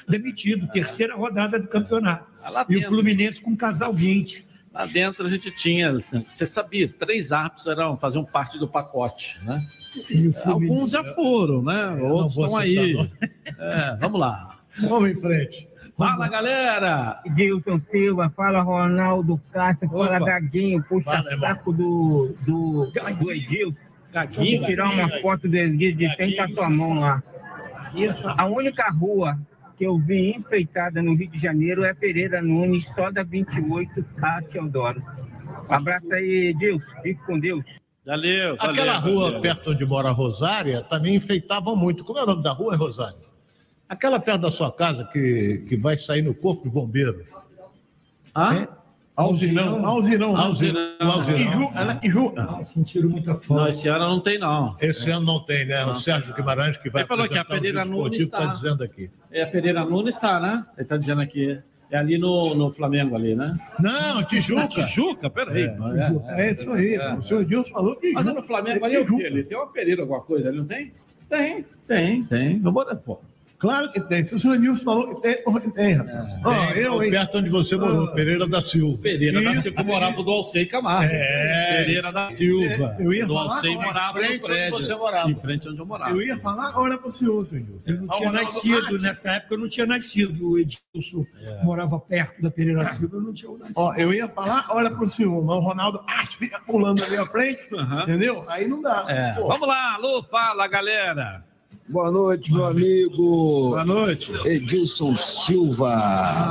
demitido, 0.07 0.67
terceira 0.67 1.15
rodada 1.15 1.57
do 1.57 1.67
campeonato. 1.67 2.25
Lá 2.43 2.65
E 2.67 2.75
o. 2.77 2.83
Fluminense 2.83 3.39
com 3.39 3.55
casal 3.55 3.93
20. 3.93 4.45
Lá 4.73 4.85
dentro 4.85 5.25
a 5.25 5.29
gente 5.29 5.49
tinha, 5.55 5.97
você 6.31 6.45
sabia, 6.45 6.89
três 6.89 7.31
árbitros 7.31 7.67
eram, 7.67 7.97
faziam 7.97 8.25
parte 8.25 8.59
do 8.59 8.67
pacote, 8.67 9.37
né? 9.45 9.65
E 10.09 10.31
Fluminense- 10.33 10.41
Alguns 10.49 10.89
já 10.91 11.03
foram, 11.05 11.61
né? 11.63 11.87
Outros 12.01 12.37
estão 12.37 12.57
aí. 12.57 12.97
É, 13.57 13.95
vamos 13.97 14.19
lá. 14.19 14.57
Vamos 14.81 15.09
em 15.09 15.15
frente. 15.15 15.69
Fala, 16.01 16.27
galera! 16.27 17.21
Edilson 17.23 17.79
Silva, 17.79 18.27
fala 18.35 18.61
Ronaldo 18.61 19.39
Castro, 19.53 19.87
fala 19.87 20.17
Opa. 20.17 20.25
Gaguinho, 20.25 20.83
puxa 20.83 21.03
Fala, 21.03 21.37
saco 21.37 21.71
do, 21.71 22.35
do, 22.43 22.91
do 23.19 23.31
Edilson. 23.31 23.77
Gaguinho, 24.11 24.61
Vou 24.61 24.67
tirar 24.67 24.89
uma 24.89 25.09
foto 25.21 25.47
do 25.47 25.55
Edilson 25.55 25.97
de 25.99 26.15
frente 26.15 26.39
à 26.39 26.47
sua 26.47 26.69
mão 26.71 26.99
lá. 26.99 27.21
A 28.35 28.45
única 28.47 28.89
rua 28.89 29.37
que 29.77 29.85
eu 29.85 29.99
vi 29.99 30.31
enfeitada 30.31 31.03
no 31.03 31.13
Rio 31.13 31.29
de 31.29 31.37
Janeiro 31.37 31.83
é 31.83 31.93
Pereira 31.93 32.41
Nunes, 32.41 32.85
só 32.95 33.11
da 33.11 33.21
28 33.21 34.03
a 34.23 34.41
Teodoro. 34.41 35.03
Abraço 35.69 36.11
aí, 36.15 36.47
Edilson. 36.47 36.83
Fique 37.03 37.23
com 37.27 37.39
Deus. 37.39 37.63
valeu, 38.03 38.57
valeu. 38.57 38.71
Aquela 38.71 38.97
rua 38.97 39.25
valeu. 39.25 39.41
perto 39.41 39.69
onde 39.69 39.85
mora 39.85 40.09
a 40.09 40.11
Rosária 40.11 40.81
também 40.81 41.13
enfeitavam 41.13 41.75
muito. 41.75 42.03
Como 42.03 42.17
é 42.17 42.23
o 42.23 42.25
nome 42.25 42.41
da 42.41 42.53
rua, 42.53 42.73
é 42.73 42.77
Rosária? 42.77 43.30
Aquela 43.91 44.21
perto 44.21 44.43
da 44.43 44.51
sua 44.51 44.71
casa 44.71 45.03
que, 45.03 45.65
que 45.67 45.75
vai 45.75 45.97
sair 45.97 46.21
no 46.21 46.33
corpo 46.33 46.63
de 46.63 46.69
bombeiro. 46.69 47.25
Hã? 48.33 48.65
Alzinão, 49.13 49.85
Alzinão. 49.85 50.37
Alzinão. 50.37 50.95
Alzinão. 50.97 51.39
Iju, 51.41 51.71
ela- 51.75 51.99
Iju. 52.01 52.33
Ah, 52.37 52.63
sentiram 52.63 53.09
muita 53.09 53.33
Não, 53.33 53.39
falta. 53.41 53.67
esse 53.67 53.89
ano 53.89 54.07
não 54.07 54.21
tem, 54.21 54.39
não. 54.39 54.77
Esse 54.79 55.09
ano 55.11 55.25
não 55.25 55.43
tem, 55.43 55.65
né? 55.65 55.85
O 55.85 55.95
Sérgio 55.95 56.33
Guimarães 56.33 56.77
que 56.77 56.89
vai 56.89 57.01
Ele 57.01 57.07
falou 57.09 57.27
que 57.27 57.37
a 57.37 57.43
Pereira 57.43 57.83
Nunes 57.83 58.21
esportivo 58.21 58.29
tá. 58.31 58.37
está 58.39 58.51
dizendo 58.51 58.81
aqui. 58.85 59.11
É, 59.29 59.43
a 59.43 59.47
Pereira 59.47 59.83
Nunes 59.83 60.15
está, 60.15 60.39
né? 60.39 60.65
Ele 60.77 60.83
está 60.83 60.95
dizendo 60.95 61.19
aqui. 61.19 61.59
É 61.91 61.97
ali 61.97 62.17
no, 62.17 62.55
no 62.55 62.71
Flamengo, 62.71 63.13
ali, 63.17 63.35
né? 63.35 63.57
Não, 63.77 64.23
Tijuca. 64.23 64.67
Tijuca, 64.69 65.29
peraí. 65.29 65.63
É, 65.65 66.47
É 66.47 66.51
isso 66.53 66.71
aí. 66.71 66.97
O 67.17 67.21
senhor 67.21 67.41
Edilson 67.41 67.71
falou 67.71 67.97
que 67.97 68.13
Mas 68.13 68.25
é 68.25 68.31
no 68.31 68.41
Flamengo 68.41 68.85
ali 68.85 68.95
é 68.95 69.01
o 69.01 69.05
quê? 69.05 69.23
Ele 69.23 69.43
tem 69.43 69.57
uma 69.57 69.67
Pereira, 69.67 70.03
alguma 70.03 70.21
coisa 70.21 70.47
ali, 70.47 70.59
não 70.59 70.65
tem? 70.65 70.93
Tem, 71.27 71.65
tem, 71.85 72.23
tem. 72.23 72.61
Eu 72.63 72.71
vou 72.71 72.85
pô. 72.95 73.19
Claro 73.61 73.91
que 73.91 73.99
tem. 74.01 74.25
Se 74.25 74.33
o 74.33 74.39
senhor 74.39 74.55
Edilson 74.55 74.83
falou 74.83 75.15
que 75.15 75.21
tem, 75.21 75.35
tem. 75.71 75.99
Ó, 76.43 76.73
Tem, 76.73 76.81
eu, 76.83 77.03
hein? 77.03 77.11
perto 77.11 77.37
onde 77.37 77.49
você 77.51 77.77
morou, 77.77 78.07
Pereira 78.11 78.47
da 78.47 78.59
Silva. 78.59 78.97
Pereira 79.03 79.39
da. 79.39 79.53
Silva 79.53 79.83
morava 79.83 80.23
do 80.23 80.31
Alcei 80.31 80.65
Camargo. 80.65 81.13
É. 81.13 81.77
Pereira 81.77 82.11
da 82.11 82.29
Silva. 82.31 82.95
Eu 82.99 83.13
ia 83.13 83.27
do 83.27 83.33
falar 83.35 83.43
Alcei 83.53 83.75
morava 83.75 84.19
em 84.25 84.39
no 84.39 84.45
frente 84.47 84.73
onde 84.73 84.85
você 84.85 84.95
morava. 84.95 85.29
Em 85.29 85.35
frente 85.35 85.69
onde 85.69 85.79
eu 85.79 85.85
morava. 85.85 86.11
Eu 86.11 86.21
ia 86.23 86.37
falar 86.39 86.69
agora 86.69 86.97
para 86.97 87.07
o 87.07 87.11
senhor, 87.11 87.45
senhor 87.45 87.61
Edilson. 87.61 87.89
Eu 87.91 87.97
não 88.01 88.07
Ah, 88.09 88.13
tinha 88.13 88.27
o 88.27 88.31
Ronaldo 88.31 88.43
nascido, 88.53 88.75
Castro. 88.81 89.01
nessa 89.01 89.31
época 89.33 89.53
eu 89.53 89.59
não 89.59 89.69
tinha 89.69 89.85
nascido. 89.85 90.49
O 90.49 90.57
Edilson 90.57 91.25
morava 91.63 91.99
perto 91.99 92.41
da 92.41 92.49
Pereira 92.49 92.83
Silva, 92.85 93.17
eu 93.17 93.21
não 93.21 93.31
tinha 93.33 93.51
nascido. 93.51 93.77
Ó, 93.77 93.93
eu 93.93 94.11
ia 94.11 94.27
falar, 94.27 94.65
olha 94.69 94.89
pro 94.89 95.07
senhor, 95.07 95.43
mas 95.45 95.55
o 95.57 95.59
Ronaldo 95.59 96.03
acho 96.07 96.35
fica 96.39 96.59
pulando 96.65 97.03
ali 97.03 97.15
à 97.15 97.27
frente, 97.27 97.59
Aham. 97.75 98.01
entendeu? 98.03 98.43
Aí 98.47 98.67
não 98.67 98.81
dá. 98.81 99.05
É. 99.07 99.33
Vamos 99.35 99.67
lá, 99.67 99.93
alô, 99.93 100.23
fala, 100.23 100.67
galera. 100.67 101.43
Boa 101.91 102.09
noite, 102.09 102.53
meu 102.53 102.63
amigo 102.63 103.71
Boa 103.71 103.83
noite. 103.83 104.31
Edilson 104.45 105.13
Silva, 105.13 105.93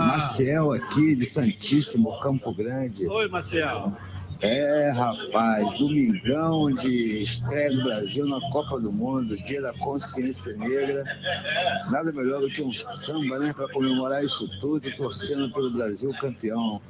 Maciel 0.09 0.71
aqui 0.73 1.17
de 1.17 1.25
Santíssimo, 1.25 2.21
Campo 2.21 2.53
Grande. 2.53 3.09
Oi, 3.09 3.27
Marcel. 3.27 3.97
É, 4.43 4.91
rapaz, 4.91 5.79
domingão 5.79 6.71
de 6.71 7.23
estreia 7.23 7.71
do 7.71 7.83
Brasil 7.83 8.27
na 8.27 8.41
Copa 8.51 8.81
do 8.81 8.91
Mundo, 8.91 9.37
dia 9.43 9.61
da 9.61 9.73
consciência 9.75 10.57
negra. 10.57 11.05
Nada 11.91 12.11
melhor 12.11 12.41
do 12.41 12.49
que 12.49 12.63
um 12.63 12.73
samba, 12.73 13.39
né, 13.39 13.53
para 13.53 13.69
comemorar 13.69 14.25
isso 14.25 14.49
tudo, 14.59 14.91
torcendo 14.97 15.53
pelo 15.53 15.71
Brasil 15.71 16.11
campeão. 16.21 16.81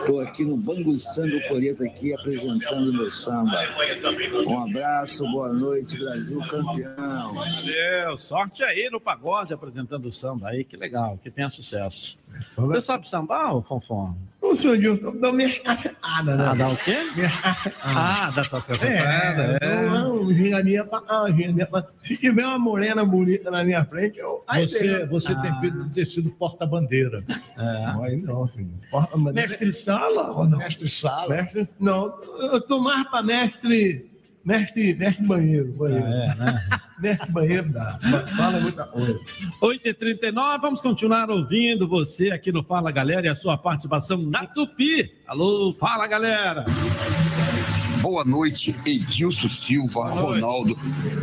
Estou 0.00 0.20
aqui 0.20 0.44
no 0.44 0.56
Bangu 0.56 0.94
Samba 0.96 1.40
Coreta 1.48 1.84
aqui 1.84 2.12
apresentando 2.14 2.92
meu 2.92 3.10
samba. 3.10 3.58
Um 4.46 4.62
abraço, 4.64 5.24
boa 5.30 5.52
noite, 5.52 5.98
Brasil 5.98 6.40
campeão. 6.48 7.34
Valeu, 7.34 8.16
sorte 8.16 8.64
aí 8.64 8.88
no 8.90 9.00
pagode 9.00 9.54
apresentando 9.54 10.06
o 10.06 10.12
samba 10.12 10.48
aí, 10.48 10.64
que 10.64 10.76
legal, 10.76 11.16
que 11.22 11.30
tenha 11.30 11.48
sucesso. 11.48 12.18
Você 12.56 12.80
sabe 12.80 13.08
sambar, 13.08 13.60
Fonfon? 13.62 14.14
O 14.50 14.56
senhor 14.56 14.74
Edilson 14.74 15.14
dá 15.16 15.30
minha 15.32 15.50
chaceada, 15.50 16.36
né? 16.36 16.46
Ah, 16.48 16.54
dá 16.54 16.68
o 16.68 16.76
quê? 16.76 16.96
Chaceada. 17.28 17.76
Ah, 17.82 18.30
dá 18.34 18.42
suas 18.44 18.64
É, 18.68 18.72
cacetada, 18.72 19.58
é. 19.60 19.86
então, 19.86 20.14
um 20.22 20.32
gingaminha 20.32 20.84
pra 20.84 21.00
cá, 21.02 21.24
pra... 21.70 21.84
Se 22.02 22.16
tiver 22.16 22.44
uma 22.46 22.58
morena 22.58 23.04
bonita 23.04 23.50
na 23.50 23.62
minha 23.62 23.84
frente, 23.84 24.18
eu. 24.18 24.42
Aí 24.48 24.66
Você, 24.66 24.78
tem. 24.98 25.06
você 25.06 25.34
tem 25.36 25.60
pedido 25.60 25.84
de 25.84 25.90
ter 25.94 26.06
sido 26.06 26.30
porta-bandeira. 26.30 27.22
É. 27.58 28.04
Aí 28.04 28.16
não, 28.16 28.46
senhor. 28.46 28.70
Porra, 28.90 29.08
mas- 29.16 29.34
Mestre 29.34 29.72
Sala 29.72 30.30
ou 30.32 30.48
não? 30.48 30.58
Mestre 30.58 30.88
Sala. 30.88 31.28
Mestre, 31.28 31.68
não, 31.78 32.14
eu 32.40 32.60
tô 32.60 32.80
mais 32.80 33.06
pra 33.08 33.22
mestre. 33.22 34.10
Mestre, 34.44 34.94
mestre 34.94 35.26
banheiro. 35.26 35.72
banheiro. 35.72 36.06
É, 36.06 36.34
né? 36.34 36.68
Mestre 36.98 37.30
banheiro 37.30 37.68
dá. 37.70 37.96
Fala 38.36 38.60
muita 38.60 38.84
coisa. 38.84 39.20
8h39, 39.62 40.60
vamos 40.60 40.80
continuar 40.80 41.30
ouvindo 41.30 41.86
você 41.86 42.32
aqui 42.32 42.50
no 42.50 42.64
Fala 42.64 42.90
Galera 42.90 43.26
e 43.26 43.30
a 43.30 43.36
sua 43.36 43.56
participação 43.56 44.20
na 44.22 44.44
Tupi. 44.46 45.08
Alô, 45.28 45.72
fala 45.72 46.08
galera. 46.08 46.64
Boa 48.00 48.24
noite, 48.24 48.74
Edilson 48.86 49.48
Silva, 49.48 50.08
Ronaldo, 50.08 50.76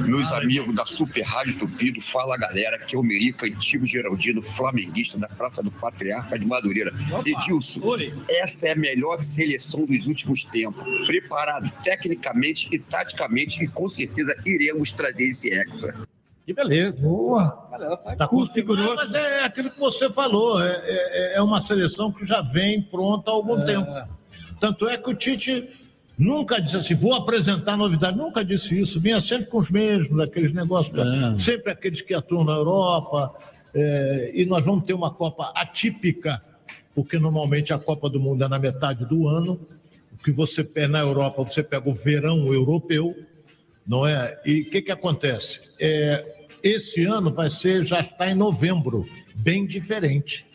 meus 0.07 0.31
amigos 0.31 0.73
da 0.75 0.85
Super 0.85 1.23
Rádio 1.23 1.57
Tupido. 1.59 2.01
Fala 2.01 2.37
galera, 2.37 2.77
que 2.79 2.95
é 2.95 2.99
o 2.99 3.03
Merica 3.03 3.45
Antigo 3.45 3.85
Geraldino, 3.85 4.41
flamenguista 4.41 5.17
da 5.17 5.27
Praça 5.27 5.63
do 5.63 5.71
Patriarca 5.71 6.37
de 6.37 6.45
Madureira. 6.45 6.91
Opa, 7.11 7.23
Edilson, 7.29 7.81
essa 8.29 8.67
é 8.67 8.71
a 8.73 8.75
melhor 8.75 9.17
seleção 9.17 9.85
dos 9.85 10.05
últimos 10.07 10.43
tempos. 10.43 10.83
Preparado 11.07 11.71
tecnicamente 11.83 12.67
e 12.71 12.77
taticamente, 12.79 13.63
e 13.63 13.67
com 13.67 13.87
certeza 13.89 14.35
iremos 14.45 14.91
trazer 14.91 15.23
esse 15.25 15.53
Hexa. 15.53 15.95
Que 16.45 16.53
beleza. 16.53 17.07
Boa. 17.07 17.67
Galera, 17.71 17.97
tá 17.97 18.15
Tá 18.15 18.27
grosso. 18.27 18.95
mas 18.95 19.13
é 19.13 19.43
aquilo 19.43 19.71
que 19.71 19.79
você 19.79 20.11
falou. 20.11 20.61
É, 20.63 20.73
é- 20.85 21.33
é 21.37 21.41
uma 21.41 21.59
seleção 21.61 22.11
que 22.11 22.25
já 22.25 22.41
vem 22.41 22.81
pronta 22.83 23.31
há 23.31 23.33
algum 23.33 23.59
tempo. 23.59 23.87
Tanto 24.59 24.87
é 24.87 24.97
que 24.97 25.09
o 25.09 25.15
Tite 25.15 25.67
nunca 26.17 26.59
disse 26.59 26.77
assim, 26.77 26.95
vou 26.95 27.13
apresentar 27.13 27.77
novidade. 27.77 28.17
Nunca 28.17 28.43
disse 28.43 28.79
isso. 28.79 28.99
Vinha 28.99 29.19
sempre 29.19 29.47
com 29.47 29.57
os 29.57 29.69
mesmos, 29.69 30.19
aqueles 30.19 30.53
negócios. 30.53 30.97
É. 30.97 31.37
Sempre 31.37 31.71
aqueles 31.71 32.01
que 32.01 32.13
atuam 32.13 32.43
na 32.43 32.53
Europa. 32.53 33.35
é, 33.73 34.31
e 34.33 34.45
nós 34.45 34.63
vamos 34.63 34.85
ter 34.85 34.93
uma 34.93 35.11
Copa 35.11 35.51
atípica, 35.55 36.41
porque 36.93 37.19
normalmente 37.19 37.73
a 37.73 37.77
Copa 37.77 38.09
do 38.09 38.19
Mundo 38.19 38.43
é 38.43 38.47
na 38.47 38.57
metade 38.57 39.05
do 39.05 39.27
ano. 39.27 39.59
O 40.13 40.23
que 40.23 40.31
você 40.31 40.63
pega 40.63 40.87
na 40.87 40.99
Europa, 40.99 41.43
você 41.43 41.61
pega 41.61 41.89
o 41.89 41.93
verão 41.93 42.53
europeu, 42.53 43.15
não 43.85 44.07
é? 44.07 44.39
E 44.45 44.61
o 44.61 44.69
que, 44.69 44.81
que 44.81 44.91
acontece? 44.91 45.61
É, 45.79 46.23
esse 46.63 47.03
ano 47.05 47.31
vai 47.31 47.49
ser, 47.49 47.83
já 47.83 47.99
está 47.99 48.29
em 48.29 48.33
novembro, 48.33 49.05
bem 49.35 49.67
diferente 49.67 50.45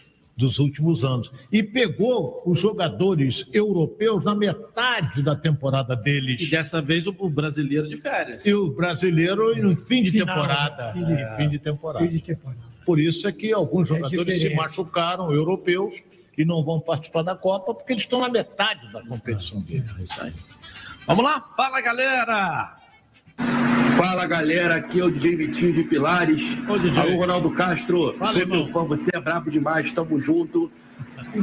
dos 0.41 0.59
últimos 0.59 1.05
anos. 1.05 1.31
E 1.53 1.63
pegou 1.63 2.43
os 2.47 2.59
jogadores 2.59 3.47
europeus 3.53 4.25
na 4.25 4.35
metade 4.35 5.23
da 5.23 5.37
temporada 5.37 5.95
E 5.95 5.97
deles. 6.03 6.51
dessa 6.51 6.81
vez 6.81 7.07
o 7.07 7.13
brasileiro 7.29 7.87
de 7.87 7.97
férias. 7.97 8.45
E 8.47 8.55
o 8.55 8.73
brasileiro 8.73 9.55
no 9.63 9.77
fim 9.77 10.03
de 10.03 10.11
Final, 10.13 10.27
temporada. 10.35 10.93
fim 10.93 11.05
de- 11.05 11.13
Em 11.13 11.37
fim 11.37 11.49
de 11.49 11.59
temporada. 11.59 12.05
Fim 12.05 12.11
de 12.17 12.23
temporada. 12.23 12.61
Por 12.87 12.99
isso 12.99 13.29
é 13.29 13.33
que 13.33 13.53
alguns 13.53 13.87
jogadores 13.87 14.33
se 14.35 14.39
diferente. 14.41 14.57
machucaram, 14.57 15.33
europeus, 15.33 15.95
e 16.37 16.45
não 16.45 16.65
vão 16.65 16.81
participar 16.81 17.23
da 17.23 17.37
Copa, 17.37 17.75
porque 17.75 17.93
eles 17.93 18.03
estão 18.05 18.21
na 18.21 18.29
metade 18.29 18.91
da 18.93 19.03
competição 19.03 19.61
deles. 19.61 19.85
É. 20.19 20.33
Vamos 21.07 21.25
lá, 21.25 21.41
fala 21.57 21.81
galera! 21.83 22.77
Fala 24.01 24.25
galera, 24.25 24.77
aqui 24.77 24.99
é 24.99 25.05
o 25.05 25.11
DJ 25.11 25.37
Vitinho 25.37 25.73
de 25.75 25.85
Pilares. 25.85 26.57
Ô, 26.67 26.79
DJ. 26.79 27.03
Alô, 27.03 27.19
Ronaldo 27.19 27.51
Castro. 27.51 28.15
Fala, 28.17 28.33
Sou 28.33 28.47
teu 28.47 28.67
fã, 28.67 28.83
você 28.85 29.11
é 29.13 29.21
brabo 29.21 29.51
demais, 29.51 29.93
tamo 29.93 30.19
junto. 30.19 30.73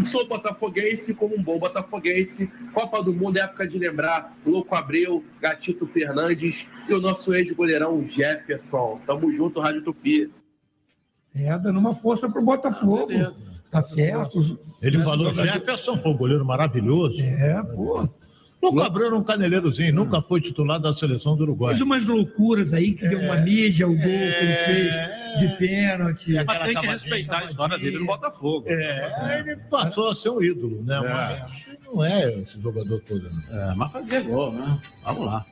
Sou 0.03 0.27
botafoguense 0.27 1.13
como 1.13 1.35
um 1.37 1.43
bom 1.43 1.59
botafoguense. 1.59 2.47
Copa 2.73 3.03
do 3.03 3.13
Mundo 3.13 3.37
é 3.37 3.41
época 3.41 3.67
de 3.67 3.77
lembrar 3.77 4.35
Louco 4.43 4.73
Abreu, 4.73 5.23
Gatito 5.39 5.85
Fernandes 5.85 6.65
e 6.89 6.93
o 6.95 6.99
nosso 6.99 7.35
ex-goleirão 7.35 8.03
Jefferson. 8.09 8.99
Tamo 9.05 9.31
junto, 9.31 9.59
Rádio 9.59 9.83
Tupi. 9.83 10.31
É, 11.35 11.55
dando 11.59 11.77
uma 11.77 11.93
força 11.93 12.27
pro 12.27 12.43
Botafogo. 12.43 13.07
Tá 13.69 13.83
certo. 13.83 14.59
Ele 14.81 14.97
falou, 14.97 15.31
Jefferson 15.31 15.95
foi 15.97 16.11
um 16.11 16.17
goleiro 16.17 16.43
maravilhoso. 16.43 17.21
É, 17.21 17.61
pô. 17.61 18.09
Nunca 18.71 18.85
abriu 18.85 19.15
um 19.15 19.23
caneleirozinho, 19.23 19.93
nunca 19.93 20.21
foi 20.21 20.41
titular 20.41 20.79
da 20.79 20.93
seleção 20.93 21.35
do 21.35 21.43
Uruguai. 21.43 21.73
Fez 21.73 21.81
umas 21.81 22.05
loucuras 22.05 22.73
aí 22.73 22.93
que 22.93 23.07
deu 23.07 23.19
uma 23.19 23.37
mídia, 23.37 23.87
o 23.87 23.95
gol 23.95 24.01
que 24.01 24.07
ele 24.07 24.55
fez 24.65 25.39
de 25.39 25.57
pênalti. 25.57 26.33
Mas 26.45 26.65
tem 26.65 26.75
que 26.75 26.87
respeitar 26.87 27.39
a 27.39 27.43
história 27.45 27.77
dele 27.77 27.99
no 27.99 28.05
Botafogo. 28.05 28.65
É, 28.67 29.39
ele 29.39 29.55
passou 29.69 30.09
a 30.09 30.15
ser 30.15 30.29
um 30.29 30.41
ídolo, 30.41 30.83
né? 30.83 30.99
Mas 30.99 31.85
não 31.85 32.03
é 32.03 32.33
esse 32.33 32.59
jogador 32.61 32.99
todo. 33.01 33.23
Né? 33.23 33.43
É, 33.51 33.75
mas 33.75 33.91
fazia 33.91 34.21
gol, 34.21 34.51
né? 34.51 34.79
Vamos 35.03 35.25
lá. 35.25 35.45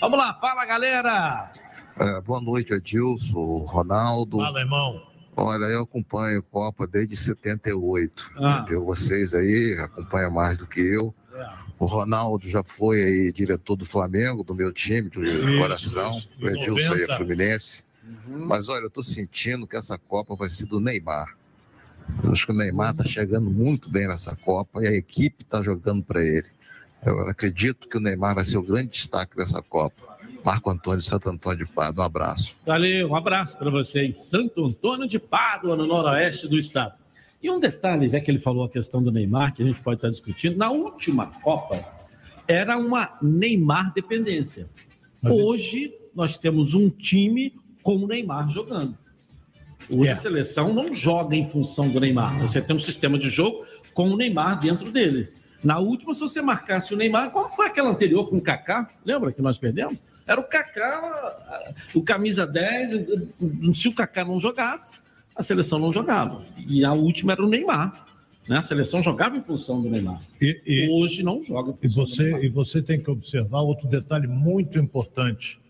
Vamos 0.00 0.18
lá, 0.18 0.34
fala 0.40 0.64
galera! 0.64 1.50
É, 1.98 2.20
boa 2.20 2.40
noite, 2.40 2.72
Adilson, 2.72 3.64
Ronaldo. 3.66 4.38
Fala, 4.38 4.60
irmão. 4.60 5.02
Olha, 5.36 5.66
eu 5.66 5.82
acompanho 5.82 6.42
Copa 6.42 6.86
desde 6.86 7.16
78. 7.16 8.30
Ah. 8.36 8.60
Entendeu? 8.60 8.84
Vocês 8.84 9.34
aí 9.34 9.76
acompanham 9.80 10.30
mais 10.30 10.56
do 10.58 10.66
que 10.66 10.80
eu. 10.80 11.14
O 11.78 11.86
Ronaldo 11.86 12.48
já 12.48 12.62
foi 12.64 13.02
aí 13.02 13.32
diretor 13.32 13.76
do 13.76 13.84
Flamengo, 13.84 14.42
do 14.42 14.54
meu 14.54 14.72
time, 14.72 15.08
do 15.08 15.24
Isso, 15.24 15.58
coração. 15.58 16.10
isso. 16.10 16.28
O 16.40 16.48
Edilson 16.48 16.92
aí 16.94 17.00
90. 17.02 17.12
é 17.12 17.16
Fluminense. 17.16 17.84
Mas 18.26 18.68
olha, 18.68 18.84
eu 18.84 18.90
tô 18.90 19.02
sentindo 19.02 19.66
que 19.66 19.76
essa 19.76 19.96
Copa 19.98 20.34
vai 20.34 20.48
ser 20.50 20.66
do 20.66 20.80
Neymar. 20.80 21.36
Eu 22.24 22.32
acho 22.32 22.46
que 22.46 22.52
o 22.52 22.54
Neymar 22.54 22.94
tá 22.94 23.04
chegando 23.04 23.50
muito 23.50 23.90
bem 23.90 24.08
nessa 24.08 24.34
Copa 24.34 24.82
e 24.82 24.88
a 24.88 24.92
equipe 24.92 25.44
tá 25.44 25.62
jogando 25.62 26.02
para 26.02 26.22
ele. 26.24 26.46
Eu 27.04 27.28
acredito 27.28 27.88
que 27.88 27.96
o 27.96 28.00
Neymar 28.00 28.34
vai 28.34 28.44
ser 28.44 28.58
o 28.58 28.62
grande 28.62 28.88
destaque 28.88 29.36
dessa 29.36 29.62
Copa. 29.62 30.16
Marco 30.44 30.70
Antônio 30.70 30.98
de 31.00 31.04
Santo 31.04 31.28
Antônio 31.28 31.64
de 31.64 31.70
Pado, 31.72 32.00
um 32.00 32.04
abraço. 32.04 32.54
Valeu, 32.66 33.08
um 33.10 33.14
abraço 33.16 33.56
para 33.58 33.70
vocês. 33.70 34.16
Santo 34.28 34.64
Antônio 34.64 35.06
de 35.06 35.18
Pádua, 35.18 35.76
no 35.76 35.86
noroeste 35.86 36.48
do 36.48 36.56
estado. 36.56 36.94
E 37.42 37.50
um 37.50 37.60
detalhe, 37.60 38.08
já 38.08 38.20
que 38.20 38.30
ele 38.30 38.38
falou 38.38 38.64
a 38.64 38.68
questão 38.68 39.02
do 39.02 39.12
Neymar, 39.12 39.54
que 39.54 39.62
a 39.62 39.66
gente 39.66 39.80
pode 39.80 39.98
estar 39.98 40.10
discutindo, 40.10 40.56
na 40.56 40.70
última 40.70 41.26
Copa 41.40 41.84
era 42.46 42.76
uma 42.76 43.16
Neymar 43.22 43.92
dependência. 43.94 44.68
Hoje 45.22 45.94
nós 46.14 46.38
temos 46.38 46.74
um 46.74 46.88
time 46.90 47.54
com 47.82 47.96
o 47.96 48.06
Neymar 48.06 48.50
jogando. 48.50 48.96
Hoje 49.90 50.08
É. 50.10 50.12
a 50.12 50.16
seleção 50.16 50.72
não 50.74 50.92
joga 50.92 51.36
em 51.36 51.48
função 51.48 51.88
do 51.88 52.00
Neymar. 52.00 52.38
Você 52.40 52.60
tem 52.60 52.74
um 52.74 52.78
sistema 52.78 53.18
de 53.18 53.30
jogo 53.30 53.64
com 53.94 54.08
o 54.08 54.16
Neymar 54.16 54.60
dentro 54.60 54.90
dele. 54.90 55.28
Na 55.62 55.78
última, 55.78 56.14
se 56.14 56.20
você 56.20 56.40
marcasse 56.42 56.92
o 56.92 56.96
Neymar, 56.96 57.30
como 57.30 57.48
foi 57.48 57.66
aquela 57.66 57.90
anterior 57.90 58.28
com 58.28 58.36
o 58.36 58.40
Kaká? 58.42 58.88
Lembra 59.04 59.32
que 59.32 59.42
nós 59.42 59.58
perdemos? 59.58 59.96
Era 60.26 60.40
o 60.40 60.44
Kaká, 60.44 61.64
o 61.94 62.02
camisa 62.02 62.46
10. 62.46 63.06
Se 63.74 63.88
o 63.88 63.94
Kaká 63.94 64.24
não 64.24 64.38
jogasse, 64.38 64.98
a 65.38 65.42
seleção 65.42 65.78
não 65.78 65.92
jogava. 65.92 66.42
E 66.66 66.84
a 66.84 66.92
última 66.92 67.32
era 67.32 67.44
o 67.44 67.48
Neymar. 67.48 68.06
Né? 68.48 68.58
A 68.58 68.62
seleção 68.62 69.00
jogava 69.00 69.36
em 69.36 69.42
função 69.42 69.80
do 69.80 69.88
Neymar. 69.88 70.20
Hoje 70.90 71.22
não 71.22 71.44
joga. 71.44 71.72
em 71.72 71.76
E 71.80 71.86
você, 71.86 72.44
e 72.44 72.48
você 72.48 72.82
tem 72.82 73.00
que 73.00 73.08
observar 73.08 73.60
outro 73.60 73.86
detalhe 73.86 74.26
muito 74.26 74.78
importante. 74.78 75.60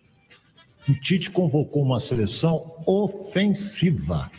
O 0.88 0.94
Tite 0.94 1.30
convocou 1.30 1.82
uma 1.82 2.00
seleção 2.00 2.72
ofensiva. 2.86 4.30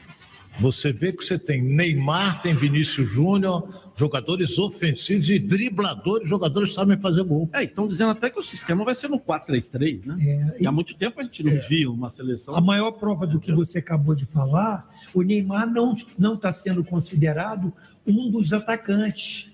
Você 0.60 0.92
vê 0.92 1.14
que 1.14 1.24
você 1.24 1.40
tem 1.40 1.62
Neymar, 1.62 2.42
tem 2.42 2.54
Vinícius 2.54 3.10
Júnior, 3.10 3.68
jogadores 3.96 4.58
ofensivos 4.58 5.30
e 5.30 5.40
dribladores, 5.40 6.30
jogadores 6.30 6.70
que 6.70 6.76
sabem 6.76 6.98
fazer 6.98 7.24
gol. 7.24 7.50
É, 7.54 7.64
estão 7.64 7.88
dizendo 7.88 8.12
até 8.12 8.30
que 8.30 8.38
o 8.38 8.42
sistema 8.42 8.84
vai 8.84 8.94
ser 8.94 9.08
no 9.08 9.20
4-3-3, 9.20 10.06
né? 10.06 10.56
e 10.60 10.68
há 10.68 10.72
muito 10.72 10.96
tempo 10.96 11.20
a 11.22 11.24
gente 11.24 11.44
não 11.44 11.62
via 11.68 11.90
uma 11.90 12.10
seleção. 12.10 12.56
A 12.56 12.62
maior 12.62 12.92
prova 12.92 13.26
do 13.26 13.40
que 13.40 13.54
você 13.54 13.80
acabou 13.80 14.14
de 14.14 14.26
falar, 14.26 14.90
o 15.14 15.22
Neymar 15.22 15.66
não 15.72 15.94
não 16.18 16.34
está 16.34 16.52
sendo 16.52 16.84
considerado 16.84 17.74
um 18.06 18.30
dos 18.30 18.52
atacantes. 18.52 19.50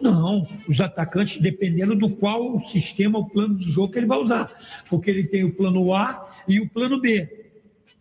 Não, 0.00 0.48
os 0.66 0.80
atacantes, 0.80 1.42
dependendo 1.42 1.94
do 1.94 2.08
qual 2.08 2.56
o 2.56 2.60
sistema, 2.60 3.18
o 3.18 3.28
plano 3.28 3.56
de 3.56 3.70
jogo 3.70 3.92
que 3.92 3.98
ele 3.98 4.06
vai 4.06 4.18
usar. 4.18 4.50
Porque 4.88 5.10
ele 5.10 5.24
tem 5.24 5.44
o 5.44 5.52
plano 5.52 5.92
A 5.94 6.30
e 6.48 6.58
o 6.60 6.68
plano 6.68 7.00
B. 7.00 7.39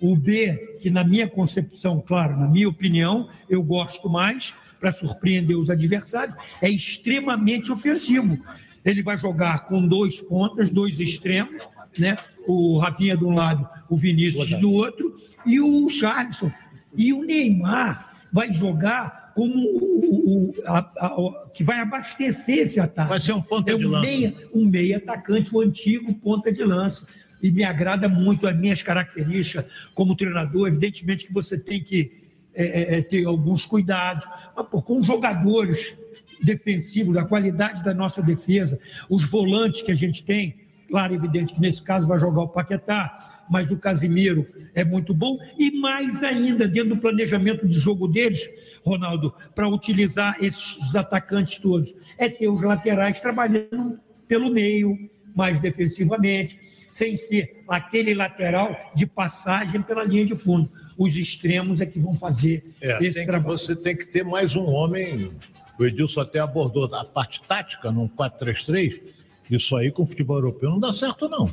O 0.01 0.15
B, 0.15 0.77
que 0.81 0.89
na 0.89 1.03
minha 1.03 1.27
concepção, 1.27 2.01
claro, 2.05 2.37
na 2.39 2.47
minha 2.47 2.69
opinião, 2.69 3.29
eu 3.49 3.61
gosto 3.61 4.09
mais 4.09 4.53
para 4.79 4.91
surpreender 4.91 5.57
os 5.57 5.69
adversários, 5.69 6.35
é 6.61 6.69
extremamente 6.69 7.71
ofensivo. 7.71 8.37
Ele 8.85 9.03
vai 9.03 9.17
jogar 9.17 9.65
com 9.67 9.85
dois 9.85 10.21
pontas, 10.21 10.69
dois 10.69 10.99
extremos, 11.01 11.61
né? 11.97 12.17
O 12.47 12.77
Rafinha 12.77 13.17
de 13.17 13.25
um 13.25 13.33
lado, 13.33 13.67
o 13.89 13.97
Vinícius 13.97 14.49
do 14.61 14.71
outro 14.71 15.17
e 15.45 15.59
o 15.59 15.89
Charleston. 15.89 16.49
E 16.95 17.11
o 17.13 17.23
Neymar 17.23 18.13
vai 18.31 18.53
jogar 18.53 19.33
como 19.35 19.53
o, 19.53 20.49
o- 20.49 20.53
a- 20.65 20.79
a- 20.79 21.47
que 21.53 21.63
vai 21.63 21.79
abastecer 21.79 22.59
esse 22.59 22.79
ataque. 22.79 23.09
Vai 23.09 23.19
ser 23.19 23.33
um 23.33 23.41
ponta 23.41 23.71
é 23.71 23.75
de 23.77 23.85
um 23.85 23.89
lança. 23.89 24.05
Meia, 24.07 24.35
um 24.53 24.65
meia 24.65 24.97
atacante, 24.97 25.53
o 25.53 25.59
antigo 25.61 26.13
ponta 26.15 26.51
de 26.51 26.63
lança. 26.63 27.05
E 27.41 27.51
me 27.51 27.63
agrada 27.63 28.09
muito 28.09 28.47
as 28.47 28.57
minhas 28.57 28.81
características 28.81 29.65
como 29.93 30.15
treinador. 30.15 30.67
Evidentemente 30.67 31.25
que 31.25 31.33
você 31.33 31.57
tem 31.57 31.81
que 31.81 32.19
é, 32.53 32.65
é, 32.65 32.97
é, 32.97 33.01
ter 33.01 33.25
alguns 33.25 33.65
cuidados, 33.65 34.25
mas 34.55 34.67
pô, 34.67 34.81
com 34.81 35.01
jogadores 35.01 35.95
defensivos, 36.41 37.13
da 37.13 37.23
qualidade 37.23 37.83
da 37.83 37.93
nossa 37.93 38.21
defesa, 38.21 38.79
os 39.09 39.23
volantes 39.25 39.81
que 39.81 39.91
a 39.91 39.95
gente 39.95 40.23
tem, 40.23 40.55
claro, 40.87 41.13
evidente 41.13 41.53
que 41.53 41.61
nesse 41.61 41.81
caso 41.81 42.07
vai 42.07 42.19
jogar 42.19 42.41
o 42.41 42.47
Paquetá, 42.49 43.45
mas 43.49 43.71
o 43.71 43.77
Casimiro 43.77 44.45
é 44.75 44.83
muito 44.83 45.13
bom, 45.13 45.37
e 45.57 45.71
mais 45.71 46.23
ainda, 46.23 46.67
dentro 46.67 46.95
do 46.95 47.01
planejamento 47.01 47.67
de 47.67 47.79
jogo 47.79 48.07
deles, 48.07 48.49
Ronaldo, 48.83 49.33
para 49.55 49.67
utilizar 49.67 50.35
esses 50.41 50.95
atacantes 50.95 51.57
todos, 51.59 51.95
é 52.17 52.29
ter 52.29 52.47
os 52.47 52.61
laterais 52.61 53.19
trabalhando 53.19 53.99
pelo 54.27 54.51
meio, 54.51 55.09
mais 55.35 55.59
defensivamente, 55.59 56.59
sem 56.89 57.15
ser 57.15 57.63
aquele 57.67 58.13
lateral 58.13 58.75
de 58.95 59.05
passagem 59.05 59.81
pela 59.81 60.03
linha 60.03 60.25
de 60.25 60.35
fundo. 60.35 60.69
Os 60.97 61.15
extremos 61.15 61.79
é 61.79 61.85
que 61.85 61.99
vão 61.99 62.13
fazer 62.13 62.63
É, 62.81 62.93
esse 63.03 63.15
tem 63.19 63.25
que- 63.25 63.25
trabalho. 63.31 63.57
você 63.57 63.75
tem 63.75 63.95
que 63.95 64.05
ter 64.05 64.23
mais 64.23 64.55
um 64.55 64.65
homem. 64.65 65.31
O 65.79 65.85
Edilson 65.85 66.21
até 66.21 66.39
abordou 66.39 66.93
a 66.93 67.05
parte 67.05 67.41
tática 67.43 67.91
num 67.91 68.07
4-3-3. 68.07 69.01
Isso 69.49 69.75
aí 69.77 69.91
com 69.91 70.03
o 70.03 70.05
futebol 70.05 70.37
europeu 70.37 70.69
não 70.69 70.79
dá 70.79 70.91
certo, 70.91 71.29
não. 71.29 71.49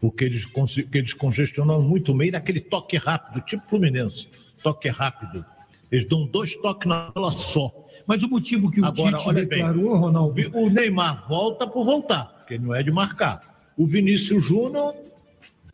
Porque 0.00 0.24
eles, 0.24 0.44
que 0.44 0.98
eles 0.98 1.12
congestionam 1.12 1.80
muito 1.80 2.10
o 2.10 2.14
meio 2.14 2.32
daquele 2.32 2.60
toque 2.60 2.96
rápido, 2.96 3.40
tipo 3.44 3.64
Fluminense. 3.68 4.28
Toque 4.62 4.88
rápido. 4.88 5.44
Eles 5.90 6.04
dão 6.08 6.26
dois 6.26 6.56
toques 6.56 6.88
na 6.88 7.10
bola 7.10 7.30
só. 7.30 7.70
Mas 8.04 8.22
o 8.24 8.28
motivo 8.28 8.68
que 8.68 8.80
o 8.80 8.84
Agora, 8.84 9.16
Tite 9.16 9.32
declarou, 9.32 9.90
bem, 9.92 10.00
Ronaldo. 10.00 10.34
O 10.54 10.68
Neymar 10.68 11.28
volta 11.28 11.66
por 11.68 11.84
voltar, 11.84 12.24
porque 12.38 12.54
ele 12.54 12.64
não 12.64 12.74
é 12.74 12.82
de 12.82 12.90
marcar. 12.90 13.51
O 13.82 13.86
Vinícius 13.86 14.44
Júnior 14.44 14.94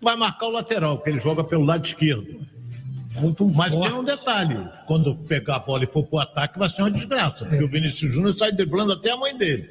vai 0.01 0.17
marcar 0.17 0.47
o 0.47 0.51
lateral, 0.51 0.97
porque 0.97 1.11
ele 1.11 1.21
joga 1.21 1.45
pelo 1.45 1.63
lado 1.63 1.85
esquerdo. 1.85 2.41
Mas 3.55 3.77
tem 3.77 3.93
um 3.93 4.03
detalhe: 4.03 4.67
quando 4.87 5.15
pegar 5.15 5.57
a 5.57 5.59
bola 5.59 5.85
e 5.85 5.87
for 5.87 6.07
pro 6.07 6.19
ataque, 6.19 6.59
vai 6.59 6.71
ser 6.71 6.83
uma 6.83 6.91
desgraça, 6.91 7.45
porque 7.45 7.63
o 7.63 7.69
Vinícius 7.69 8.11
Júnior 8.11 8.33
sai 8.33 8.51
driblando 8.51 8.93
até 8.93 9.11
a 9.11 9.17
mãe 9.19 9.37
dele. 9.37 9.69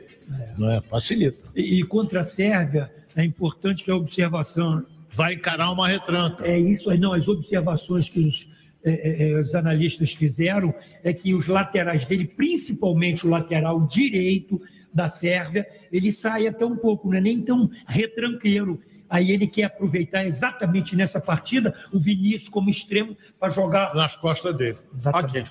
Não 0.56 0.70
é? 0.70 0.80
Facilita. 0.82 1.50
E, 1.56 1.80
e 1.80 1.84
contra 1.84 2.20
a 2.20 2.24
Sérvia, 2.24 2.92
é 3.16 3.24
importante 3.24 3.84
que 3.84 3.90
a 3.90 3.96
observação. 3.96 4.86
Vai 5.16 5.34
encarar 5.34 5.72
uma 5.72 5.88
retranca. 5.88 6.46
É 6.46 6.60
isso 6.60 6.92
aí, 6.92 7.00
não. 7.00 7.14
As 7.14 7.28
observações 7.28 8.08
que 8.08 8.20
os, 8.20 8.48
eh, 8.84 9.32
eh, 9.32 9.42
os 9.42 9.56
analistas 9.56 10.12
fizeram 10.12 10.72
é 11.04 11.12
que 11.12 11.34
os 11.34 11.48
laterais 11.48 12.06
dele, 12.06 12.26
principalmente 12.26 13.26
o 13.26 13.30
lateral 13.32 13.88
direito 13.88 14.62
da 14.94 15.08
Sérvia, 15.08 15.68
ele 15.92 16.12
sai 16.12 16.48
até 16.48 16.66
um 16.66 16.76
pouco, 16.76 17.10
não 17.10 17.18
é 17.18 17.22
nem 17.22 17.42
tão 17.42 17.70
retranqueiro. 17.88 18.82
Aí 19.10 19.32
ele 19.32 19.48
quer 19.48 19.66
aproveitar 19.66 20.26
exatamente 20.26 20.96
nessa 20.96 21.20
partida 21.20 21.74
o 21.94 22.00
Vinícius 22.00 22.50
como 22.50 22.70
extremo 22.70 23.16
para 23.40 23.50
jogar 23.50 23.96
nas 23.96 24.16
costas 24.16 24.56
dele. 24.56 24.78
Ok. 25.14 25.46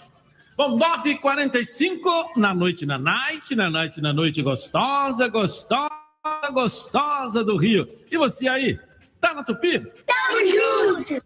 Bom, 0.56 0.78
9h45 0.78 2.36
na 2.36 2.54
noite, 2.54 2.86
na 2.86 2.98
night, 2.98 3.54
na 3.54 3.70
night, 3.70 4.00
na 4.00 4.12
noite 4.12 4.42
gostosa, 4.42 5.28
gostosa, 5.28 5.90
gostosa 6.50 7.44
do 7.44 7.56
Rio. 7.56 7.86
E 8.10 8.16
você 8.16 8.48
aí? 8.48 8.78
Tá 9.20 9.34
na 9.34 9.44
Tupi? 9.44 9.80
Tamo 10.06 11.04
junto! 11.04 11.22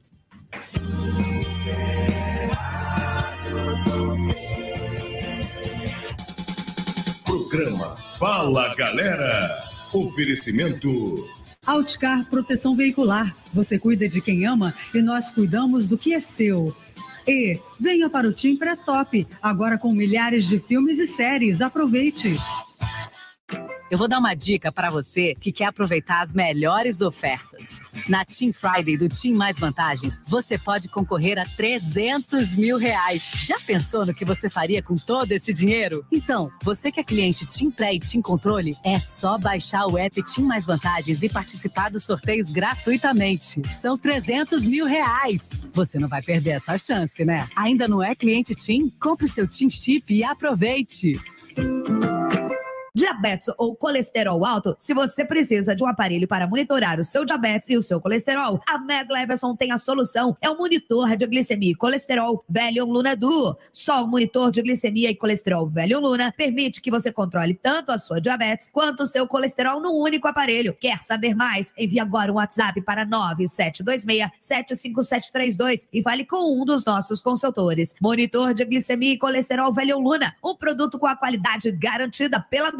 Programa 7.25 8.00
Fala 8.21 8.75
Galera. 8.75 9.49
Oferecimento. 9.95 11.27
Outcar 11.67 12.29
Proteção 12.29 12.77
Veicular. 12.77 13.35
Você 13.55 13.79
cuida 13.79 14.07
de 14.07 14.21
quem 14.21 14.45
ama 14.45 14.75
e 14.93 15.01
nós 15.01 15.31
cuidamos 15.31 15.87
do 15.87 15.97
que 15.97 16.13
é 16.13 16.21
seu. 16.21 16.77
E 17.27 17.59
venha 17.81 18.11
para 18.11 18.29
o 18.29 18.33
Tim 18.33 18.57
Pré-Top, 18.57 19.27
agora 19.41 19.79
com 19.79 19.91
milhares 19.91 20.47
de 20.47 20.59
filmes 20.59 20.99
e 20.99 21.07
séries. 21.07 21.63
Aproveite! 21.63 22.37
Eu 23.91 23.99
vou 23.99 24.07
dar 24.07 24.21
uma 24.21 24.35
dica 24.35 24.71
para 24.71 24.89
você 24.89 25.35
que 25.35 25.51
quer 25.51 25.65
aproveitar 25.65 26.23
as 26.23 26.33
melhores 26.33 27.01
ofertas. 27.01 27.83
Na 28.09 28.25
Team 28.25 28.53
Friday 28.53 28.97
do 28.97 29.09
Team 29.09 29.35
Mais 29.35 29.59
Vantagens, 29.59 30.23
você 30.29 30.57
pode 30.57 30.89
concorrer 30.89 31.37
a 31.37 31.45
300 31.45 32.55
mil 32.55 32.79
reais. 32.79 33.33
Já 33.35 33.57
pensou 33.59 34.07
no 34.07 34.15
que 34.15 34.25
você 34.25 34.49
faria 34.49 34.81
com 34.81 34.95
todo 34.95 35.33
esse 35.33 35.53
dinheiro? 35.53 36.07
Então, 36.13 36.49
você 36.63 36.93
que 36.93 37.01
é 37.01 37.05
cliente 37.05 37.49
Team 37.49 37.73
Pré 37.73 37.95
e 37.95 37.99
Team 37.99 38.23
Controle, 38.23 38.77
é 38.85 39.01
só 39.01 39.37
baixar 39.37 39.87
o 39.87 39.99
app 39.99 40.23
Team 40.23 40.47
Mais 40.47 40.67
Vantagens 40.67 41.25
e 41.25 41.29
participar 41.29 41.91
dos 41.91 42.05
sorteios 42.05 42.53
gratuitamente. 42.53 43.61
São 43.73 43.99
300 43.99 44.65
mil 44.65 44.87
reais. 44.87 45.69
Você 45.73 45.99
não 45.99 46.09
vai 46.09 46.23
perder 46.23 46.51
essa 46.51 46.77
chance, 46.77 47.25
né? 47.25 47.49
Ainda 47.57 47.89
não 47.89 48.01
é 48.01 48.15
cliente 48.15 48.55
Team? 48.55 48.89
Compre 49.01 49.27
seu 49.27 49.49
Team 49.49 49.69
Chip 49.69 50.15
e 50.15 50.23
aproveite. 50.23 51.15
Diabetes 52.95 53.49
ou 53.57 53.75
colesterol 53.77 54.45
alto? 54.45 54.77
Se 54.79 54.93
você 54.93 55.25
precisa 55.25 55.75
de 55.77 55.85
um 55.85 55.87
aparelho 55.87 56.27
para 56.27 56.47
monitorar 56.47 56.99
o 56.99 57.05
seu 57.05 57.25
diabetes 57.25 57.71
e 57.71 57.77
o 57.77 57.83
seu 57.83 58.01
colesterol, 58.01 58.61
a 58.67 58.79
Meg 58.79 59.13
Leverson 59.13 59.55
tem 59.55 59.71
a 59.71 59.79
solução. 59.79 60.37
É 60.41 60.51
o 60.51 60.59
monitor 60.59 61.17
de 61.17 61.25
glicemia 61.27 61.71
e 61.71 61.75
colesterol 61.75 62.45
Velium 62.49 62.87
Luna 62.87 63.15
Duo. 63.15 63.57
Só 63.73 64.03
o 64.03 64.09
monitor 64.09 64.51
de 64.51 64.61
glicemia 64.61 65.09
e 65.09 65.15
colesterol 65.15 65.69
Velium 65.69 66.01
Luna 66.01 66.35
permite 66.37 66.81
que 66.81 66.91
você 66.91 67.13
controle 67.13 67.55
tanto 67.55 67.93
a 67.93 67.99
sua 67.99 68.21
diabetes 68.21 68.69
quanto 68.69 69.05
o 69.05 69.07
seu 69.07 69.25
colesterol 69.27 69.81
num 69.81 69.95
único 69.95 70.27
aparelho. 70.27 70.75
Quer 70.75 71.01
saber 71.03 71.37
mais? 71.37 71.73
Envie 71.79 72.01
agora 72.01 72.33
um 72.33 72.37
WhatsApp 72.37 72.81
para 72.83 73.07
9726-75732 73.07 75.87
e 75.93 76.03
fale 76.03 76.25
com 76.25 76.61
um 76.61 76.65
dos 76.65 76.85
nossos 76.85 77.21
consultores. 77.21 77.95
Monitor 78.01 78.53
de 78.53 78.65
glicemia 78.65 79.13
e 79.13 79.19
colesterol 79.19 79.73
Velium 79.73 80.01
Luna, 80.01 80.35
um 80.43 80.57
produto 80.57 80.99
com 80.99 81.07
a 81.07 81.15
qualidade 81.15 81.71
garantida 81.71 82.41
pela 82.41 82.80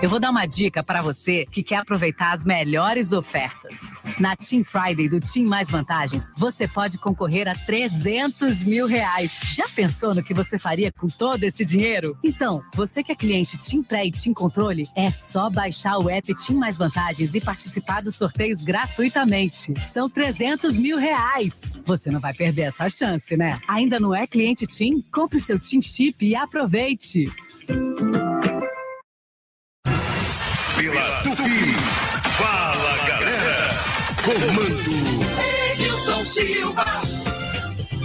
Eu 0.00 0.08
vou 0.08 0.20
dar 0.20 0.30
uma 0.30 0.46
dica 0.46 0.80
para 0.80 1.02
você 1.02 1.44
que 1.50 1.60
quer 1.60 1.78
aproveitar 1.78 2.32
as 2.32 2.44
melhores 2.44 3.12
ofertas. 3.12 3.80
Na 4.20 4.36
Team 4.36 4.62
Friday 4.62 5.08
do 5.08 5.18
Team 5.18 5.46
Mais 5.46 5.68
Vantagens, 5.68 6.30
você 6.36 6.68
pode 6.68 6.98
concorrer 6.98 7.48
a 7.48 7.54
300 7.54 8.62
mil 8.62 8.86
reais. 8.86 9.40
Já 9.42 9.64
pensou 9.68 10.14
no 10.14 10.22
que 10.22 10.32
você 10.32 10.56
faria 10.56 10.92
com 10.92 11.08
todo 11.08 11.42
esse 11.42 11.64
dinheiro? 11.64 12.16
Então, 12.22 12.62
você 12.76 13.02
que 13.02 13.10
é 13.10 13.16
cliente 13.16 13.58
Team 13.58 13.82
Pré 13.82 14.06
e 14.06 14.12
Team 14.12 14.32
Controle, 14.32 14.84
é 14.94 15.10
só 15.10 15.50
baixar 15.50 15.98
o 15.98 16.08
app 16.08 16.32
Team 16.32 16.60
Mais 16.60 16.78
Vantagens 16.78 17.34
e 17.34 17.40
participar 17.40 18.00
dos 18.00 18.14
sorteios 18.14 18.62
gratuitamente. 18.62 19.74
São 19.84 20.08
300 20.08 20.76
mil 20.76 20.96
reais. 20.96 21.76
Você 21.84 22.08
não 22.08 22.20
vai 22.20 22.32
perder 22.32 22.62
essa 22.62 22.88
chance, 22.88 23.36
né? 23.36 23.58
Ainda 23.66 23.98
não 23.98 24.14
é 24.14 24.28
cliente 24.28 24.64
Team? 24.64 25.02
Compre 25.12 25.40
seu 25.40 25.58
Team 25.58 25.82
Chip 25.82 26.24
e 26.24 26.36
aproveite. 26.36 27.24
Pela 27.66 28.37
Comando. 34.28 34.60
Edilson 35.72 36.22
Silva. 36.22 36.84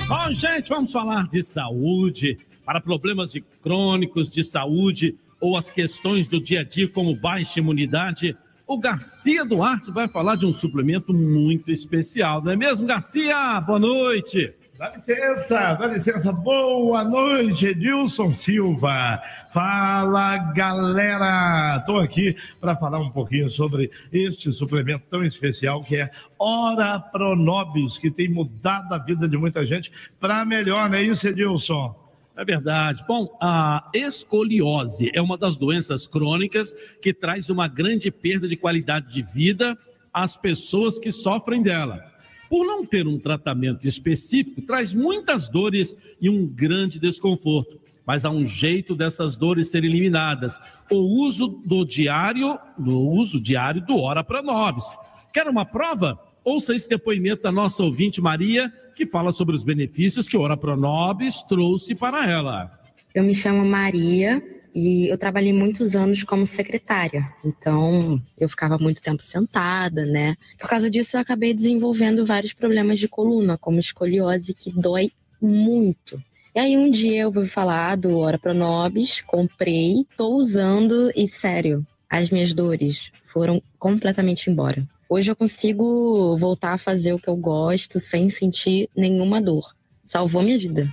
Bom, 0.07 0.31
gente, 0.31 0.69
vamos 0.69 0.89
falar 0.89 1.27
de 1.27 1.43
saúde. 1.43 2.37
Para 2.63 2.79
problemas 2.79 3.33
de 3.33 3.41
crônicos 3.61 4.29
de 4.29 4.41
saúde 4.41 5.17
ou 5.41 5.57
as 5.57 5.69
questões 5.69 6.29
do 6.29 6.39
dia 6.39 6.61
a 6.61 6.63
dia, 6.63 6.87
como 6.87 7.13
baixa 7.13 7.59
imunidade, 7.59 8.37
o 8.65 8.77
Garcia 8.77 9.43
Duarte 9.43 9.91
vai 9.91 10.07
falar 10.07 10.37
de 10.37 10.45
um 10.45 10.53
suplemento 10.53 11.13
muito 11.13 11.69
especial, 11.69 12.41
não 12.41 12.53
é 12.53 12.55
mesmo, 12.55 12.87
Garcia? 12.87 13.59
Boa 13.59 13.79
noite. 13.79 14.53
Dá 14.83 14.89
licença, 14.89 15.75
dá 15.75 15.87
licença. 15.87 16.33
Boa 16.33 17.05
noite, 17.05 17.67
Edilson 17.67 18.35
Silva. 18.35 19.23
Fala, 19.49 20.35
galera. 20.51 21.77
Estou 21.77 21.99
aqui 21.99 22.35
para 22.59 22.75
falar 22.75 22.99
um 22.99 23.09
pouquinho 23.09 23.49
sobre 23.49 23.89
este 24.11 24.51
suplemento 24.51 25.05
tão 25.09 25.23
especial 25.23 25.81
que 25.85 25.95
é 25.95 26.11
Ora 26.37 26.99
Pronobis, 26.99 27.97
que 27.97 28.11
tem 28.11 28.27
mudado 28.27 28.93
a 28.93 28.97
vida 28.97 29.25
de 29.25 29.37
muita 29.37 29.63
gente 29.63 29.89
para 30.19 30.43
melhor, 30.43 30.89
não 30.89 30.97
é 30.97 31.03
isso, 31.03 31.29
Edilson? 31.29 31.95
É 32.35 32.43
verdade. 32.43 33.05
Bom, 33.07 33.37
a 33.41 33.89
escoliose 33.93 35.09
é 35.13 35.21
uma 35.21 35.37
das 35.37 35.55
doenças 35.55 36.05
crônicas 36.05 36.73
que 37.01 37.13
traz 37.13 37.49
uma 37.49 37.69
grande 37.69 38.11
perda 38.11 38.49
de 38.49 38.57
qualidade 38.57 39.13
de 39.13 39.21
vida 39.21 39.77
às 40.13 40.35
pessoas 40.35 40.99
que 40.99 41.09
sofrem 41.09 41.63
dela. 41.63 42.12
Por 42.53 42.67
não 42.67 42.85
ter 42.85 43.07
um 43.07 43.17
tratamento 43.17 43.87
específico, 43.87 44.61
traz 44.61 44.93
muitas 44.93 45.49
dores 45.49 45.95
e 46.21 46.29
um 46.29 46.45
grande 46.45 46.99
desconforto. 46.99 47.81
Mas 48.05 48.25
há 48.25 48.29
um 48.29 48.45
jeito 48.45 48.93
dessas 48.93 49.35
dores 49.35 49.71
serem 49.71 49.89
eliminadas: 49.89 50.59
o 50.91 51.25
uso 51.25 51.47
do 51.65 51.83
diário, 51.83 52.59
do 52.77 52.95
uso 52.95 53.41
diário 53.41 53.83
do 53.83 53.97
Ora 53.97 54.23
Pronobis. 54.23 54.85
Quer 55.33 55.47
uma 55.47 55.65
prova? 55.65 56.19
Ouça 56.43 56.75
esse 56.75 56.87
depoimento 56.87 57.41
da 57.41 57.51
nossa 57.51 57.83
ouvinte 57.83 58.21
Maria, 58.21 58.71
que 58.95 59.07
fala 59.07 59.31
sobre 59.31 59.55
os 59.55 59.63
benefícios 59.63 60.27
que 60.27 60.37
o 60.37 60.41
Ora 60.41 60.55
Pronobis 60.55 61.41
trouxe 61.41 61.95
para 61.95 62.29
ela. 62.29 62.69
Eu 63.15 63.23
me 63.23 63.33
chamo 63.33 63.65
Maria 63.65 64.43
e 64.73 65.07
eu 65.11 65.17
trabalhei 65.17 65.53
muitos 65.53 65.95
anos 65.95 66.23
como 66.23 66.47
secretária. 66.47 67.27
Então, 67.45 68.21
eu 68.39 68.49
ficava 68.49 68.77
muito 68.77 69.01
tempo 69.01 69.21
sentada, 69.21 70.05
né? 70.05 70.35
Por 70.57 70.67
causa 70.67 70.89
disso, 70.89 71.15
eu 71.15 71.21
acabei 71.21 71.53
desenvolvendo 71.53 72.25
vários 72.25 72.53
problemas 72.53 72.99
de 72.99 73.07
coluna, 73.07 73.57
como 73.57 73.79
escoliose, 73.79 74.53
que 74.53 74.71
dói 74.71 75.11
muito. 75.41 76.21
E 76.55 76.59
aí, 76.59 76.77
um 76.77 76.89
dia 76.89 77.21
eu 77.21 77.27
ouvi 77.27 77.47
falar 77.47 77.95
do 77.97 78.17
Ora 78.17 78.39
Pronobis, 78.39 79.21
comprei, 79.21 80.05
tô 80.17 80.35
usando 80.35 81.11
e, 81.15 81.27
sério, 81.27 81.85
as 82.09 82.29
minhas 82.29 82.53
dores 82.53 83.11
foram 83.23 83.61
completamente 83.77 84.49
embora. 84.49 84.87
Hoje 85.09 85.29
eu 85.29 85.35
consigo 85.35 86.35
voltar 86.37 86.73
a 86.73 86.77
fazer 86.77 87.13
o 87.13 87.19
que 87.19 87.27
eu 87.27 87.35
gosto 87.35 87.99
sem 87.99 88.29
sentir 88.29 88.89
nenhuma 88.95 89.41
dor. 89.41 89.75
Salvou 90.03 90.41
minha 90.41 90.57
vida. 90.57 90.87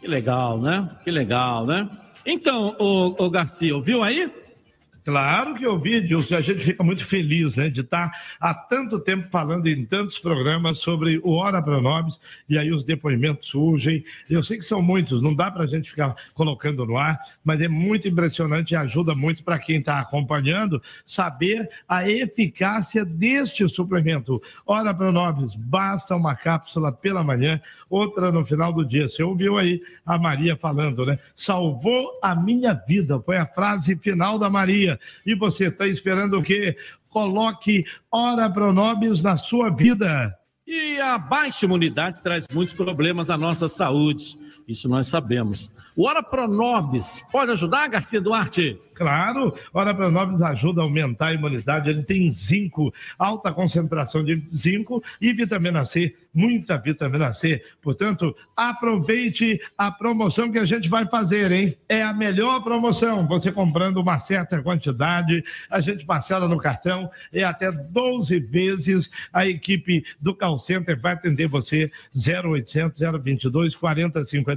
Que 0.00 0.06
legal, 0.06 0.60
né? 0.60 0.88
Que 1.04 1.10
legal, 1.10 1.66
né? 1.66 1.88
Então, 2.30 2.76
o, 2.78 3.24
o 3.24 3.30
Garcia, 3.30 3.74
ouviu 3.74 4.02
aí? 4.02 4.30
Claro 5.08 5.54
que 5.54 5.64
eu 5.64 5.78
vi, 5.78 5.94
Edilson. 5.94 6.36
A 6.36 6.42
gente 6.42 6.60
fica 6.60 6.84
muito 6.84 7.02
feliz 7.02 7.56
né, 7.56 7.70
de 7.70 7.80
estar 7.80 8.12
há 8.38 8.52
tanto 8.52 9.00
tempo 9.00 9.26
falando 9.30 9.66
em 9.66 9.82
tantos 9.86 10.18
programas 10.18 10.80
sobre 10.80 11.18
o 11.24 11.30
Hora 11.30 11.62
Pronobis 11.62 12.20
e 12.46 12.58
aí 12.58 12.70
os 12.70 12.84
depoimentos 12.84 13.48
surgem. 13.48 14.04
Eu 14.28 14.42
sei 14.42 14.58
que 14.58 14.64
são 14.64 14.82
muitos, 14.82 15.22
não 15.22 15.34
dá 15.34 15.50
para 15.50 15.62
a 15.62 15.66
gente 15.66 15.88
ficar 15.88 16.14
colocando 16.34 16.84
no 16.84 16.98
ar, 16.98 17.18
mas 17.42 17.58
é 17.62 17.68
muito 17.68 18.06
impressionante 18.06 18.72
e 18.72 18.76
ajuda 18.76 19.14
muito 19.14 19.42
para 19.42 19.58
quem 19.58 19.78
está 19.78 19.98
acompanhando 19.98 20.82
saber 21.06 21.66
a 21.88 22.06
eficácia 22.06 23.02
deste 23.02 23.66
suplemento. 23.66 24.42
Hora 24.66 24.92
Pronobis, 24.92 25.54
basta 25.54 26.14
uma 26.14 26.34
cápsula 26.34 26.92
pela 26.92 27.24
manhã, 27.24 27.58
outra 27.88 28.30
no 28.30 28.44
final 28.44 28.74
do 28.74 28.84
dia. 28.84 29.08
Você 29.08 29.22
ouviu 29.22 29.56
aí 29.56 29.80
a 30.04 30.18
Maria 30.18 30.54
falando, 30.54 31.06
né? 31.06 31.18
Salvou 31.34 32.20
a 32.22 32.34
minha 32.34 32.74
vida, 32.74 33.18
foi 33.22 33.38
a 33.38 33.46
frase 33.46 33.96
final 33.96 34.38
da 34.38 34.50
Maria. 34.50 34.97
E 35.24 35.34
você 35.34 35.68
está 35.68 35.86
esperando 35.86 36.38
o 36.38 36.42
quê? 36.42 36.76
Coloque 37.08 37.84
Ora 38.10 38.50
Pronobis 38.50 39.22
na 39.22 39.36
sua 39.36 39.70
vida. 39.70 40.36
E 40.66 41.00
a 41.00 41.16
baixa 41.16 41.64
imunidade 41.64 42.22
traz 42.22 42.46
muitos 42.52 42.74
problemas 42.74 43.30
à 43.30 43.38
nossa 43.38 43.68
saúde. 43.68 44.36
Isso 44.68 44.86
nós 44.86 45.06
sabemos. 45.06 45.70
O 45.96 46.06
Ora 46.06 46.22
Pronobis 46.22 47.24
pode 47.32 47.50
ajudar, 47.52 47.88
Garcia 47.88 48.20
Duarte? 48.20 48.78
Claro, 48.94 49.54
Ora 49.72 49.94
Pronobis 49.94 50.42
ajuda 50.42 50.82
a 50.82 50.84
aumentar 50.84 51.28
a 51.28 51.34
imunidade. 51.34 51.88
Ele 51.88 52.02
tem 52.02 52.28
zinco, 52.28 52.92
alta 53.18 53.50
concentração 53.50 54.22
de 54.22 54.36
zinco 54.54 55.02
e 55.18 55.32
vitamina 55.32 55.86
C 55.86 56.14
muita 56.38 56.78
vitamina 56.78 57.32
C. 57.32 57.62
Portanto, 57.82 58.34
aproveite 58.56 59.60
a 59.76 59.90
promoção 59.90 60.52
que 60.52 60.58
a 60.58 60.64
gente 60.64 60.88
vai 60.88 61.04
fazer, 61.06 61.50
hein? 61.50 61.76
É 61.88 62.02
a 62.02 62.12
melhor 62.12 62.62
promoção. 62.62 63.26
Você 63.26 63.50
comprando 63.50 63.96
uma 63.98 64.20
certa 64.20 64.62
quantidade, 64.62 65.44
a 65.68 65.80
gente 65.80 66.06
parcela 66.06 66.48
no 66.48 66.58
cartão 66.58 67.10
e 67.32 67.42
até 67.42 67.72
12 67.72 68.38
vezes 68.38 69.10
a 69.32 69.48
equipe 69.48 70.04
do 70.20 70.32
Call 70.34 70.58
Center 70.58 70.98
vai 71.00 71.14
atender 71.14 71.48
você 71.48 71.90
0800 72.14 73.00
022 73.20 73.74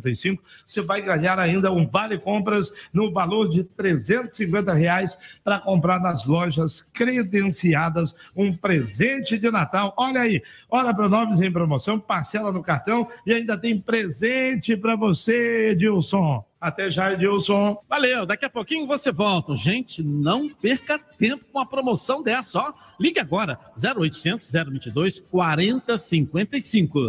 4055. 0.02 0.44
Você 0.66 0.82
vai 0.82 1.02
ganhar 1.02 1.40
ainda 1.40 1.72
um 1.72 1.88
vale 1.88 2.18
compras 2.18 2.72
no 2.92 3.12
valor 3.12 3.50
de 3.50 3.64
350 3.64 4.74
reais 4.74 5.18
para 5.44 5.60
comprar 5.60 6.00
nas 6.00 6.26
lojas 6.26 6.82
credenciadas 6.82 8.16
um 8.36 8.56
presente 8.56 9.38
de 9.38 9.52
Natal. 9.52 9.94
Olha 9.98 10.22
aí, 10.22 10.42
olha 10.70 10.94
para 10.94 11.08
novos 11.08 11.42
em 11.42 11.52
promoção, 11.52 12.00
parcela 12.00 12.52
no 12.52 12.64
cartão 12.64 13.08
e 13.26 13.34
ainda 13.34 13.58
tem 13.58 13.80
presente 13.80 14.76
para 14.76 14.96
você, 14.96 15.72
Edilson. 15.72 16.44
Até 16.62 16.92
já, 16.92 17.14
Edilson. 17.14 17.80
Valeu, 17.90 18.24
daqui 18.24 18.46
a 18.46 18.50
pouquinho 18.50 18.86
você 18.86 19.12
volta. 19.12 19.56
Gente, 19.56 20.04
não 20.04 20.48
perca 20.48 21.00
tempo 21.18 21.44
com 21.52 21.60
a 21.60 21.66
promoção 21.66 22.22
dessa, 22.22 22.60
ó. 22.60 22.72
Ligue 23.00 23.20
agora, 23.20 23.58
0800 23.84 24.48
022 24.52 25.20
4055. 25.20 27.00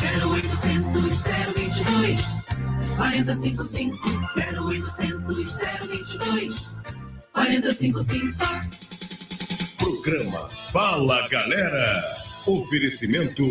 0800 0.00 0.73
022 1.24 2.44
455 2.96 3.98
0800 4.36 5.58
022 5.88 6.78
455 7.32 8.34
Programa 9.78 10.48
Fala 10.70 11.26
Galera. 11.28 12.24
Oferecimento 12.46 13.42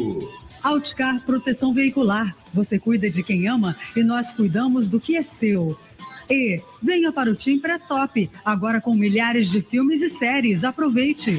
Outcar 0.63 1.19
Proteção 1.25 1.73
Veicular. 1.73 2.35
Você 2.53 2.77
cuida 2.77 3.09
de 3.09 3.23
quem 3.23 3.47
ama 3.47 3.75
e 3.95 4.03
nós 4.03 4.31
cuidamos 4.31 4.87
do 4.87 4.99
que 4.99 5.17
é 5.17 5.21
seu. 5.21 5.77
E 6.29 6.61
venha 6.81 7.11
para 7.11 7.29
o 7.29 7.35
Tim 7.35 7.59
Pré-Top, 7.59 8.29
agora 8.45 8.79
com 8.79 8.93
milhares 8.93 9.49
de 9.49 9.61
filmes 9.61 10.01
e 10.01 10.09
séries. 10.09 10.63
Aproveite! 10.63 11.37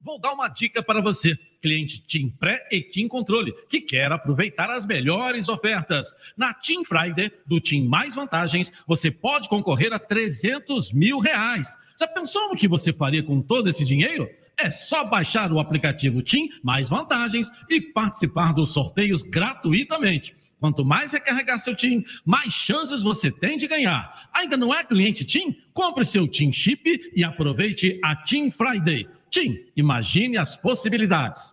Vou 0.00 0.20
dar 0.20 0.32
uma 0.32 0.48
dica 0.48 0.82
para 0.82 1.02
você, 1.02 1.36
cliente 1.66 2.00
Team 2.00 2.30
Pré 2.30 2.64
e 2.70 2.80
Team 2.80 3.08
Controle, 3.08 3.52
que 3.68 3.80
quer 3.80 4.12
aproveitar 4.12 4.70
as 4.70 4.86
melhores 4.86 5.48
ofertas. 5.48 6.14
Na 6.36 6.54
Team 6.54 6.84
Friday, 6.84 7.32
do 7.44 7.60
Team 7.60 7.86
Mais 7.86 8.14
Vantagens, 8.14 8.70
você 8.86 9.10
pode 9.10 9.48
concorrer 9.48 9.92
a 9.92 9.98
300 9.98 10.92
mil 10.92 11.18
reais. 11.18 11.76
Já 11.98 12.06
pensou 12.06 12.50
no 12.50 12.56
que 12.56 12.68
você 12.68 12.92
faria 12.92 13.20
com 13.20 13.42
todo 13.42 13.68
esse 13.68 13.84
dinheiro? 13.84 14.30
É 14.56 14.70
só 14.70 15.04
baixar 15.04 15.50
o 15.50 15.58
aplicativo 15.58 16.22
Team 16.22 16.48
Mais 16.62 16.88
Vantagens 16.88 17.50
e 17.68 17.80
participar 17.80 18.52
dos 18.52 18.72
sorteios 18.72 19.22
gratuitamente. 19.22 20.36
Quanto 20.60 20.84
mais 20.84 21.12
recarregar 21.12 21.58
seu 21.58 21.74
TIM, 21.74 22.02
mais 22.24 22.52
chances 22.52 23.02
você 23.02 23.30
tem 23.30 23.58
de 23.58 23.66
ganhar. 23.66 24.30
Ainda 24.32 24.56
não 24.56 24.72
é 24.72 24.82
cliente 24.82 25.24
TIM? 25.24 25.54
Compre 25.74 26.04
seu 26.04 26.26
TIM 26.26 26.50
Chip 26.50 27.10
e 27.14 27.22
aproveite 27.22 28.00
a 28.02 28.16
TIM 28.16 28.50
Friday. 28.50 29.06
TIM, 29.30 29.66
imagine 29.76 30.38
as 30.38 30.56
possibilidades. 30.56 31.52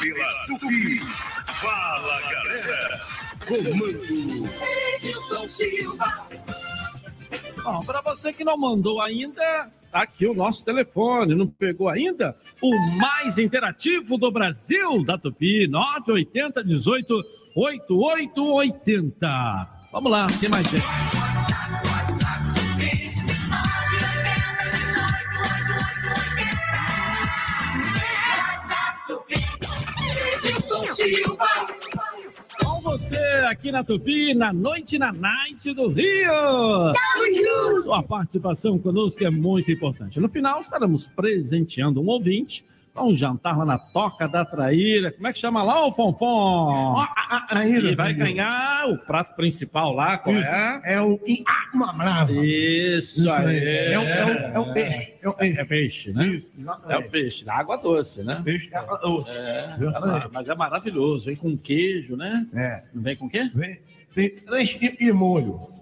pela 0.00 0.46
Tupi. 0.46 1.00
Fala 1.46 2.20
Galera. 2.30 3.00
Comando 3.46 4.50
Edilson 4.94 5.48
Silva. 5.48 6.28
Bom, 7.62 7.80
para 7.84 8.00
você 8.02 8.32
que 8.32 8.44
não 8.44 8.56
mandou 8.56 9.00
ainda, 9.00 9.70
aqui 10.02 10.26
o 10.26 10.34
nosso 10.34 10.64
telefone, 10.64 11.34
não 11.34 11.46
pegou 11.46 11.88
ainda? 11.88 12.36
O 12.62 12.78
mais 12.96 13.38
interativo 13.38 14.16
do 14.16 14.30
Brasil, 14.30 15.04
da 15.04 15.18
Tupi, 15.18 15.66
980 15.66 16.62
18 16.62 17.24
8880. 17.54 19.68
Vamos 19.90 20.12
lá, 20.12 20.26
tem 20.40 20.48
mais 20.48 20.68
gente. 20.68 20.84
Silva. 30.96 31.46
Você 32.86 33.16
aqui 33.48 33.72
na 33.72 33.82
Tupi, 33.82 34.32
na 34.32 34.52
Noite 34.52 34.96
na 34.96 35.12
Night 35.12 35.74
do 35.74 35.88
Rio. 35.88 36.92
Sua 37.82 38.00
participação 38.00 38.78
conosco 38.78 39.24
é 39.24 39.28
muito 39.28 39.72
importante. 39.72 40.20
No 40.20 40.28
final, 40.28 40.60
estaremos 40.60 41.04
presenteando 41.08 42.00
um 42.00 42.06
ouvinte 42.06 42.64
um 43.02 43.14
jantar 43.14 43.56
lá 43.58 43.64
na 43.64 43.78
Toca 43.78 44.28
da 44.28 44.44
Traíra. 44.44 45.12
Como 45.12 45.26
é 45.26 45.32
que 45.32 45.38
chama 45.38 45.62
lá, 45.62 45.86
o 45.86 45.92
Fonfon? 45.92 47.04
Traíra, 47.48 47.90
E 47.90 47.94
vai 47.94 48.14
ganhar 48.14 48.88
o 48.88 48.98
prato 48.98 49.34
principal 49.36 49.92
lá, 49.92 50.18
qual 50.18 50.36
é? 50.36 50.80
É 50.84 51.00
o 51.00 51.20
Iama 51.26 51.92
Brava. 51.92 52.32
Isso 52.32 53.30
aí. 53.30 53.58
É 53.92 53.98
o, 53.98 54.02
é 54.02 54.24
o, 54.24 54.28
é 54.28 54.58
o 54.58 54.72
peixe. 54.72 55.14
É 55.22 55.28
o 55.28 55.32
peixe. 55.32 55.60
É 55.60 55.64
peixe, 55.64 56.12
né? 56.12 56.42
É 56.88 56.98
o 56.98 57.10
peixe, 57.10 57.44
da 57.44 57.54
água 57.54 57.76
doce, 57.76 58.22
né? 58.22 58.40
Peixe 58.44 58.70
da 58.70 58.80
água 58.80 58.98
doce. 58.98 59.30
É, 59.30 59.76
é, 59.80 60.28
mas 60.32 60.48
é 60.48 60.54
maravilhoso. 60.54 61.26
Vem 61.26 61.36
com 61.36 61.56
queijo, 61.56 62.16
né? 62.16 62.46
É. 62.54 62.82
Não 62.94 63.02
vem 63.02 63.16
com 63.16 63.26
o 63.26 63.30
quê? 63.30 63.50
Vem, 63.54 63.78
tem 64.14 64.30
três 64.30 64.70
tipos 64.70 64.98
de 64.98 65.12
molho. 65.12 65.75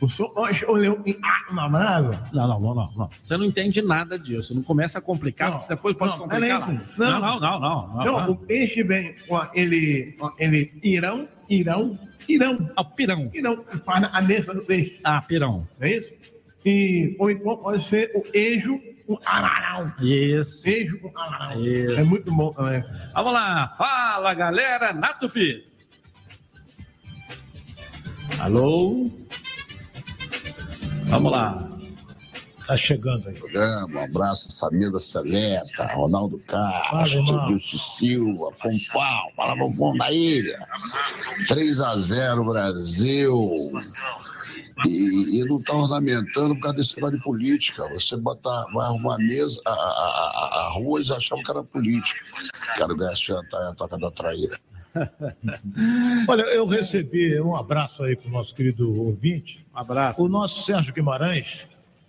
O 0.00 0.08
senhor 0.08 0.50
escolheu 0.50 1.02
Iama 1.04 1.68
Brava? 1.68 2.24
Não, 2.32 2.46
não, 2.46 2.60
não, 2.60 2.74
não, 2.74 2.92
não. 2.96 3.10
Você 3.22 3.36
não 3.36 3.44
entende 3.44 3.82
nada 3.82 4.18
disso. 4.18 4.54
Não 4.54 4.62
começa 4.62 4.98
a 4.98 5.02
complicar, 5.02 5.52
porque 5.52 5.68
depois 5.68 5.96
pode 5.96 6.12
não, 6.12 6.18
complicar. 6.20 6.60
peraí, 6.66 6.78
lá. 6.78 6.84
não, 6.96 7.10
Não, 7.10 7.20
não, 7.20 7.40
não, 7.40 7.60
não. 7.60 7.88
não, 7.96 8.04
Não, 8.04 8.30
o 8.30 8.36
peixe 8.36 8.82
vem 8.84 9.14
com 9.26 9.36
aquele 9.36 10.16
irão, 10.82 11.28
irão, 11.50 11.98
irão. 12.28 12.68
Ah, 12.76 12.84
pirão. 12.84 13.30
Irão, 13.34 13.56
que 13.64 13.78
faz 13.78 14.08
a 14.12 14.20
mesa 14.22 14.54
do 14.54 14.60
peixe. 14.62 15.00
Ah, 15.02 15.20
pirão. 15.20 15.66
É 15.80 15.96
isso? 15.96 16.12
E, 16.64 17.16
ou 17.18 17.30
então 17.30 17.56
pode 17.56 17.82
ser 17.82 18.12
o 18.14 18.20
queijo 18.22 18.80
com 19.06 19.16
camarão. 19.16 19.92
Isso. 20.00 20.62
Queijo 20.62 21.00
com 21.00 21.10
camarão. 21.10 21.64
Isso. 21.64 21.98
É 21.98 22.04
muito 22.04 22.30
bom 22.32 22.52
também. 22.52 22.84
Vamos 23.14 23.32
lá. 23.32 23.74
Fala, 23.76 24.32
galera, 24.34 24.92
na 24.92 25.12
Tupi. 25.14 25.64
Alô? 28.38 29.06
Vamos 31.08 31.32
lá. 31.32 31.68
Tá 32.66 32.76
chegando 32.76 33.26
aí. 33.26 33.34
programa, 33.34 34.00
um 34.00 34.04
abraço 34.04 34.52
Samida 34.52 35.00
Seleta, 35.00 35.86
Ronaldo 35.94 36.38
Castro. 36.40 37.22
Wilson 37.46 37.78
Silva, 37.78 38.52
Fonfal, 38.52 39.32
fala 39.34 39.56
Fonfal 39.56 39.96
da 39.96 40.12
ilha. 40.12 40.58
3 41.46 41.80
a 41.80 41.98
0 41.98 42.44
Brasil. 42.44 43.56
E, 44.86 45.40
e 45.40 45.44
não 45.46 45.56
está 45.56 45.72
ornamentando 45.72 46.54
por 46.56 46.60
causa 46.60 46.76
desse 46.76 46.94
negócio 46.96 47.16
de 47.16 47.24
política. 47.24 47.88
Você 47.94 48.16
botar, 48.16 48.66
vai 48.74 48.86
arrumar 48.86 49.14
a 49.14 49.18
mesa, 49.18 49.60
a, 49.66 49.70
a, 49.70 49.74
a, 49.74 50.66
a 50.66 50.72
rua, 50.74 50.98
eles 50.98 51.10
achavam 51.10 51.42
que 51.42 51.50
era 51.50 51.64
política. 51.64 52.20
Quero 52.76 52.94
ganhar 52.96 53.12
esse 53.14 53.28
jantar, 53.28 53.70
a 53.70 53.74
toca 53.74 53.96
da 53.96 54.10
traíra. 54.10 54.60
Olha, 56.28 56.42
eu 56.42 56.66
recebi 56.66 57.40
um 57.40 57.54
abraço 57.56 58.02
aí 58.02 58.16
para 58.16 58.28
o 58.28 58.32
nosso 58.32 58.54
querido 58.54 59.00
ouvinte. 59.00 59.64
Um 59.74 59.78
abraço. 59.78 60.22
O 60.22 60.28
nosso 60.28 60.62
Sérgio 60.62 60.92
Guimarães, 60.92 61.66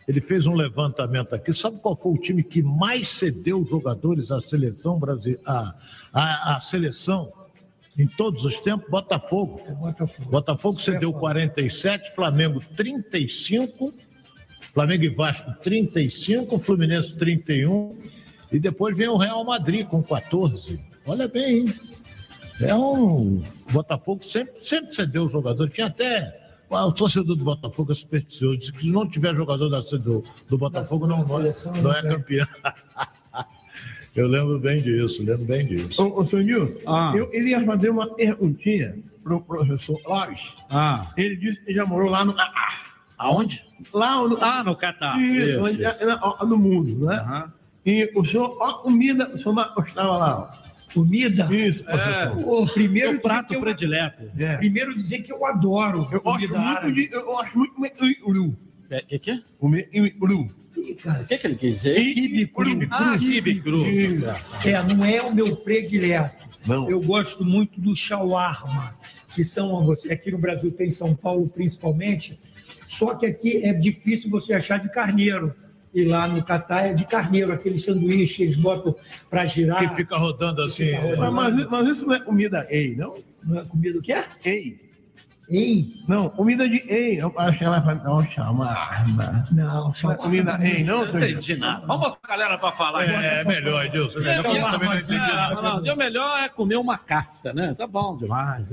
ele 0.08 0.22
fez 0.22 0.48
um 0.48 0.54
levantamento 0.54 1.34
aqui. 1.34 1.54
Sabe 1.54 1.80
qual 1.80 1.96
foi 1.96 2.14
o 2.14 2.18
time 2.18 2.44
que 2.44 2.62
mais 2.62 3.10
cedeu 3.10 3.66
jogadores 3.66 4.32
à 4.32 4.42
seleção 4.42 4.98
brasileira? 5.00 5.42
À, 5.46 5.76
à, 6.14 6.56
à 6.56 6.60
seleção 6.60 7.32
em 7.98 8.08
todos 8.08 8.46
os 8.46 8.60
tempos? 8.60 8.90
Botafogo. 8.90 9.62
Botafogo 10.30 10.80
cedeu 10.80 11.14
47, 11.14 12.16
Flamengo 12.16 12.62
35, 12.76 13.94
Flamengo 14.74 15.04
e 15.04 15.10
Vasco 15.10 15.52
35, 15.62 16.58
Fluminense 16.60 17.16
31 17.18 17.98
e 18.52 18.60
depois 18.60 18.98
vem 18.98 19.08
o 19.08 19.18
Real 19.18 19.44
Madrid 19.44 19.86
com 19.86 20.02
14. 20.02 20.80
Olha 21.06 21.28
bem, 21.28 21.68
hein? 21.68 21.74
É 22.62 22.76
um. 22.76 23.42
O 23.70 23.72
Botafogo 23.72 24.24
sempre, 24.24 24.60
sempre 24.62 24.94
cedeu 24.94 25.26
o 25.26 25.30
jogador. 25.30 25.70
Tinha 25.70 25.88
até. 25.88 26.40
ah, 26.72 26.86
O 26.86 26.92
torcedor 26.92 27.36
do 27.36 27.44
Botafogo 27.44 27.92
é 27.92 27.96
supersticioso. 27.96 28.58
Diz 28.58 28.72
que 28.72 28.82
se 28.82 28.92
não 28.92 29.08
tiver 29.08 29.36
jogador 29.36 29.70
da, 29.70 29.80
do, 29.82 30.24
do 30.50 30.58
Botafogo, 30.58 31.08
não, 31.08 31.20
não, 31.24 31.40
não 31.82 31.92
é 31.94 32.02
campeão. 32.02 32.48
Eu 34.16 34.28
lembro 34.28 34.60
bem 34.60 34.82
disso, 34.82 35.24
lembro 35.24 35.46
bem 35.46 35.66
disso. 35.66 36.02
Ô, 36.04 36.20
ô 36.20 36.26
seu 36.26 36.40
Nilson, 36.42 36.80
Ah. 36.88 37.14
eu 37.16 37.32
iria 37.34 37.64
fazer 37.64 37.90
uma 37.90 38.08
perguntinha 38.16 38.96
pro 39.24 39.40
professor 39.40 39.98
Lopes. 40.06 40.54
Ah. 40.70 41.08
Ele 41.16 41.38
disse 41.38 41.64
que 41.64 41.74
já 41.74 41.86
morou 41.86 42.10
lá 42.10 42.26
no 42.26 42.34
Catar. 42.34 42.86
Aonde? 43.18 43.64
Lá 43.94 44.16
no, 44.28 44.38
Ah, 44.44 44.64
no 44.64 44.76
Catar. 44.76 45.18
Isso, 45.22 45.50
Isso, 45.50 45.60
onde- 45.62 45.84
isso. 45.84 46.46
no 46.48 46.58
mundo, 46.58 47.06
né? 47.06 47.46
E 47.86 48.12
o 48.16 48.26
senhor, 48.26 48.58
ó, 48.60 48.66
a 48.72 48.74
comida, 48.80 49.30
o 49.34 49.38
senhor 49.38 49.74
gostava 49.76 50.18
lá. 50.18 50.40
ó. 50.40 50.69
Comida? 50.94 51.48
Isso, 51.54 51.84
professor. 51.84 52.38
O 52.48 52.68
primeiro 52.68 53.12
Meu 53.14 53.22
prato 53.22 53.48
dizer 53.48 53.50
que 53.50 53.56
eu- 53.56 53.62
predileto. 53.62 54.32
É. 54.38 54.58
Primeiro 54.58 54.94
dizer 54.94 55.22
que 55.24 55.32
eu 55.32 55.46
adoro 55.46 56.08
Eu 56.12 56.22
gosto 56.22 56.48
comida 56.50 56.60
muito 56.60 56.92
de. 56.94 57.10
Eu 57.12 57.26
gosto 57.26 57.58
muito 57.58 58.04
uru. 58.26 58.46
O 58.50 59.06
que, 59.08 59.20
que 59.20 59.32
é? 59.32 59.40
Comer 59.60 59.90
uru. 60.20 60.42
O 60.76 61.26
que, 61.28 61.38
que 61.38 61.48
ele 61.48 61.56
quis 61.56 61.76
dizer? 61.78 62.14
Quibe 62.14 62.48
cru. 62.48 62.88
Ah, 62.90 63.18
quibe 63.18 63.60
cru. 63.60 63.84
É, 63.86 64.84
não 64.94 65.04
é 65.06 65.22
o 65.22 65.34
meu 65.34 65.56
predileto. 65.56 66.48
Não. 66.66 66.90
Eu 66.90 67.02
gosto 67.02 67.44
muito 67.46 67.80
do 67.80 67.96
shawarma, 67.96 68.96
que 69.36 69.44
são 69.44 69.80
você 69.86 70.12
aqui 70.14 70.32
no 70.32 70.38
Brasil 70.38 70.72
tem 70.72 70.88
em 70.88 70.92
São 70.92 71.16
Paulo 71.16 71.48
principalmente. 71.48 72.40
Só 72.88 73.14
que 73.16 73.26
aqui 73.26 73.64
é 73.64 73.74
difícil 73.74 74.30
você 74.30 74.54
achar 74.54 74.80
de 74.80 74.90
carneiro. 74.92 75.54
E 75.94 76.06
lá 76.06 76.28
no 76.28 76.44
Catar 76.44 76.86
é 76.88 76.94
de 76.94 77.06
carneiro, 77.06 77.52
aquele 77.52 77.80
sanduíche 77.80 78.44
eles 78.44 78.56
botam 78.56 78.96
para 79.30 79.46
girar. 79.46 79.80
Que 79.90 79.96
fica 79.96 80.18
rodando 80.18 80.62
assim. 80.62 80.92
Mas, 81.18 81.34
mas, 81.34 81.70
mas 81.70 81.88
isso 81.88 82.08
não 82.08 82.16
é 82.16 82.20
comida 82.20 82.68
ei, 82.70 82.96
não? 82.96 83.16
Não 83.44 83.60
é 83.60 83.66
comida 83.66 83.98
o 83.98 84.02
quê? 84.02 84.24
Ei. 84.46 84.90
Ei? 85.50 85.92
Não, 86.08 86.30
comida 86.30 86.70
de 86.70 86.78
ei. 86.88 87.20
Eu 87.20 87.34
acho 87.36 87.58
que 87.58 87.64
ela 87.64 87.80
vai 87.80 87.96
um 87.96 88.24
chamarma. 88.24 89.46
Não, 89.52 89.66
Não 89.86 89.92
é 89.92 89.94
shawarma. 89.96 90.24
comida 90.24 90.60
ei, 90.62 90.84
não, 90.84 91.00
Não 91.00 91.18
entendi 91.18 91.56
nada. 91.56 91.88
Vamos 91.88 92.10
botar 92.10 92.20
a 92.22 92.28
galera 92.28 92.58
para 92.60 92.72
falar. 92.74 93.04
É, 93.04 93.42
é 93.42 93.44
melhor, 93.44 93.84
Edilson. 93.84 94.20
É 94.20 94.44
não. 94.44 95.62
Não, 95.62 95.82
não, 95.82 95.94
o 95.96 95.98
melhor 95.98 96.40
é 96.44 96.50
comer 96.50 96.76
uma 96.76 97.00
kafta, 97.00 97.52
né? 97.52 97.74
Tá 97.74 97.88
bom 97.88 98.16
demais. 98.16 98.72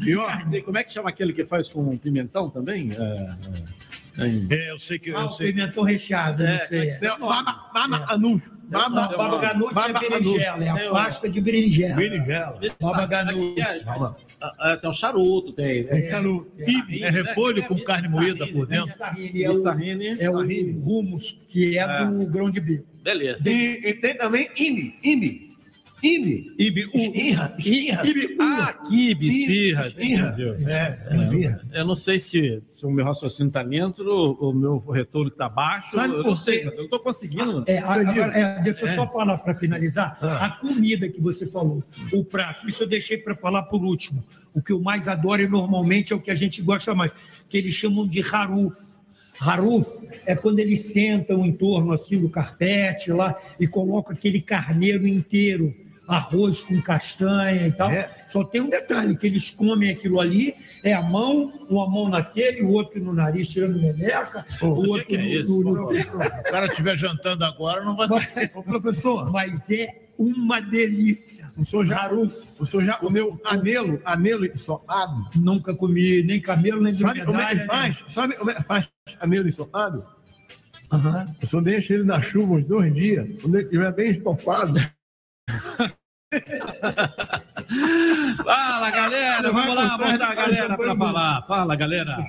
E 0.00 0.14
ó, 0.14 0.28
E 0.52 0.60
como 0.60 0.76
é 0.76 0.84
que 0.84 0.92
chama 0.92 1.08
aquele 1.08 1.32
que 1.32 1.46
faz 1.46 1.70
com 1.70 1.96
pimentão 1.96 2.50
também? 2.50 2.92
É, 2.92 3.34
é, 4.18 4.54
é, 4.54 4.58
É, 4.68 4.70
eu 4.70 4.78
sei 4.78 4.98
que 4.98 5.10
Ah, 5.10 5.20
eu 5.20 5.26
o 5.26 5.28
sei. 5.30 5.52
pimentão 5.52 5.82
recheado, 5.84 6.42
É, 6.42 6.52
não 6.52 6.58
sei. 6.60 6.88
é. 6.90 7.00
Não, 7.00 7.18
Baba, 7.18 7.52
baba. 7.74 7.98
Baba, 8.72 8.88
Não, 8.88 9.18
Baba 9.18 9.38
ganoush 9.38 9.70
é 9.70 9.74
Baba 9.74 10.00
berinjela, 10.00 10.64
é 10.64 10.68
a 10.70 10.90
pasta 10.90 11.28
de 11.28 11.40
berinjela. 11.42 11.94
Berinjela. 11.94 12.58
Baba 12.80 13.06
ganoush. 13.06 13.58
É, 14.60 14.76
tem 14.76 14.88
um 14.88 14.92
charuto, 14.94 15.52
tem. 15.52 15.86
É, 15.90 16.00
canu- 16.08 16.46
É 17.00 17.10
repolho 17.10 17.62
com 17.64 17.78
carne 17.84 18.08
moída 18.08 18.46
por 18.46 18.66
dentro. 18.66 18.94
É 19.02 19.50
o, 19.50 20.20
é 20.20 20.30
o 20.30 20.38
hummus, 20.88 21.38
que 21.48 21.78
é 21.78 22.04
do 22.06 22.26
grão 22.26 22.48
de 22.50 22.60
bico. 22.60 22.86
Beleza. 23.02 23.50
E, 23.50 23.88
e 23.88 23.94
tem 23.94 24.16
também 24.16 24.48
ibe, 24.56 25.50
ibe. 26.02 26.52
Ibe. 26.58 26.82
Ibi, 26.82 26.84
o, 26.86 26.98
Esfirra, 26.98 27.54
esfirra. 27.58 28.02
Ah, 28.40 28.72
quibe, 28.72 29.28
esfirra. 29.28 29.86
Esfirra. 29.88 30.36
É, 30.66 31.16
esfirra. 31.16 31.62
Eu 31.72 31.84
não 31.86 31.94
sei 31.94 32.18
se, 32.18 32.62
se 32.68 32.84
o 32.86 32.90
meu 32.90 33.04
raciocínio 33.04 33.48
está 33.48 33.62
dentro, 33.62 34.08
ou 34.10 34.50
o 34.50 34.54
meu 34.54 34.78
retorno 34.78 35.28
está 35.28 35.48
baixo. 35.48 35.94
Sabe 35.94 36.14
eu 36.14 36.22
não 36.22 36.34
sei, 36.36 36.64
mas 36.64 36.72
eu 36.72 36.78
não 36.78 36.84
estou 36.84 37.00
conseguindo. 37.00 37.64
É, 37.66 37.78
agora, 37.78 38.38
é, 38.38 38.62
deixa 38.62 38.84
eu 38.84 38.88
É. 38.88 38.94
só 38.94 39.06
falar 39.06 39.38
para 39.38 39.54
finalizar. 39.54 40.18
A 40.22 40.50
comida 40.50 41.08
que 41.08 41.20
você 41.20 41.46
falou, 41.46 41.82
o 42.12 42.24
prato, 42.24 42.68
isso 42.68 42.82
eu 42.82 42.88
deixei 42.88 43.16
para 43.16 43.34
falar 43.34 43.62
por 43.64 43.82
último. 43.84 44.24
O 44.54 44.60
que 44.60 44.72
eu 44.72 44.80
mais 44.80 45.08
adoro 45.08 45.40
e 45.42 45.48
normalmente 45.48 46.12
é 46.12 46.16
o 46.16 46.20
que 46.20 46.30
a 46.30 46.34
gente 46.34 46.60
gosta 46.60 46.94
mais, 46.94 47.12
que 47.48 47.56
eles 47.56 47.74
chamam 47.74 48.06
de 48.06 48.20
haruf. 48.20 48.92
Haruf 49.40 49.88
é 50.26 50.36
quando 50.36 50.58
eles 50.60 50.92
sentam 50.92 51.44
em 51.44 51.52
torno 51.52 51.92
assim 51.92 52.18
do 52.20 52.28
carpete 52.28 53.10
lá 53.10 53.36
e 53.58 53.66
colocam 53.66 54.12
aquele 54.12 54.40
carneiro 54.40 55.06
inteiro, 55.06 55.74
arroz 56.16 56.60
com 56.60 56.80
castanha 56.80 57.66
e 57.68 57.72
tal. 57.72 57.90
É. 57.90 58.08
Só 58.28 58.42
tem 58.44 58.60
um 58.60 58.68
detalhe, 58.70 59.16
que 59.16 59.26
eles 59.26 59.50
comem 59.50 59.90
aquilo 59.90 60.20
ali, 60.20 60.54
é 60.82 60.92
a 60.94 61.02
mão, 61.02 61.52
uma 61.68 61.88
mão 61.88 62.08
naquele, 62.08 62.62
o 62.62 62.70
outro 62.70 63.02
no 63.02 63.12
nariz 63.12 63.48
tirando 63.48 63.80
meleca, 63.80 64.44
o 64.62 64.66
outro 64.88 65.06
que 65.06 65.16
é 65.16 65.42
no- 65.42 65.62
no- 65.62 65.92
no, 65.92 65.94
Se 65.94 66.16
o 66.16 66.42
cara 66.44 66.66
estiver 66.66 66.96
jantando 66.96 67.44
agora, 67.44 67.84
não 67.84 67.94
vai 67.96 68.08
Ô, 68.54 68.62
professor, 68.62 69.30
mas 69.30 69.70
é 69.70 70.08
uma 70.18 70.60
delícia. 70.60 71.46
o 71.58 71.64
senhor 71.64 71.86
já, 71.86 71.96
Haruf, 72.04 72.34
o 72.58 72.64
senhor 72.64 72.84
já 72.84 72.94
comeu 72.94 73.40
anelo, 73.44 74.00
anelo 74.04 74.46
ensopado? 74.46 75.28
nunca 75.36 75.74
comi 75.74 76.22
nem 76.22 76.40
camelo, 76.40 76.80
nem 76.82 76.94
Sabe 76.94 77.24
como 77.24 77.40
é 77.40 77.56
que 77.56 77.66
faz? 77.66 78.04
Sabe 78.08 78.34
como 78.36 78.50
é 78.50 78.54
que 78.54 78.62
faz 78.62 78.88
anelo 79.20 79.48
ensopado? 79.48 80.04
Aham. 80.90 81.26
O 81.42 81.46
senhor 81.46 81.62
deixa 81.62 81.94
ele 81.94 82.04
na 82.04 82.20
chuva 82.20 82.54
uns 82.54 82.66
dois 82.66 82.92
dias, 82.94 83.26
quando 83.40 83.54
ele 83.56 83.64
estiver 83.64 83.92
bem 83.94 84.10
estofado. 84.10 84.74
Fala, 88.42 88.90
galera! 88.90 89.52
Vamos 89.52 89.74
lá, 89.74 89.98
botar 89.98 90.28
a 90.28 90.34
galera 90.34 90.76
para 90.76 90.96
falar. 90.96 91.42
Fala, 91.46 91.76
galera! 91.76 92.26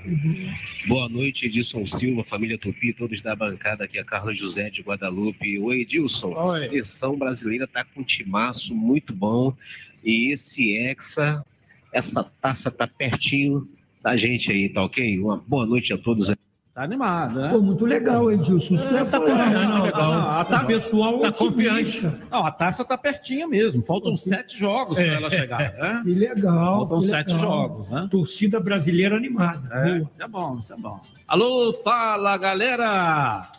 Boa 0.87 1.07
noite, 1.07 1.45
Edilson 1.45 1.85
Silva, 1.85 2.23
família 2.23 2.57
Tupi, 2.57 2.93
todos 2.93 3.21
da 3.21 3.35
bancada. 3.35 3.85
Aqui 3.85 3.97
é 3.97 4.03
Carlos 4.03 4.37
José 4.37 4.69
de 4.69 4.81
Guadalupe. 4.81 5.57
Oi, 5.57 5.81
Edilson. 5.81 6.37
A 6.37 6.45
seleção 6.45 7.17
brasileira 7.17 7.65
tá 7.65 7.85
com 7.85 8.01
um 8.01 8.03
timaço 8.03 8.75
muito 8.75 9.13
bom. 9.13 9.55
E 10.03 10.33
esse 10.33 10.77
Hexa, 10.77 11.45
essa 11.93 12.23
taça 12.41 12.69
tá 12.69 12.85
pertinho 12.85 13.67
da 14.01 14.17
gente 14.17 14.51
aí, 14.51 14.67
tá 14.67 14.83
ok? 14.83 15.17
Uma 15.19 15.37
boa 15.37 15.65
noite 15.65 15.93
a 15.93 15.97
todos. 15.97 16.29
Tá 16.73 16.81
animado, 16.83 17.39
né? 17.39 17.49
Pô, 17.51 17.61
muito 17.61 17.85
legal, 17.85 18.31
Edilson. 18.31 18.73
Isso 18.73 18.87
que 18.87 18.93
eu 18.93 18.97
ia 18.97 19.05
tá 19.05 19.19
falar, 19.19 19.47
legal, 19.49 19.63
não. 19.69 19.83
legal. 19.83 20.11
Ah, 20.11 20.41
A 20.41 20.45
taça- 20.45 20.65
pessoal 20.65 21.19
tá 21.19 21.27
otimista. 21.27 22.19
Não, 22.31 22.45
a 22.47 22.51
taça 22.51 22.83
tá 22.83 22.97
pertinho 22.97 23.47
mesmo. 23.47 23.83
Faltam 23.83 24.17
sete 24.17 24.57
jogos 24.57 24.95
para 24.95 25.05
ela 25.05 25.29
chegar, 25.29 25.59
né? 25.73 26.01
Que 26.03 26.15
legal. 26.15 26.77
Faltam 26.79 26.99
que 26.99 27.05
sete 27.05 27.33
legal. 27.33 27.39
jogos, 27.47 27.89
né? 27.91 28.07
Torcida 28.09 28.59
brasileira 28.59 29.15
animada. 29.15 29.69
É, 29.71 29.97
isso 29.99 30.23
é 30.23 30.27
bom, 30.27 30.57
isso 30.57 30.73
é 30.73 30.77
bom. 30.77 30.99
Alô, 31.27 31.71
fala, 31.73 32.35
galera! 32.37 33.51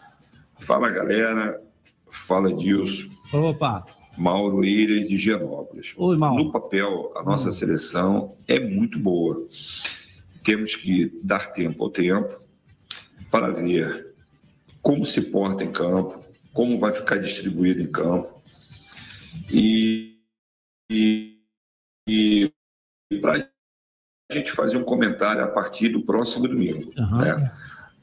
Fala 0.58 0.90
galera, 0.90 1.60
fala 2.10 2.52
Dilson, 2.52 3.08
Opa! 3.32 3.84
Mauro 4.18 4.64
Ilhas 4.64 5.06
de 5.06 5.16
Genópolis. 5.16 5.94
Oi, 5.96 6.16
Mauro. 6.16 6.42
No 6.44 6.50
papel, 6.52 7.12
a 7.16 7.22
nossa 7.22 7.52
seleção 7.52 8.34
é 8.48 8.58
muito 8.58 8.98
boa. 8.98 9.46
Temos 10.42 10.74
que 10.74 11.12
dar 11.22 11.52
tempo 11.52 11.84
ao 11.84 11.90
tempo 11.90 12.42
para 13.34 13.50
ver 13.50 14.14
como 14.80 15.04
se 15.04 15.20
porta 15.20 15.64
em 15.64 15.72
campo, 15.72 16.24
como 16.52 16.78
vai 16.78 16.92
ficar 16.92 17.16
distribuído 17.16 17.82
em 17.82 17.90
campo. 17.90 18.40
E, 19.50 20.20
e, 20.88 21.36
e 22.06 22.52
para 23.20 23.50
a 24.30 24.32
gente 24.32 24.52
fazer 24.52 24.76
um 24.76 24.84
comentário 24.84 25.42
a 25.42 25.48
partir 25.48 25.88
do 25.88 26.02
próximo 26.02 26.46
domingo. 26.46 26.92
né? 26.96 27.52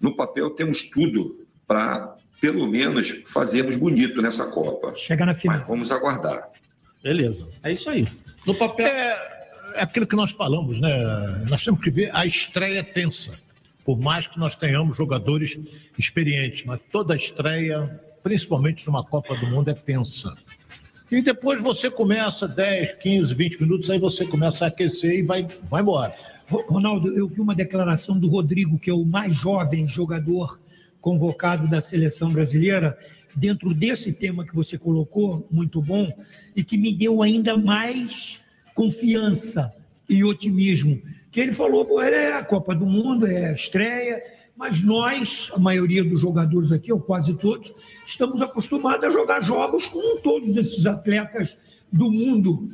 No 0.02 0.18
papel 0.18 0.50
temos 0.50 0.90
tudo 0.90 1.48
para, 1.66 2.14
pelo 2.42 2.68
menos, 2.68 3.24
fazermos 3.28 3.78
bonito 3.78 4.22
nessa 4.22 4.52
Copa. 4.52 4.94
Chega 4.98 5.26
na 5.26 5.34
final. 5.34 5.60
Mas 5.60 5.66
vamos 5.66 5.94
aguardar. 5.94 6.50
Beleza, 7.02 7.50
é 7.64 7.72
isso 7.72 7.90
aí. 7.90 8.06
No 8.46 8.54
papel. 8.54 8.86
É, 8.86 9.76
é 9.76 9.84
aquilo 9.84 10.06
que 10.06 10.16
nós 10.18 10.32
falamos, 10.32 10.82
né? 10.82 10.94
Nós 11.48 11.64
temos 11.64 11.80
que 11.80 11.90
ver 11.90 12.14
a 12.14 12.26
estreia 12.26 12.84
tensa. 12.84 13.32
Por 13.84 14.00
mais 14.00 14.28
que 14.28 14.38
nós 14.40 14.56
tenhamos 14.56 14.96
jogadores 14.96 15.58
experientes, 15.98 16.64
mas 16.66 16.80
toda 16.92 17.16
estreia, 17.16 18.00
principalmente 18.24 18.86
numa 18.86 19.04
Copa 19.04 19.36
do 19.36 19.48
Mundo, 19.48 19.70
é 19.70 19.74
tensa. 19.74 20.34
E 21.12 21.22
depois 21.22 21.62
você 21.62 21.90
começa 21.90 22.48
10, 22.48 22.94
15, 22.94 23.34
20 23.36 23.62
minutos, 23.62 23.90
aí 23.90 24.00
você 24.00 24.26
começa 24.26 24.66
a 24.66 24.68
aquecer 24.70 25.20
e 25.20 25.24
vai, 25.24 25.48
vai 25.70 25.82
embora. 25.82 26.16
Ro- 26.48 26.66
Ronaldo, 26.68 27.10
eu 27.10 27.28
vi 27.28 27.42
uma 27.42 27.56
declaração 27.56 28.18
do 28.18 28.30
Rodrigo, 28.30 28.78
que 28.80 28.90
é 28.90 28.94
o 28.94 29.04
mais 29.04 29.36
jovem 29.36 29.88
jogador 29.88 30.60
convocado 31.02 31.68
da 31.68 31.82
seleção 31.82 32.32
brasileira, 32.32 32.98
dentro 33.36 33.74
desse 33.74 34.14
tema 34.14 34.46
que 34.46 34.54
você 34.56 34.78
colocou, 34.78 35.48
muito 35.50 35.82
bom, 35.82 36.14
e 36.56 36.64
que 36.64 36.78
me 36.78 36.94
deu 36.94 37.22
ainda 37.22 37.58
mais 37.58 38.40
confiança 38.76 39.74
e 40.08 40.24
otimismo. 40.24 41.02
Que 41.32 41.40
ele 41.40 41.52
falou, 41.52 41.86
pô, 41.86 42.02
é 42.02 42.34
a 42.34 42.44
Copa 42.44 42.76
do 42.76 42.86
Mundo, 42.86 43.26
é 43.26 43.50
a 43.50 43.54
estreia, 43.54 44.22
mas 44.56 44.84
nós, 44.84 45.50
a 45.54 45.60
maioria 45.60 46.04
dos 46.04 46.20
jogadores 46.20 46.72
aqui, 46.72 46.92
ou 46.92 47.00
quase 47.00 47.34
todos, 47.36 47.74
estamos 48.06 48.42
acostumados 48.42 49.06
a 49.06 49.10
jogar 49.10 49.42
jogos 49.42 49.88
com 49.88 50.18
todos 50.18 50.58
esses 50.58 50.86
atletas 50.86 51.58
do 51.92 52.12
mundo 52.12 52.70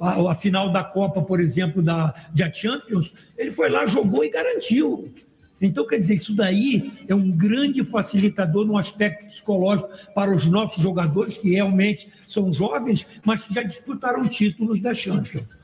a, 0.00 0.32
a 0.32 0.34
final 0.34 0.72
da 0.72 0.82
Copa, 0.82 1.22
por 1.22 1.40
exemplo, 1.40 1.82
da, 1.82 2.14
da 2.34 2.50
Champions, 2.50 3.12
ele 3.36 3.50
foi 3.50 3.68
lá, 3.68 3.86
jogou 3.86 4.24
e 4.24 4.30
garantiu. 4.30 5.12
Então, 5.60 5.86
quer 5.86 5.98
dizer, 5.98 6.14
isso 6.14 6.34
daí 6.34 6.90
é 7.06 7.14
um 7.14 7.30
grande 7.30 7.84
facilitador 7.84 8.64
no 8.64 8.78
aspecto 8.78 9.26
psicológico 9.26 9.90
para 10.14 10.34
os 10.34 10.46
nossos 10.46 10.82
jogadores, 10.82 11.36
que 11.36 11.50
realmente 11.50 12.08
são 12.26 12.52
jovens, 12.52 13.06
mas 13.22 13.44
que 13.44 13.52
já 13.52 13.62
disputaram 13.62 14.26
títulos 14.26 14.80
da 14.80 14.94
Champions. 14.94 15.59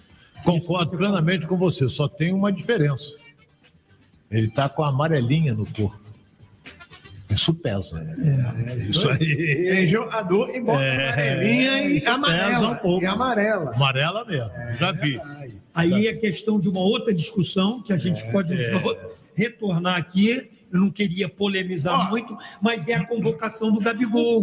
Concordo 0.47 0.97
plenamente 0.97 1.47
com 1.47 1.57
você, 1.57 1.88
só 1.88 2.09
tem 2.09 2.32
uma 2.32 2.53
diferença. 2.53 3.16
Ele 4.30 4.47
está 4.47 4.68
com 4.68 4.84
a 4.84 4.88
amarelinha 4.88 5.53
no 5.55 5.66
corpo. 5.66 6.01
Isso 7.28 7.53
pesa. 7.53 7.99
É, 8.64 8.76
isso 8.78 9.09
aí. 9.11 9.18
Tem 9.18 9.88
jogador 9.88 10.55
e 10.55 10.61
bota 10.61 10.82
É, 10.82 11.12
amarelinha 11.12 11.82
e 11.82 11.97
isso 11.97 12.09
amarela. 12.09 12.70
um 12.70 12.76
pouco. 12.76 13.03
E 13.03 13.07
amarela. 13.07 13.74
Amarela 13.74 14.24
mesmo, 14.24 14.51
já 14.78 14.92
vi. 14.92 15.20
Aí 15.74 16.07
é 16.07 16.14
questão 16.14 16.59
de 16.61 16.68
uma 16.68 16.80
outra 16.80 17.12
discussão 17.12 17.82
que 17.82 17.92
a 17.92 17.97
gente 17.97 18.24
pode 18.30 18.55
é. 18.55 18.80
retornar 19.34 19.97
aqui 19.97 20.49
eu 20.73 20.81
não 20.81 20.91
queria 20.91 21.29
polemizar 21.29 22.11
muito, 22.11 22.37
mas 22.61 22.89
é 22.89 22.95
a 22.95 23.07
convocação 23.07 23.71
do 23.71 23.81
Gabigol. 23.81 24.43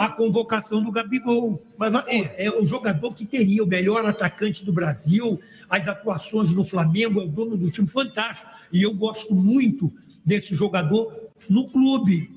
A 0.00 0.08
convocação 0.08 0.82
do 0.82 0.90
Gabigol. 0.90 1.62
Mas 1.76 1.92
é 2.36 2.50
o 2.50 2.66
jogador 2.66 3.12
que 3.12 3.26
teria 3.26 3.62
o 3.62 3.66
melhor 3.66 4.04
atacante 4.06 4.64
do 4.64 4.72
Brasil, 4.72 5.38
as 5.68 5.86
atuações 5.86 6.50
no 6.52 6.64
Flamengo, 6.64 7.20
é 7.20 7.24
o 7.24 7.28
dono 7.28 7.56
do 7.56 7.70
time 7.70 7.86
fantástico. 7.86 8.48
E 8.72 8.82
eu 8.82 8.94
gosto 8.94 9.34
muito 9.34 9.92
desse 10.24 10.54
jogador 10.54 11.12
no 11.48 11.68
clube. 11.68 12.30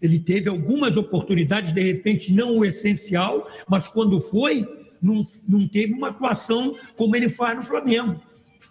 Ele 0.00 0.18
teve 0.18 0.48
algumas 0.48 0.96
oportunidades, 0.96 1.72
de 1.72 1.82
repente 1.82 2.32
não 2.32 2.56
o 2.56 2.64
essencial, 2.64 3.46
mas 3.68 3.88
quando 3.88 4.18
foi, 4.20 4.66
não, 5.02 5.26
não 5.46 5.68
teve 5.68 5.92
uma 5.92 6.08
atuação 6.08 6.74
como 6.96 7.14
ele 7.14 7.28
faz 7.28 7.56
no 7.56 7.62
Flamengo. 7.62 8.18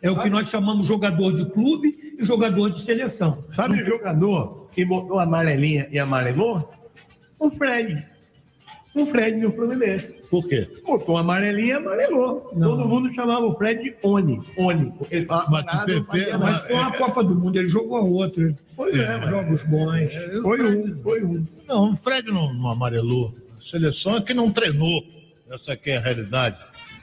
É 0.01 0.09
o 0.09 0.19
que 0.19 0.29
nós 0.29 0.49
chamamos 0.49 0.87
jogador 0.87 1.33
de 1.33 1.45
clube 1.45 2.08
jogador 2.19 2.69
de 2.69 2.81
seleção. 2.81 3.43
Sabe 3.53 3.81
o 3.81 3.85
jogador 3.85 4.67
que 4.73 4.83
botou 4.85 5.19
amarelinha 5.19 5.87
e 5.91 5.99
amarelou? 5.99 6.69
O 7.39 7.49
Fred. 7.51 8.05
O 8.95 9.05
Fred 9.05 9.37
no 9.37 9.51
Fluminense. 9.51 10.07
Por 10.29 10.47
quê? 10.47 10.67
Botou 10.85 11.17
amarelinha 11.17 11.67
e 11.67 11.77
amarelou. 11.77 12.41
Todo 12.53 12.85
mundo 12.87 13.11
chamava 13.13 13.45
o 13.45 13.55
Fred 13.57 13.81
de 13.83 13.95
Oni. 14.03 14.41
Oni. 14.57 14.91
Porque 14.97 15.15
ele 15.15 15.25
falava 15.25 15.49
Mas, 15.51 15.65
parado, 15.65 15.85
Pepe, 15.85 16.05
fazia 16.07 16.37
mas 16.37 16.61
foi 16.63 16.75
uma 16.75 16.91
Copa 16.97 17.23
do 17.23 17.35
Mundo, 17.35 17.55
ele 17.57 17.67
jogou 17.69 17.97
a 17.97 18.01
outra. 18.01 18.53
Pois 18.75 18.95
é, 18.97 19.17
mas- 19.17 19.29
Jogos 19.29 19.63
bons. 19.63 20.13
Foi 20.41 20.61
um, 20.77 21.01
foi 21.01 21.23
um. 21.23 21.45
Não, 21.67 21.91
o 21.91 21.97
Fred 21.97 22.29
não, 22.31 22.53
não 22.53 22.69
amarelou. 22.69 23.33
A 23.57 23.61
seleção 23.61 24.17
é 24.17 24.21
que 24.21 24.33
não 24.33 24.51
treinou. 24.51 25.03
Essa 25.49 25.73
aqui 25.73 25.91
é 25.91 25.97
a 25.97 26.01
realidade. 26.01 26.59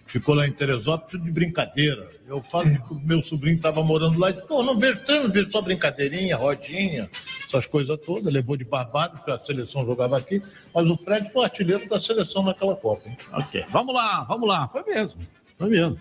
Ficou 0.07 0.35
lá 0.37 0.47
em 0.47 0.53
Teresópolis 0.53 1.23
de 1.23 1.31
brincadeira. 1.33 2.09
Eu 2.27 2.41
falo 2.41 2.71
que 2.71 2.93
o 2.95 3.01
meu 3.01 3.21
sobrinho 3.21 3.57
estava 3.57 3.83
morando 3.83 4.19
lá 4.19 4.31
e 4.31 4.35
disse, 4.35 4.47
pô, 4.47 4.63
não 4.63 4.79
vejo 4.79 5.05
treino, 5.05 5.29
vejo 5.29 5.51
só 5.51 5.61
brincadeirinha, 5.61 6.37
rodinha, 6.37 7.11
essas 7.45 7.67
coisas 7.67 7.99
todas. 8.07 8.33
Levou 8.33 8.57
de 8.57 8.65
barbado, 8.65 9.17
porque 9.19 9.33
a 9.33 9.39
seleção 9.39 9.85
jogava 9.85 10.17
aqui. 10.17 10.41
Mas 10.73 10.89
o 10.89 10.97
Fred 10.97 11.29
foi 11.33 11.45
artilheiro 11.45 11.89
da 11.89 11.99
seleção 11.99 12.45
naquela 12.45 12.77
Copa. 12.77 13.09
hein? 13.09 13.19
Ok, 13.33 13.65
vamos 13.69 13.95
lá, 13.95 14.23
vamos 14.25 14.49
lá. 14.49 14.69
Foi 14.69 14.85
mesmo, 14.85 15.21
foi 15.59 15.71
mesmo. 15.71 16.01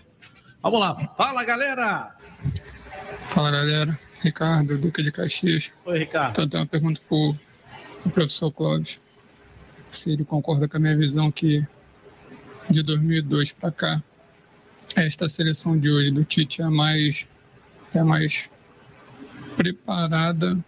Vamos 0.62 0.80
lá. 0.80 0.94
Fala, 1.16 1.44
galera. 1.44 2.16
Fala 3.28 3.50
galera, 3.50 3.98
Ricardo, 4.22 4.78
Duque 4.78 5.02
de 5.02 5.12
Caxias. 5.12 5.72
Oi, 5.84 5.98
Ricardo. 5.98 6.30
Então, 6.30 6.44
eu 6.44 6.48
tenho 6.48 6.62
uma 6.62 6.68
pergunta 6.68 7.00
para 7.08 7.16
o 7.16 8.10
professor 8.12 8.50
Clóvis. 8.52 9.02
Se 9.90 10.10
ele 10.12 10.24
concorda 10.24 10.68
com 10.68 10.76
a 10.76 10.80
minha 10.80 10.96
visão 10.96 11.30
que 11.30 11.66
de 12.68 12.82
2002 12.82 13.52
para 13.52 13.70
cá, 13.70 14.02
esta 14.94 15.28
seleção 15.28 15.78
de 15.78 15.90
hoje 15.90 16.10
do 16.10 16.24
Tite 16.24 16.62
é 16.62 16.64
a 16.64 16.70
mais, 16.70 17.26
é 17.94 18.02
mais 18.02 18.50
preparada 19.56 20.58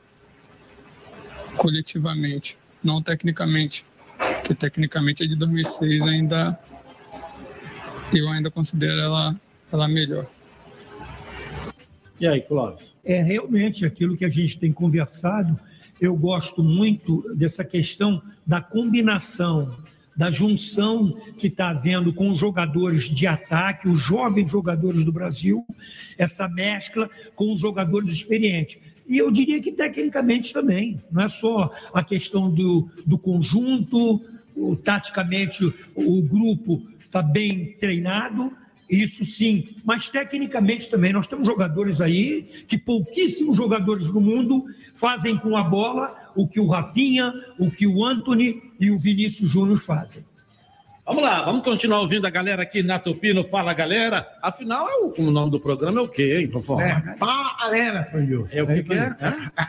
coletivamente, 1.56 2.58
não 2.82 3.02
tecnicamente. 3.02 3.84
Que 4.44 4.54
tecnicamente 4.54 5.22
a 5.22 5.26
de 5.26 5.36
2006 5.36 6.02
ainda 6.02 6.58
eu 8.12 8.28
ainda 8.28 8.50
considero 8.50 8.98
ela, 9.00 9.40
ela 9.70 9.88
melhor. 9.88 10.26
E 12.18 12.26
aí, 12.26 12.40
Clóvis? 12.40 12.86
É 13.04 13.22
realmente 13.22 13.84
aquilo 13.84 14.16
que 14.16 14.24
a 14.24 14.28
gente 14.28 14.58
tem 14.58 14.72
conversado. 14.72 15.58
Eu 16.00 16.16
gosto 16.16 16.62
muito 16.62 17.24
dessa 17.34 17.64
questão 17.64 18.22
da 18.46 18.60
combinação, 18.60 19.76
da 20.18 20.32
junção 20.32 21.12
que 21.38 21.46
está 21.46 21.70
havendo 21.70 22.12
com 22.12 22.30
os 22.30 22.40
jogadores 22.40 23.04
de 23.04 23.24
ataque, 23.24 23.88
os 23.88 24.00
jovens 24.00 24.50
jogadores 24.50 25.04
do 25.04 25.12
Brasil, 25.12 25.64
essa 26.18 26.48
mescla 26.48 27.08
com 27.36 27.54
os 27.54 27.60
jogadores 27.60 28.08
experientes. 28.08 28.78
E 29.08 29.16
eu 29.16 29.30
diria 29.30 29.60
que 29.62 29.70
tecnicamente 29.70 30.52
também, 30.52 31.00
não 31.08 31.22
é 31.22 31.28
só 31.28 31.72
a 31.94 32.02
questão 32.02 32.50
do, 32.50 32.90
do 33.06 33.16
conjunto, 33.16 34.20
o, 34.56 34.74
taticamente 34.74 35.72
o 35.94 36.20
grupo 36.20 36.82
está 37.06 37.22
bem 37.22 37.76
treinado, 37.78 38.52
isso 38.88 39.24
sim, 39.24 39.76
mas 39.84 40.08
tecnicamente 40.08 40.88
também 40.88 41.12
nós 41.12 41.26
temos 41.26 41.46
jogadores 41.46 42.00
aí 42.00 42.42
que 42.66 42.78
pouquíssimos 42.78 43.56
jogadores 43.56 44.06
do 44.06 44.20
mundo 44.20 44.64
fazem 44.94 45.36
com 45.36 45.56
a 45.56 45.62
bola 45.62 46.16
o 46.34 46.48
que 46.48 46.58
o 46.58 46.66
Rafinha, 46.66 47.32
o 47.58 47.70
que 47.70 47.86
o 47.86 48.04
Anthony 48.04 48.62
e 48.80 48.90
o 48.90 48.98
Vinícius 48.98 49.50
Júnior 49.50 49.78
fazem. 49.78 50.24
Vamos 51.08 51.22
lá, 51.22 51.42
vamos 51.42 51.64
continuar 51.64 52.00
ouvindo 52.00 52.26
a 52.26 52.30
galera 52.30 52.62
aqui 52.62 52.82
na 52.82 52.98
Tupino 52.98 53.42
Fala 53.48 53.72
Galera. 53.72 54.28
Afinal, 54.42 54.86
é 54.86 54.92
o, 54.96 55.14
o 55.16 55.30
nome 55.30 55.50
do 55.50 55.58
programa 55.58 56.00
é 56.00 56.02
o 56.02 56.08
quê, 56.08 56.40
hein, 56.40 56.50
Fofão? 56.50 56.78
É, 56.78 57.00
pá, 57.18 57.56
alera, 57.58 58.04
Fandilson. 58.04 58.54
É 58.54 58.62
o 58.62 58.66
que 58.66 58.82
que 58.82 58.92
é? 58.92 59.16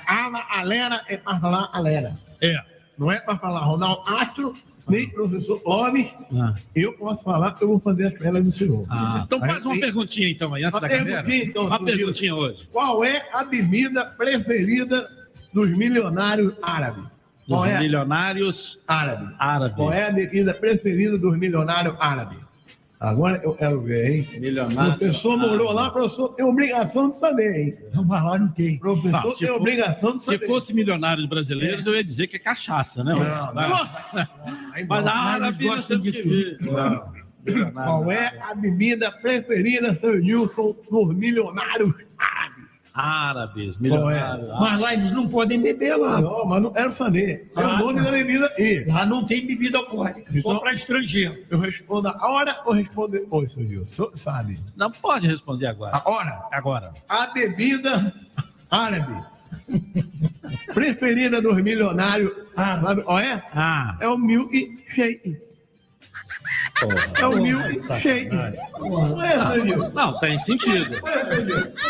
Ala, 0.06 0.46
alera 0.50 1.02
é 1.08 1.16
para 1.16 1.40
falar 1.40 1.70
alera. 1.72 2.14
É. 2.42 2.62
Não 2.98 3.10
é 3.10 3.22
para 3.22 3.38
falar 3.38 3.62
Ronaldo 3.62 4.02
Astro, 4.06 4.54
nem 4.90 5.10
professor 5.10 5.62
Alves. 5.66 6.14
Ah. 6.36 6.54
Eu 6.76 6.94
posso 6.94 7.24
falar, 7.24 7.56
eu 7.62 7.68
vou 7.68 7.80
fazer 7.80 8.06
as 8.08 8.14
pelas 8.18 8.44
do 8.44 8.52
senhor. 8.52 8.86
Ah, 8.90 9.24
então 9.26 9.40
faz 9.40 9.64
uma 9.66 9.74
Aí- 9.76 9.80
perguntinha 9.80 10.30
então 10.30 10.54
aí, 10.54 10.64
antes 10.64 10.80
Uma 10.80 10.88
da 10.88 10.96
galera. 10.96 11.24
perguntinha, 11.24 11.44
então, 11.46 11.66
uma 11.66 11.84
perguntinha 11.84 12.36
hoje. 12.36 12.70
Qual 12.72 13.04
é 13.04 13.28
a 13.34 13.44
bebida 13.44 14.06
preferida 14.06 15.08
dos 15.54 15.70
milionários 15.78 16.54
árabes? 16.62 17.04
Dos 17.48 17.66
é? 17.66 17.80
milionários 17.80 18.78
Árabe. 18.88 19.34
árabes. 19.40 19.76
Qual 19.76 19.92
é 19.92 20.08
a 20.08 20.12
bebida 20.12 20.54
preferida 20.54 21.18
dos 21.18 21.36
milionários 21.38 21.96
árabes? 22.00 22.38
Agora 23.00 23.40
eu 23.44 23.54
quero 23.54 23.80
ver, 23.82 24.12
hein? 24.12 24.28
Milionário. 24.42 24.94
O 24.96 24.98
professor 24.98 25.38
morou 25.38 25.72
lá, 25.72 25.88
o 25.88 25.92
professor 25.94 26.30
tem 26.34 26.44
obrigação 26.46 27.10
de 27.10 27.18
saber, 27.18 27.56
hein? 27.56 27.78
Não, 27.94 28.04
mas 28.04 28.22
lá 28.24 28.38
não 28.38 28.50
tem. 28.50 28.76
O 28.76 28.80
professor 28.80 29.24
Não, 29.24 29.32
se 29.32 29.40
tem 29.40 29.48
for- 29.48 29.56
obrigação 29.56 30.18
de 30.18 30.24
Se 30.26 30.34
saber. 30.34 30.48
fosse 30.48 30.74
milionários 30.74 31.26
brasileiros, 31.26 31.86
eu 31.86 31.96
ia 31.96 32.04
dizer 32.04 32.28
que 32.28 32.36
é 32.36 32.40
cachaça, 32.40 33.02
né? 33.04 33.14
Não, 33.14 33.54
Mas- 33.54 34.28
Mas 34.90 35.08
a 35.08 35.14
não. 35.14 35.22
árabe 35.22 35.58
temos 35.60 35.88
de 35.88 36.12
que. 36.12 36.58
Não. 36.66 37.20
Qual 37.74 38.12
é 38.12 38.38
a 38.42 38.54
bebida 38.54 39.10
preferida, 39.14 39.94
seu 39.96 40.20
Nilson, 40.20 40.76
dos 40.92 41.16
milionários 41.16 41.94
árabes? 42.18 42.49
Árabes, 43.00 43.76
é? 43.78 43.82
milionários. 43.82 44.50
Mas 44.60 44.80
lá 44.80 44.94
eles 44.94 45.12
não 45.12 45.28
podem 45.28 45.62
beber 45.62 45.96
lá. 45.96 46.20
Não, 46.22 46.46
mas 46.46 46.62
não 46.64 46.72
quero 46.72 46.92
saber. 46.92 47.52
É 47.56 47.62
Ah, 47.62 47.76
o 47.76 47.78
nome 47.80 48.00
tá. 48.00 48.06
da 48.06 48.12
bebida 48.12 48.54
aí. 48.58 48.86
Lá 48.86 49.06
não 49.06 49.26
tem 49.26 49.46
bebida 49.46 49.78
alcoólica, 49.78 50.32
só 50.34 50.50
Então- 50.52 50.60
para 50.60 50.74
estrangeiro. 50.74 51.38
Eu 51.50 51.60
respondo 51.60 52.08
a 52.10 52.30
hora 52.30 52.62
ou 52.66 52.74
respondo 52.74 53.10
depois, 53.14 53.52
seu? 53.52 53.64
O 53.64 53.86
senhor 53.86 54.12
sabe. 54.18 54.60
Não 54.76 54.92
pode 54.92 55.28
responder 55.28 55.68
agora. 55.68 55.96
A 55.98 56.10
hora. 56.10 56.44
Agora. 56.52 56.94
A 57.08 57.28
bebida 57.28 58.14
árabe 58.70 59.24
preferida 60.74 61.42
dos 61.42 61.56
milionários 61.62 62.32
árabe, 62.56 63.04
ó, 63.06 63.20
é? 63.20 63.44
Ah. 63.54 63.98
É 64.00 64.08
o 64.08 64.18
milkshake. 64.18 65.38
É 67.20 67.26
o 67.26 67.42
milkshake. 67.42 68.30
Não 68.80 69.24
é? 69.24 69.66
Não, 69.94 70.20
tem 70.20 70.38
sentido. 70.40 70.90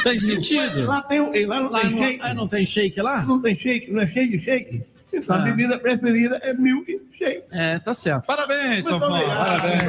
Tem 0.04 0.20
sentido. 0.20 0.86
Lá 0.86 1.02
tem, 1.02 1.20
o- 1.20 1.48
lá 1.48 1.60
não 1.62 1.70
Lá 1.72 1.82
tem 1.82 1.90
não- 1.92 1.98
shake. 1.98 2.20
ah, 2.22 2.34
não 2.34 2.48
tem 2.48 2.66
shake 2.66 3.02
lá? 3.02 3.22
Não 3.24 3.42
tem 3.42 3.56
shake, 3.56 3.92
não 3.92 4.02
é 4.02 4.08
cheio 4.08 4.30
de 4.30 4.40
shake. 4.40 4.84
Então 5.12 5.36
a 5.36 5.40
Ah. 5.40 5.42
bebida 5.42 5.78
preferida 5.80 6.40
é 6.44 6.54
milkshake. 6.54 7.44
É, 7.52 7.80
tá 7.80 7.94
certo. 7.96 8.26
Parabéns, 8.26 8.86
São 8.86 9.00
Paulo. 9.00 9.26
Parabéns. 9.26 9.84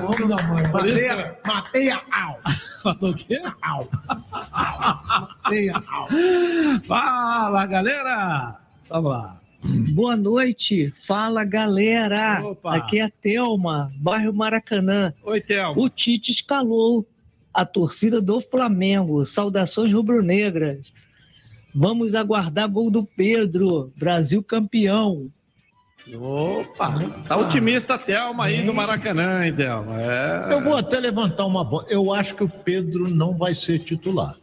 Vamos 0.00 0.28
dar 0.28 0.44
uma 0.44 0.62
Matei 0.68 1.08
a, 1.08 1.34
matei 1.44 1.90
a 1.90 2.00
au. 2.12 2.40
Falou 2.82 3.10
o 3.10 3.14
quê? 3.14 3.40
Au. 3.62 3.88
Matei 5.44 5.68
a 5.70 5.76
au. 5.78 6.08
Fala, 6.86 7.66
galera! 7.66 8.56
Vamos 8.88 9.10
lá. 9.10 9.36
Boa 9.94 10.16
noite, 10.16 10.92
fala 11.06 11.44
galera. 11.44 12.44
Opa. 12.44 12.76
Aqui 12.76 12.98
é 12.98 13.04
a 13.04 13.08
Thelma, 13.08 13.92
bairro 13.96 14.32
Maracanã. 14.32 15.12
Oi, 15.22 15.40
Thelma. 15.40 15.80
O 15.80 15.88
Tite 15.88 16.32
escalou 16.32 17.06
a 17.54 17.64
torcida 17.64 18.20
do 18.20 18.40
Flamengo. 18.40 19.24
Saudações 19.24 19.92
rubro-negras. 19.92 20.92
Vamos 21.74 22.14
aguardar 22.14 22.68
gol 22.68 22.90
do 22.90 23.04
Pedro, 23.04 23.92
Brasil 23.96 24.42
campeão. 24.42 25.30
Opa! 26.14 26.94
Tá 27.28 27.36
otimista 27.36 27.94
a 27.94 27.98
Thelma 27.98 28.46
aí 28.46 28.66
do 28.66 28.74
Maracanã, 28.74 29.46
hein, 29.46 29.54
Thelma? 29.54 30.02
É. 30.02 30.52
Eu 30.52 30.60
vou 30.60 30.76
até 30.76 30.98
levantar 30.98 31.46
uma 31.46 31.64
bola. 31.64 31.86
Eu 31.88 32.12
acho 32.12 32.34
que 32.34 32.42
o 32.42 32.48
Pedro 32.48 33.08
não 33.08 33.36
vai 33.36 33.54
ser 33.54 33.78
titular. 33.78 34.34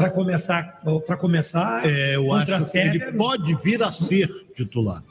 Para 0.00 0.10
começar, 0.10 0.80
para 1.06 1.16
começar, 1.16 1.86
É, 1.86 2.16
eu 2.16 2.32
acho 2.32 2.70
que 2.72 2.78
ele 2.78 3.12
pode 3.12 3.54
vir 3.56 3.82
a 3.82 3.90
ser 3.90 4.28
titular. 4.54 5.02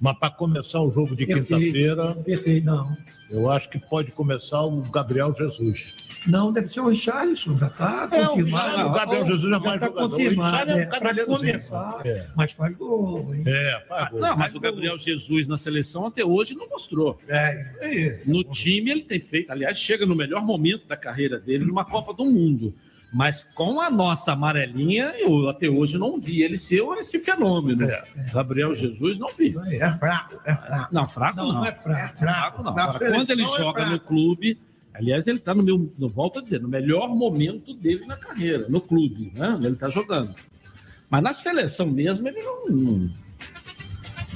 Mas 0.00 0.16
para 0.18 0.30
começar 0.30 0.80
o 0.80 0.90
jogo 0.92 1.16
de 1.16 1.26
quinta-feira, 1.26 2.14
Perfeito, 2.16 2.64
não. 2.66 2.94
eu 3.30 3.50
acho 3.50 3.68
que 3.70 3.78
pode 3.78 4.12
começar 4.12 4.62
o 4.62 4.82
Gabriel 4.82 5.34
Jesus. 5.34 5.94
Não, 6.26 6.52
deve 6.52 6.68
ser 6.68 6.80
o 6.80 6.88
Richarlison, 6.88 7.56
já 7.56 7.68
está 7.68 8.08
É, 8.12 8.22
o 8.24 8.28
confirmado. 8.30 8.66
Richarlison, 8.66 8.90
o 8.90 8.92
Gabriel 8.92 9.24
Jesus 9.26 9.50
já 9.50 9.58
mais 9.60 9.74
está. 9.82 9.88
O 9.88 9.92
confirmado. 9.94 10.50
Richarlison 10.56 10.78
é 10.78 10.82
É, 10.82 10.86
para 10.86 11.24
começar, 11.24 12.00
É. 12.04 12.26
mas 12.36 12.52
faz 12.52 12.76
gol, 12.76 13.34
hein? 13.34 13.42
É, 13.46 13.80
faz 13.88 14.10
gol. 14.10 14.20
Não, 14.20 14.36
mas 14.36 14.54
o 14.54 14.60
Gabriel 14.60 14.98
Jesus 14.98 15.48
na 15.48 15.56
seleção 15.56 16.04
até 16.06 16.24
hoje 16.24 16.54
não 16.54 16.68
mostrou. 16.68 17.18
É, 17.28 17.60
isso 17.60 17.72
aí. 17.80 18.20
No 18.26 18.44
time 18.44 18.90
ele 18.90 19.02
tem 19.02 19.18
feito, 19.20 19.50
aliás, 19.50 19.78
chega 19.78 20.04
no 20.04 20.14
melhor 20.14 20.42
momento 20.44 20.86
da 20.86 20.96
carreira 20.96 21.38
dele 21.40 21.64
numa 21.64 21.84
Copa 21.86 22.12
do 22.12 22.24
Mundo. 22.26 22.74
Mas 23.12 23.42
com 23.54 23.80
a 23.80 23.88
nossa 23.90 24.32
amarelinha, 24.32 25.14
eu 25.18 25.48
até 25.48 25.68
hoje 25.68 25.96
não 25.96 26.20
vi 26.20 26.42
ele 26.42 26.58
ser 26.58 26.82
esse 26.98 27.18
fenômeno. 27.20 27.82
É. 27.84 28.04
Gabriel 28.32 28.74
Jesus 28.74 29.18
não 29.18 29.28
vi. 29.32 29.54
É 29.70 29.90
fraco, 29.92 30.40
é 30.44 30.54
fraco. 30.54 30.94
Não, 30.94 31.06
fraco 31.06 31.36
não. 31.38 31.46
Não, 31.46 31.54
não 31.54 31.66
é 31.66 31.72
fraco. 31.74 32.18
Fraco 32.18 32.62
não. 32.62 32.72
Agora, 32.76 32.98
quando 32.98 33.30
ele 33.30 33.44
é 33.44 33.46
joga 33.46 33.86
no 33.86 33.98
clube, 34.00 34.58
aliás, 34.92 35.26
ele 35.26 35.38
está 35.38 35.54
no 35.54 35.62
meu, 35.62 35.90
no, 35.98 36.08
volto 36.08 36.40
a 36.40 36.42
dizer, 36.42 36.60
no 36.60 36.68
melhor 36.68 37.08
momento 37.08 37.72
dele 37.74 38.04
na 38.06 38.16
carreira, 38.16 38.66
no 38.68 38.80
clube, 38.80 39.32
né? 39.34 39.56
Ele 39.60 39.68
está 39.74 39.88
jogando. 39.88 40.34
Mas 41.08 41.22
na 41.22 41.32
seleção 41.32 41.86
mesmo, 41.86 42.26
ele 42.26 42.42
não. 42.42 42.66
não- 42.68 43.25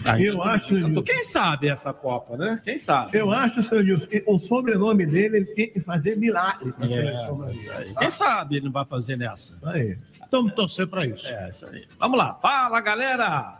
Ainda 0.04 0.24
Eu 0.24 0.34
não 0.34 0.42
acho, 0.42 0.74
encantou. 0.74 1.02
Quem 1.02 1.22
sabe 1.22 1.68
essa 1.68 1.92
Copa, 1.92 2.36
né? 2.36 2.60
Quem 2.64 2.78
sabe? 2.78 3.16
Eu 3.18 3.30
acho, 3.30 3.62
seu 3.62 3.82
Nilson, 3.82 4.06
que 4.06 4.22
o 4.26 4.38
sobrenome 4.38 5.04
dele 5.06 5.38
ele 5.38 5.46
tem 5.46 5.70
que 5.70 5.80
fazer 5.80 6.16
milagre 6.16 6.72
para 6.72 6.86
a 6.86 6.88
É, 6.88 6.92
seleção 6.92 7.36
brasileira. 7.36 7.94
Quem 7.98 8.10
sabe 8.10 8.56
ele 8.56 8.64
não 8.66 8.72
vai 8.72 8.84
fazer 8.84 9.16
nessa? 9.16 9.58
Aí. 9.70 9.96
Vamos 10.30 10.54
torcer 10.54 10.86
para 10.86 11.04
isso. 11.06 11.26
É, 11.26 11.48
isso 11.48 11.66
aí. 11.66 11.84
Vamos 11.98 12.18
lá. 12.18 12.34
Fala, 12.34 12.80
galera! 12.80 13.56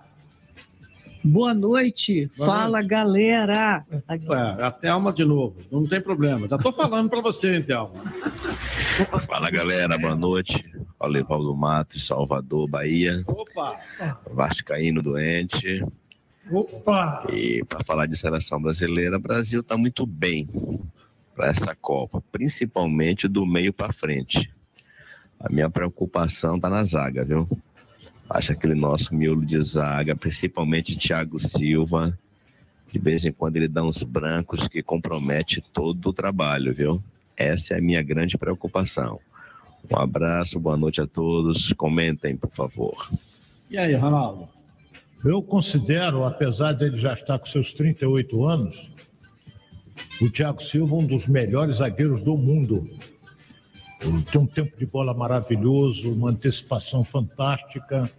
Boa 1.23 1.53
noite. 1.53 2.31
Boa 2.37 2.47
Fala, 2.49 2.71
noite. 2.79 2.87
galera. 2.89 3.85
Ué, 4.09 4.63
a 4.65 4.71
Thelma 4.71 5.13
de 5.13 5.25
novo. 5.25 5.61
Não 5.71 5.87
tem 5.87 6.01
problema. 6.01 6.49
Já 6.49 6.57
tô 6.57 6.73
falando 6.73 7.11
para 7.11 7.21
você, 7.21 7.57
hein, 7.57 7.63
Thelma. 7.63 7.91
Fala 9.27 9.51
galera, 9.51 9.99
boa 9.99 10.15
noite. 10.15 10.65
Olivaldo 10.99 11.55
Matos, 11.55 12.07
Salvador, 12.07 12.67
Bahia. 12.69 13.23
Opa! 13.27 13.77
Vascaíno 14.33 15.03
doente. 15.03 15.85
Opa! 16.51 17.27
E 17.33 17.65
para 17.65 17.85
falar 17.85 18.07
de 18.07 18.17
seleção 18.17 18.61
brasileira, 18.61 19.17
o 19.17 19.21
Brasil 19.21 19.61
está 19.61 19.77
muito 19.77 20.05
bem 20.05 20.49
para 21.35 21.49
essa 21.49 21.75
Copa, 21.77 22.23
principalmente 22.33 23.29
do 23.29 23.47
meio 23.47 23.73
para 23.73 23.93
frente. 23.93 24.53
A 25.39 25.49
minha 25.49 25.71
preocupação 25.71 26.57
está 26.57 26.69
na 26.69 26.83
zaga, 26.85 27.25
viu? 27.25 27.49
Acho 28.29 28.53
aquele 28.53 28.75
nosso 28.75 29.15
miolo 29.15 29.45
de 29.45 29.61
zaga, 29.63 30.15
principalmente 30.17 30.99
Thiago 30.99 31.39
Silva. 31.39 32.19
De 32.93 32.99
vez 32.99 33.25
em 33.25 33.33
quando 33.33 33.57
ele 33.57 33.69
dá 33.69 33.83
uns 33.83 34.03
brancos 34.03 34.67
que 34.67 34.83
compromete 34.83 35.63
todo 35.73 36.09
o 36.09 36.13
trabalho, 36.13 36.75
viu? 36.75 37.03
Essa 37.37 37.75
é 37.75 37.79
a 37.79 37.81
minha 37.81 38.03
grande 38.03 38.37
preocupação. 38.37 39.21
Um 39.91 39.97
abraço, 39.97 40.61
boa 40.61 40.77
noite 40.77 41.01
a 41.01 41.07
todos. 41.07 41.73
Comentem, 41.73 42.37
por 42.37 42.51
favor. 42.51 43.09
E 43.71 43.79
aí, 43.79 43.95
Ronaldo? 43.95 44.60
Eu 45.25 45.43
considero, 45.43 46.25
apesar 46.25 46.73
dele 46.73 46.97
já 46.97 47.13
estar 47.13 47.39
com 47.39 47.45
seus 47.45 47.75
38 47.75 48.45
anos, 48.47 48.91
o 50.21 50.31
Thiago 50.31 50.63
Silva 50.63 50.97
um 50.97 51.05
dos 51.05 51.27
melhores 51.27 51.77
zagueiros 51.77 52.25
do 52.25 52.37
mundo. 52.39 52.89
Ele 54.01 54.23
tem 54.23 54.41
um 54.41 54.47
tempo 54.47 54.79
de 54.79 54.87
bola 54.87 55.13
maravilhoso, 55.13 56.11
uma 56.13 56.31
antecipação 56.31 57.05
fantástica. 57.05 58.11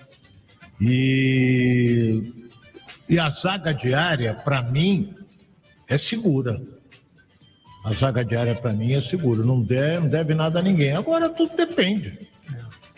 E, 0.80 2.34
e 3.10 3.18
a 3.18 3.30
zaga 3.32 3.74
diária, 3.74 4.36
para 4.36 4.62
mim, 4.62 5.16
é 5.88 5.97
segura. 5.97 6.62
A 7.84 7.93
zaga 7.93 8.24
diária, 8.24 8.54
para 8.54 8.74
mim, 8.74 8.93
é 8.93 9.02
segura. 9.02 9.43
Não 9.43 9.60
deve, 9.60 10.02
não 10.02 10.10
deve 10.10 10.36
nada 10.36 10.60
a 10.60 10.62
ninguém. 10.62 10.91
Agora, 10.91 11.30
tudo 11.30 11.56
depende 11.56 12.30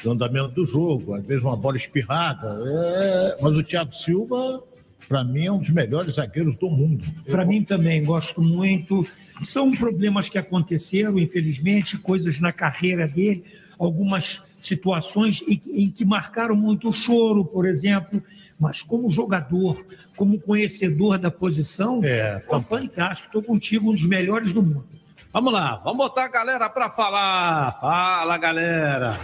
do 0.04 0.12
andamento 0.12 0.50
do 0.50 0.66
jogo. 0.66 1.16
Às 1.16 1.26
vezes, 1.26 1.44
uma 1.44 1.56
bola 1.56 1.78
espirrada. 1.78 2.60
é, 2.66 3.38
Mas 3.42 3.56
o 3.56 3.64
Thiago 3.64 3.94
Silva, 3.94 4.62
para 5.08 5.24
mim, 5.24 5.46
é 5.46 5.52
um 5.52 5.60
dos 5.60 5.70
melhores 5.70 6.16
zagueiros 6.16 6.56
do 6.58 6.70
mundo. 6.70 7.04
Para 7.26 7.46
mim 7.46 7.64
também, 7.64 8.04
gosto 8.04 8.42
muito. 8.42 9.08
São 9.46 9.72
problemas 9.72 10.30
que 10.30 10.38
aconteceram, 10.38 11.18
infelizmente, 11.18 11.98
coisas 11.98 12.40
na 12.40 12.52
carreira 12.52 13.08
dele, 13.08 13.44
algumas 13.80 14.42
situações 14.58 15.44
em, 15.48 15.90
que 15.90 16.06
marcaram 16.06 16.56
muito 16.56 16.90
o 16.90 16.94
choro, 16.94 17.44
por 17.46 17.66
exemplo. 17.66 18.22
Mas 18.60 18.82
como 18.82 19.10
jogador, 19.12 19.84
como 20.16 20.40
conhecedor 20.40 21.18
da 21.18 21.32
posição, 21.32 22.02
é 22.04 22.40
fantástico. 22.62 23.28
Estou 23.28 23.44
contigo, 23.44 23.90
um 23.90 23.94
dos 23.94 24.04
melhores 24.04 24.54
do 24.54 24.62
mundo. 24.62 24.86
Vamos 25.34 25.52
lá, 25.52 25.78
vamos 25.78 25.98
botar 25.98 26.26
a 26.26 26.28
galera 26.28 26.70
para 26.70 26.92
falar. 26.92 27.80
Fala, 27.82 28.38
galera. 28.38 29.20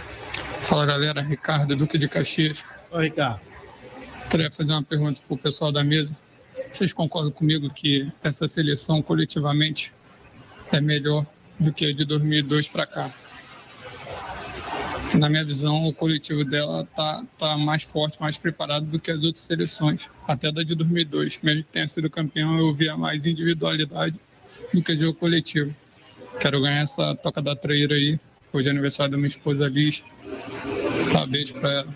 Fala 0.58 0.84
galera, 0.86 1.22
Ricardo 1.22 1.76
Duque 1.76 1.96
de 1.96 2.08
Caxias. 2.08 2.64
Oi, 2.90 3.04
Ricardo. 3.04 3.40
Queria 4.30 4.50
fazer 4.50 4.72
uma 4.72 4.82
pergunta 4.82 5.20
para 5.26 5.34
o 5.34 5.38
pessoal 5.38 5.72
da 5.72 5.82
mesa. 5.82 6.16
Vocês 6.70 6.92
concordam 6.92 7.32
comigo 7.32 7.68
que 7.70 8.10
essa 8.22 8.46
seleção 8.46 9.02
coletivamente 9.02 9.92
é 10.72 10.80
melhor 10.80 11.26
do 11.58 11.72
que 11.72 11.86
a 11.86 11.92
de 11.92 12.04
2002 12.04 12.68
para 12.68 12.86
cá? 12.86 13.10
Na 15.14 15.28
minha 15.28 15.44
visão, 15.44 15.86
o 15.86 15.92
coletivo 15.92 16.44
dela 16.44 16.86
tá, 16.94 17.24
tá 17.36 17.56
mais 17.58 17.82
forte, 17.82 18.20
mais 18.20 18.38
preparado 18.38 18.86
do 18.86 19.00
que 19.00 19.10
as 19.10 19.22
outras 19.24 19.40
seleções, 19.40 20.08
até 20.28 20.52
da 20.52 20.62
de 20.62 20.74
2002. 20.76 21.40
Mesmo 21.42 21.64
que 21.64 21.72
tenha 21.72 21.88
sido 21.88 22.08
campeão, 22.08 22.56
eu 22.58 22.72
via 22.72 22.96
mais 22.96 23.26
individualidade 23.26 24.14
do 24.72 24.82
que 24.82 24.96
jogo 24.96 25.18
coletivo. 25.18 25.74
Quero 26.40 26.60
ganhar 26.60 26.82
essa 26.82 27.14
toca 27.16 27.42
da 27.42 27.56
traíra 27.56 27.94
aí. 27.94 28.20
Hoje 28.52 28.66
é 28.66 28.70
aniversário 28.72 29.12
da 29.12 29.16
minha 29.16 29.28
esposa 29.28 29.68
Liz. 29.68 30.02
Tá, 31.12 31.24
beijo 31.24 31.54
pra 31.54 31.72
ela. 31.72 31.88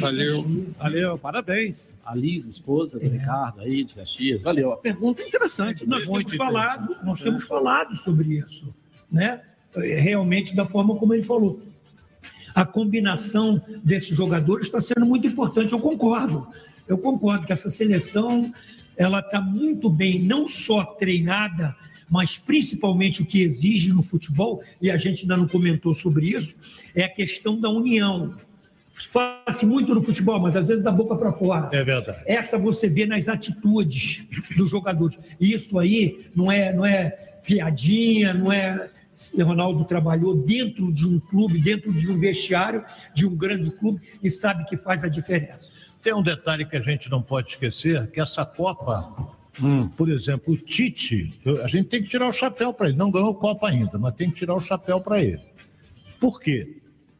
Valeu. 0.00 0.44
Valeu, 0.76 1.18
parabéns. 1.18 1.96
A 2.04 2.12
Liz, 2.12 2.46
esposa 2.46 2.98
do 2.98 3.08
Ricardo 3.08 3.60
aí, 3.60 3.84
de 3.84 3.94
Caxias. 3.94 4.42
Valeu. 4.42 4.72
A 4.72 4.76
pergunta 4.76 5.22
é 5.22 5.28
interessante. 5.28 5.86
Nós 5.86 6.08
temos 6.08 6.34
falado, 6.34 6.96
nós 7.04 7.20
temos 7.20 7.44
falado 7.44 7.94
sobre 7.94 8.34
isso, 8.34 8.66
né? 9.12 9.40
Realmente 9.76 10.56
da 10.56 10.66
forma 10.66 10.96
como 10.96 11.14
ele 11.14 11.22
falou. 11.22 11.62
A 12.52 12.66
combinação 12.66 13.62
desses 13.84 14.16
jogadores 14.16 14.66
está 14.66 14.80
sendo 14.80 15.06
muito 15.06 15.28
importante. 15.28 15.72
Eu 15.72 15.78
concordo. 15.78 16.48
Eu 16.88 16.98
concordo 16.98 17.46
que 17.46 17.52
essa 17.52 17.70
seleção 17.70 18.52
ela 18.96 19.20
está 19.20 19.40
muito 19.40 19.88
bem, 19.88 20.20
não 20.20 20.48
só 20.48 20.84
treinada, 20.84 21.76
mas 22.10 22.38
principalmente 22.38 23.22
o 23.22 23.26
que 23.26 23.42
exige 23.42 23.92
no 23.92 24.02
futebol, 24.02 24.62
e 24.80 24.90
a 24.90 24.96
gente 24.96 25.22
ainda 25.22 25.36
não 25.36 25.46
comentou 25.46 25.92
sobre 25.92 26.28
isso, 26.28 26.56
é 26.94 27.04
a 27.04 27.08
questão 27.08 27.58
da 27.60 27.68
união. 27.68 28.34
Fala-se 29.10 29.64
muito 29.64 29.94
no 29.94 30.02
futebol, 30.02 30.40
mas 30.40 30.56
às 30.56 30.66
vezes 30.66 30.82
da 30.82 30.90
boca 30.90 31.14
para 31.14 31.32
fora. 31.32 31.68
É 31.72 31.84
verdade. 31.84 32.22
Essa 32.26 32.58
você 32.58 32.88
vê 32.88 33.06
nas 33.06 33.28
atitudes 33.28 34.24
dos 34.56 34.70
jogadores. 34.70 35.18
Isso 35.40 35.78
aí 35.78 36.26
não 36.34 36.50
é, 36.50 36.72
não 36.72 36.84
é 36.84 37.10
piadinha, 37.44 38.34
não 38.34 38.52
é. 38.52 38.90
Ronaldo 39.40 39.84
trabalhou 39.84 40.34
dentro 40.34 40.92
de 40.92 41.06
um 41.06 41.18
clube, 41.18 41.60
dentro 41.60 41.92
de 41.92 42.08
um 42.08 42.16
vestiário 42.16 42.84
de 43.12 43.26
um 43.26 43.34
grande 43.34 43.70
clube 43.70 44.00
e 44.22 44.30
sabe 44.30 44.64
que 44.64 44.76
faz 44.76 45.02
a 45.02 45.08
diferença. 45.08 45.72
Tem 46.02 46.14
um 46.14 46.22
detalhe 46.22 46.64
que 46.64 46.76
a 46.76 46.80
gente 46.80 47.10
não 47.10 47.20
pode 47.20 47.48
esquecer, 47.48 48.08
que 48.12 48.20
essa 48.20 48.44
Copa, 48.44 49.28
Hum. 49.62 49.88
por 49.88 50.08
exemplo, 50.08 50.54
o 50.54 50.56
Tite, 50.56 51.32
a 51.62 51.68
gente 51.68 51.88
tem 51.88 52.02
que 52.02 52.08
tirar 52.08 52.28
o 52.28 52.32
chapéu 52.32 52.72
para 52.72 52.88
ele. 52.88 52.96
Não 52.96 53.10
ganhou 53.10 53.34
Copa 53.34 53.68
ainda, 53.68 53.98
mas 53.98 54.14
tem 54.14 54.30
que 54.30 54.36
tirar 54.36 54.54
o 54.54 54.60
chapéu 54.60 55.00
para 55.00 55.22
ele. 55.22 55.40
Por 56.20 56.40
quê? 56.40 56.76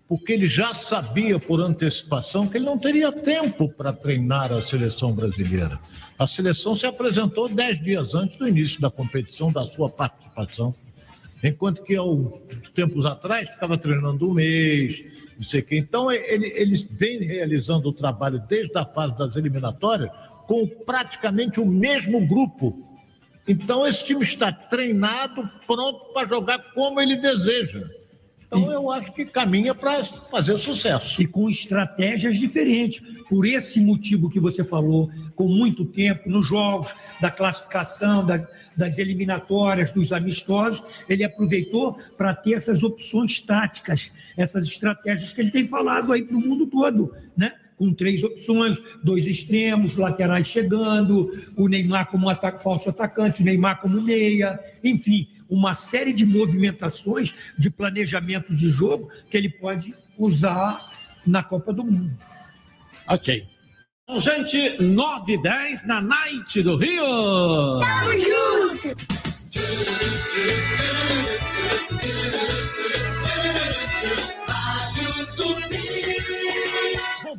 Porque 0.08 0.32
ele 0.32 0.48
já 0.48 0.72
sabia 0.72 1.38
por 1.38 1.60
antecipação 1.60 2.46
que 2.46 2.56
ele 2.56 2.64
não 2.64 2.78
teria 2.78 3.12
tempo 3.12 3.68
para 3.68 3.92
treinar 3.92 4.52
a 4.52 4.62
seleção 4.62 5.12
brasileira. 5.12 5.78
A 6.18 6.26
seleção 6.26 6.74
se 6.74 6.86
apresentou 6.86 7.48
dez 7.48 7.80
dias 7.80 8.14
antes 8.14 8.38
do 8.38 8.48
início 8.48 8.80
da 8.80 8.90
competição, 8.90 9.52
da 9.52 9.64
sua 9.64 9.88
participação. 9.88 10.74
Enquanto 11.42 11.82
que, 11.82 11.94
há 11.96 12.02
tempos 12.74 13.04
atrás, 13.04 13.50
ficava 13.50 13.76
treinando 13.76 14.28
um 14.28 14.34
mês, 14.34 15.04
não 15.36 15.44
sei 15.44 15.60
o 15.60 15.64
quê. 15.64 15.76
Então, 15.76 16.10
ele, 16.10 16.46
eles 16.56 16.84
vêm 16.90 17.18
realizando 17.20 17.88
o 17.88 17.92
trabalho 17.92 18.42
desde 18.48 18.76
a 18.76 18.84
fase 18.84 19.16
das 19.16 19.36
eliminatórias 19.36 20.10
com 20.48 20.66
praticamente 20.66 21.60
o 21.60 21.66
mesmo 21.66 22.26
grupo. 22.26 22.82
Então, 23.46 23.86
esse 23.86 24.02
time 24.02 24.22
está 24.22 24.50
treinado, 24.50 25.48
pronto 25.66 26.10
para 26.14 26.26
jogar 26.26 26.58
como 26.72 26.98
ele 27.02 27.16
deseja. 27.16 27.86
Então, 28.46 28.72
eu 28.72 28.90
acho 28.90 29.12
que 29.12 29.26
caminha 29.26 29.74
para 29.74 30.02
fazer 30.02 30.56
sucesso. 30.56 31.20
E 31.20 31.26
com 31.26 31.50
estratégias 31.50 32.36
diferentes. 32.36 33.06
Por 33.28 33.44
esse 33.44 33.78
motivo 33.78 34.30
que 34.30 34.40
você 34.40 34.64
falou, 34.64 35.10
com 35.34 35.46
muito 35.48 35.84
tempo 35.84 36.30
nos 36.30 36.46
jogos, 36.46 36.94
da 37.20 37.30
classificação, 37.30 38.24
das, 38.24 38.48
das 38.74 38.96
eliminatórias, 38.96 39.92
dos 39.92 40.12
amistosos, 40.12 40.82
ele 41.10 41.24
aproveitou 41.24 41.98
para 42.16 42.32
ter 42.32 42.54
essas 42.54 42.82
opções 42.82 43.38
táticas, 43.38 44.10
essas 44.34 44.64
estratégias 44.64 45.30
que 45.30 45.42
ele 45.42 45.50
tem 45.50 45.66
falado 45.66 46.10
aí 46.10 46.22
para 46.22 46.38
o 46.38 46.40
mundo 46.40 46.66
todo? 46.66 47.14
Com 47.78 47.94
três 47.94 48.24
opções, 48.24 48.78
dois 49.02 49.26
extremos, 49.26 49.96
laterais 49.96 50.48
chegando, 50.48 51.30
o 51.56 51.68
Neymar 51.68 52.08
como 52.08 52.28
ataque, 52.28 52.62
falso 52.62 52.90
atacante, 52.90 53.40
o 53.40 53.44
Neymar 53.44 53.80
como 53.80 54.02
meia, 54.02 54.58
enfim, 54.82 55.28
uma 55.48 55.72
série 55.74 56.12
de 56.12 56.26
movimentações 56.26 57.34
de 57.56 57.70
planejamento 57.70 58.54
de 58.54 58.68
jogo 58.68 59.08
que 59.30 59.36
ele 59.36 59.48
pode 59.48 59.94
usar 60.18 60.90
na 61.26 61.42
Copa 61.42 61.72
do 61.72 61.84
Mundo. 61.84 62.10
Ok. 63.06 63.44
Bom, 64.06 64.20
gente, 64.20 64.82
9 64.82 65.34
e 65.34 65.42
10 65.42 65.86
na 65.86 66.00
Night 66.00 66.62
do 66.62 66.76
Rio. 66.76 67.78
Rádio 67.78 68.48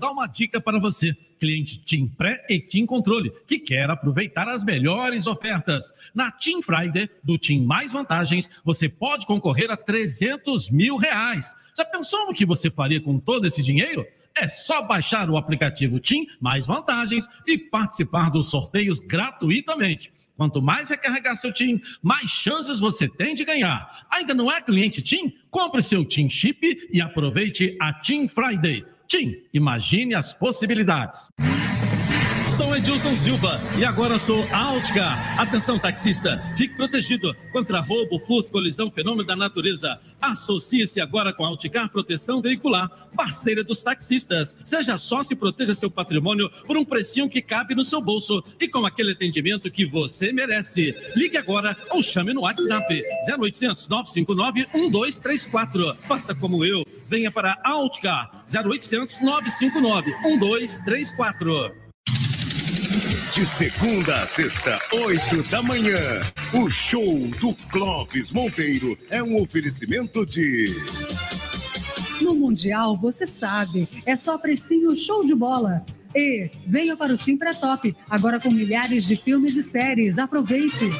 Uma 0.09 0.25
dica 0.25 0.59
para 0.59 0.79
você, 0.79 1.15
cliente 1.39 1.79
Team 1.79 2.07
Pré 2.07 2.43
e 2.49 2.59
Team 2.59 2.85
Controle, 2.85 3.31
que 3.47 3.59
quer 3.59 3.89
aproveitar 3.89 4.49
as 4.49 4.63
melhores 4.63 5.27
ofertas. 5.27 5.93
Na 6.15 6.31
Team 6.31 6.61
Friday, 6.63 7.09
do 7.23 7.37
Team 7.37 7.63
Mais 7.63 7.91
Vantagens, 7.93 8.49
você 8.65 8.89
pode 8.89 9.27
concorrer 9.27 9.69
a 9.69 9.77
300 9.77 10.71
mil 10.71 10.97
reais. 10.97 11.55
Já 11.77 11.85
pensou 11.85 12.25
no 12.25 12.33
que 12.33 12.45
você 12.45 12.71
faria 12.71 12.99
com 12.99 13.19
todo 13.19 13.45
esse 13.45 13.61
dinheiro? 13.61 14.05
É 14.35 14.49
só 14.49 14.81
baixar 14.81 15.29
o 15.29 15.37
aplicativo 15.37 15.99
Team 15.99 16.25
Mais 16.41 16.65
Vantagens 16.65 17.27
e 17.45 17.57
participar 17.57 18.31
dos 18.31 18.49
sorteios 18.49 18.99
gratuitamente. 18.99 20.11
Quanto 20.35 20.61
mais 20.61 20.89
recarregar 20.89 21.35
seu 21.35 21.51
TIM, 21.51 21.81
mais 22.01 22.29
chances 22.31 22.79
você 22.79 23.07
tem 23.09 23.35
de 23.35 23.43
ganhar. 23.43 24.07
Ainda 24.09 24.33
não 24.33 24.49
é 24.49 24.61
cliente 24.61 25.01
TIM? 25.01 25.33
Compre 25.51 25.81
seu 25.81 26.03
TIM 26.03 26.29
Chip 26.29 26.87
e 26.91 27.01
aproveite 27.01 27.77
a 27.79 27.93
TIM 27.93 28.27
Friday. 28.27 28.85
TIM, 29.09 29.41
imagine 29.51 30.13
as 30.13 30.35
possibilidades. 30.35 31.31
Sou 32.59 32.75
Edilson 32.75 33.15
Silva 33.15 33.57
e 33.79 33.85
agora 33.85 34.19
sou 34.19 34.35
Outcar. 34.53 35.39
Atenção, 35.39 35.79
taxista, 35.79 36.37
fique 36.57 36.75
protegido 36.75 37.33
contra 37.53 37.79
roubo, 37.79 38.19
furto, 38.19 38.51
colisão, 38.51 38.91
fenômeno 38.91 39.25
da 39.25 39.33
natureza. 39.33 39.97
Associe-se 40.21 40.99
agora 40.99 41.31
com 41.31 41.45
a 41.45 41.47
Outcar 41.47 41.89
Proteção 41.89 42.41
Veicular, 42.41 42.89
parceira 43.15 43.63
dos 43.63 43.81
taxistas. 43.81 44.57
Seja 44.65 44.97
sócio 44.97 45.35
e 45.35 45.37
proteja 45.37 45.73
seu 45.73 45.89
patrimônio 45.89 46.49
por 46.67 46.75
um 46.75 46.83
precinho 46.83 47.29
que 47.29 47.41
cabe 47.41 47.73
no 47.73 47.85
seu 47.85 48.01
bolso 48.01 48.43
e 48.59 48.67
com 48.67 48.85
aquele 48.85 49.13
atendimento 49.13 49.71
que 49.71 49.85
você 49.85 50.33
merece. 50.33 50.93
Ligue 51.15 51.37
agora 51.37 51.77
ou 51.91 52.03
chame 52.03 52.33
no 52.33 52.41
WhatsApp 52.41 53.01
0800 53.39 53.87
959 53.87 54.67
1234. 54.73 55.95
Faça 56.09 56.35
como 56.35 56.65
eu, 56.65 56.83
venha 57.07 57.31
para 57.31 57.57
Outcar 57.63 58.43
0800 58.53 59.21
959 59.21 60.11
1234. 60.23 61.88
De 63.39 63.45
segunda 63.45 64.21
a 64.21 64.27
sexta, 64.27 64.77
oito 64.91 65.41
da 65.49 65.63
manhã. 65.63 65.97
O 66.53 66.69
show 66.69 67.19
do 67.39 67.55
Clóvis 67.71 68.33
Monteiro 68.33 68.97
é 69.09 69.23
um 69.23 69.41
oferecimento 69.41 70.25
de. 70.25 70.75
No 72.21 72.35
Mundial, 72.35 72.97
você 72.97 73.25
sabe, 73.25 73.87
é 74.05 74.17
só 74.17 74.37
precinho 74.37 74.93
show 74.97 75.25
de 75.25 75.33
bola. 75.33 75.85
E 76.13 76.51
venha 76.67 76.97
para 76.97 77.13
o 77.13 77.17
Tim 77.17 77.37
Pré-Top, 77.37 77.95
agora 78.09 78.41
com 78.41 78.51
milhares 78.51 79.05
de 79.05 79.15
filmes 79.15 79.55
e 79.55 79.63
séries. 79.63 80.19
Aproveite! 80.19 80.91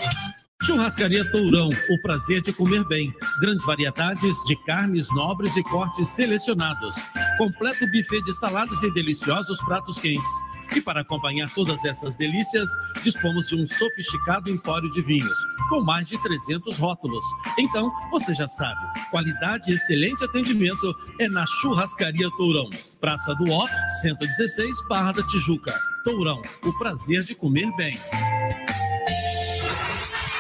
Churrascaria 0.64 1.30
Tourão, 1.32 1.68
o 1.68 2.02
prazer 2.02 2.42
de 2.42 2.54
comer 2.54 2.88
bem. 2.88 3.14
Grandes 3.42 3.66
variedades 3.66 4.38
de 4.48 4.56
carnes 4.64 5.14
nobres 5.14 5.58
e 5.58 5.64
cortes 5.64 6.08
selecionados. 6.08 6.96
Completo 7.38 7.86
buffet 7.88 8.22
de 8.24 8.32
saladas 8.32 8.82
e 8.82 8.94
deliciosos 8.94 9.62
pratos 9.62 10.00
quentes. 10.00 10.30
E 10.76 10.82
para 10.82 11.02
acompanhar 11.02 11.50
todas 11.54 11.84
essas 11.86 12.16
delícias, 12.16 12.70
dispomos 13.04 13.48
de 13.50 13.56
um 13.56 13.66
sofisticado 13.66 14.50
empório 14.50 14.90
de 14.92 15.02
vinhos, 15.02 15.38
com 15.68 15.82
mais 15.82 16.08
de 16.08 16.22
300 16.22 16.78
rótulos. 16.78 17.24
Então, 17.58 17.92
você 18.12 18.34
já 18.34 18.48
sabe, 18.48 18.80
qualidade 19.10 19.72
e 19.72 19.76
excelente 19.76 20.24
atendimento 20.24 20.96
é 21.20 21.28
na 21.28 21.46
Churrascaria 21.46 22.30
Tourão. 22.38 22.70
Praça 23.00 23.34
do 23.36 23.52
Ó, 23.52 23.68
116, 24.02 24.88
Barra 24.88 25.14
da 25.14 25.24
Tijuca. 25.28 25.74
Tourão, 26.04 26.42
o 26.64 26.78
prazer 26.78 27.24
de 27.24 27.36
comer 27.36 27.70
bem. 27.76 28.00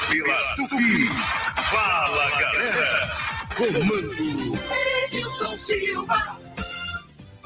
Pela 0.10 0.56
Tupi. 0.56 1.08
Fala, 1.70 2.30
galera. 2.40 3.10
Comando. 3.56 4.60
Edilson 5.06 5.58
Silva. 5.58 6.40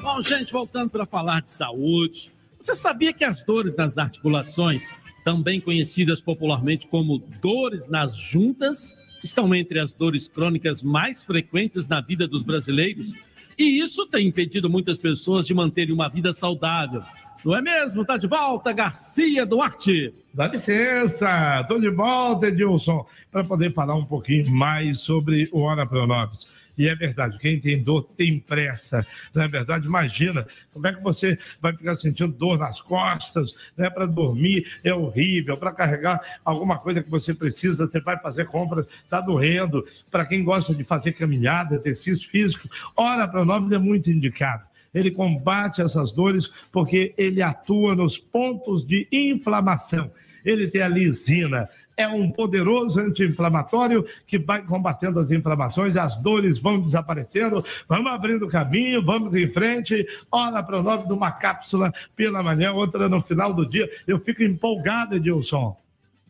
Bom, 0.00 0.20
gente, 0.20 0.52
voltando 0.52 0.90
para 0.90 1.06
falar 1.06 1.40
de 1.40 1.50
saúde. 1.50 2.33
Você 2.64 2.74
sabia 2.74 3.12
que 3.12 3.26
as 3.26 3.44
dores 3.44 3.76
nas 3.76 3.98
articulações, 3.98 4.88
também 5.22 5.60
conhecidas 5.60 6.22
popularmente 6.22 6.86
como 6.86 7.18
dores 7.42 7.90
nas 7.90 8.16
juntas, 8.16 8.96
estão 9.22 9.54
entre 9.54 9.78
as 9.78 9.92
dores 9.92 10.28
crônicas 10.28 10.82
mais 10.82 11.22
frequentes 11.22 11.86
na 11.86 12.00
vida 12.00 12.26
dos 12.26 12.42
brasileiros? 12.42 13.12
E 13.58 13.82
isso 13.82 14.06
tem 14.06 14.28
impedido 14.28 14.70
muitas 14.70 14.96
pessoas 14.96 15.46
de 15.46 15.52
manterem 15.52 15.92
uma 15.92 16.08
vida 16.08 16.32
saudável. 16.32 17.02
Não 17.44 17.54
é 17.54 17.60
mesmo? 17.60 18.02
Tá 18.02 18.16
de 18.16 18.26
volta, 18.26 18.72
Garcia 18.72 19.44
Duarte. 19.44 20.14
Dá 20.32 20.46
licença, 20.46 21.60
estou 21.60 21.78
de 21.78 21.90
volta, 21.90 22.48
Edilson, 22.48 23.04
para 23.30 23.44
poder 23.44 23.74
falar 23.74 23.94
um 23.94 24.06
pouquinho 24.06 24.50
mais 24.50 25.00
sobre 25.00 25.50
o 25.52 25.60
Hora 25.60 25.84
Pronobis. 25.84 26.46
E 26.76 26.88
é 26.88 26.94
verdade, 26.94 27.38
quem 27.38 27.60
tem 27.60 27.82
dor 27.82 28.02
tem 28.16 28.38
pressa. 28.38 29.06
Não 29.34 29.44
é 29.44 29.48
verdade? 29.48 29.86
Imagina 29.86 30.46
como 30.72 30.86
é 30.86 30.92
que 30.92 31.02
você 31.02 31.38
vai 31.60 31.74
ficar 31.76 31.94
sentindo 31.94 32.32
dor 32.32 32.58
nas 32.58 32.80
costas, 32.80 33.54
né? 33.76 33.88
Para 33.90 34.06
dormir 34.06 34.66
é 34.82 34.92
horrível, 34.92 35.56
para 35.56 35.72
carregar 35.72 36.20
alguma 36.44 36.78
coisa 36.78 37.02
que 37.02 37.10
você 37.10 37.32
precisa, 37.32 37.86
você 37.86 38.00
vai 38.00 38.18
fazer 38.18 38.46
compra, 38.46 38.86
está 39.04 39.20
doendo. 39.20 39.84
Para 40.10 40.26
quem 40.26 40.42
gosta 40.42 40.74
de 40.74 40.84
fazer 40.84 41.12
caminhada, 41.12 41.76
exercício 41.76 42.28
físico, 42.28 42.68
Hora 42.96 43.28
Pronobis 43.28 43.72
é 43.72 43.78
muito 43.78 44.10
indicado 44.10 44.64
ele 44.94 45.10
combate 45.10 45.82
essas 45.82 46.12
dores 46.12 46.48
porque 46.70 47.12
ele 47.18 47.42
atua 47.42 47.96
nos 47.96 48.16
pontos 48.16 48.86
de 48.86 49.08
inflamação. 49.10 50.10
Ele 50.44 50.68
tem 50.68 50.82
a 50.82 50.88
lisina, 50.88 51.68
é 51.96 52.06
um 52.08 52.30
poderoso 52.30 53.00
anti-inflamatório 53.00 54.04
que 54.26 54.38
vai 54.38 54.62
combatendo 54.62 55.18
as 55.18 55.30
inflamações, 55.30 55.96
as 55.96 56.16
dores 56.16 56.58
vão 56.58 56.80
desaparecendo. 56.80 57.64
Vamos 57.88 58.12
abrindo 58.12 58.48
caminho, 58.48 59.04
vamos 59.04 59.34
em 59.34 59.46
frente. 59.46 60.06
Hora 60.30 60.62
para 60.62 60.80
o 60.80 60.82
nove 60.82 61.06
de 61.06 61.12
uma 61.12 61.30
cápsula 61.32 61.92
pela 62.16 62.42
manhã, 62.42 62.72
outra 62.72 63.08
no 63.08 63.20
final 63.20 63.52
do 63.52 63.68
dia. 63.68 63.88
Eu 64.06 64.18
fico 64.18 64.42
empolgado, 64.42 65.16
Edilson. 65.16 65.76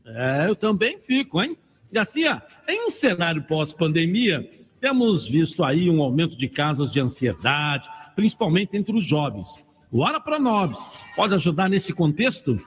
É, 0.04 0.46
eu 0.48 0.54
também 0.54 0.98
fico, 0.98 1.42
hein? 1.42 1.56
Garcia, 1.90 2.42
em 2.68 2.86
um 2.86 2.90
cenário 2.90 3.42
pós-pandemia, 3.44 4.48
temos 4.80 5.26
visto 5.26 5.64
aí 5.64 5.88
um 5.88 6.02
aumento 6.02 6.36
de 6.36 6.48
casos 6.48 6.90
de 6.90 7.00
ansiedade, 7.00 7.88
principalmente 8.14 8.76
entre 8.76 8.94
os 8.94 9.04
jovens. 9.04 9.64
O 9.90 10.00
Hora 10.00 10.20
Pronobis 10.20 11.04
pode 11.14 11.34
ajudar 11.34 11.70
nesse 11.70 11.92
contexto? 11.92 12.60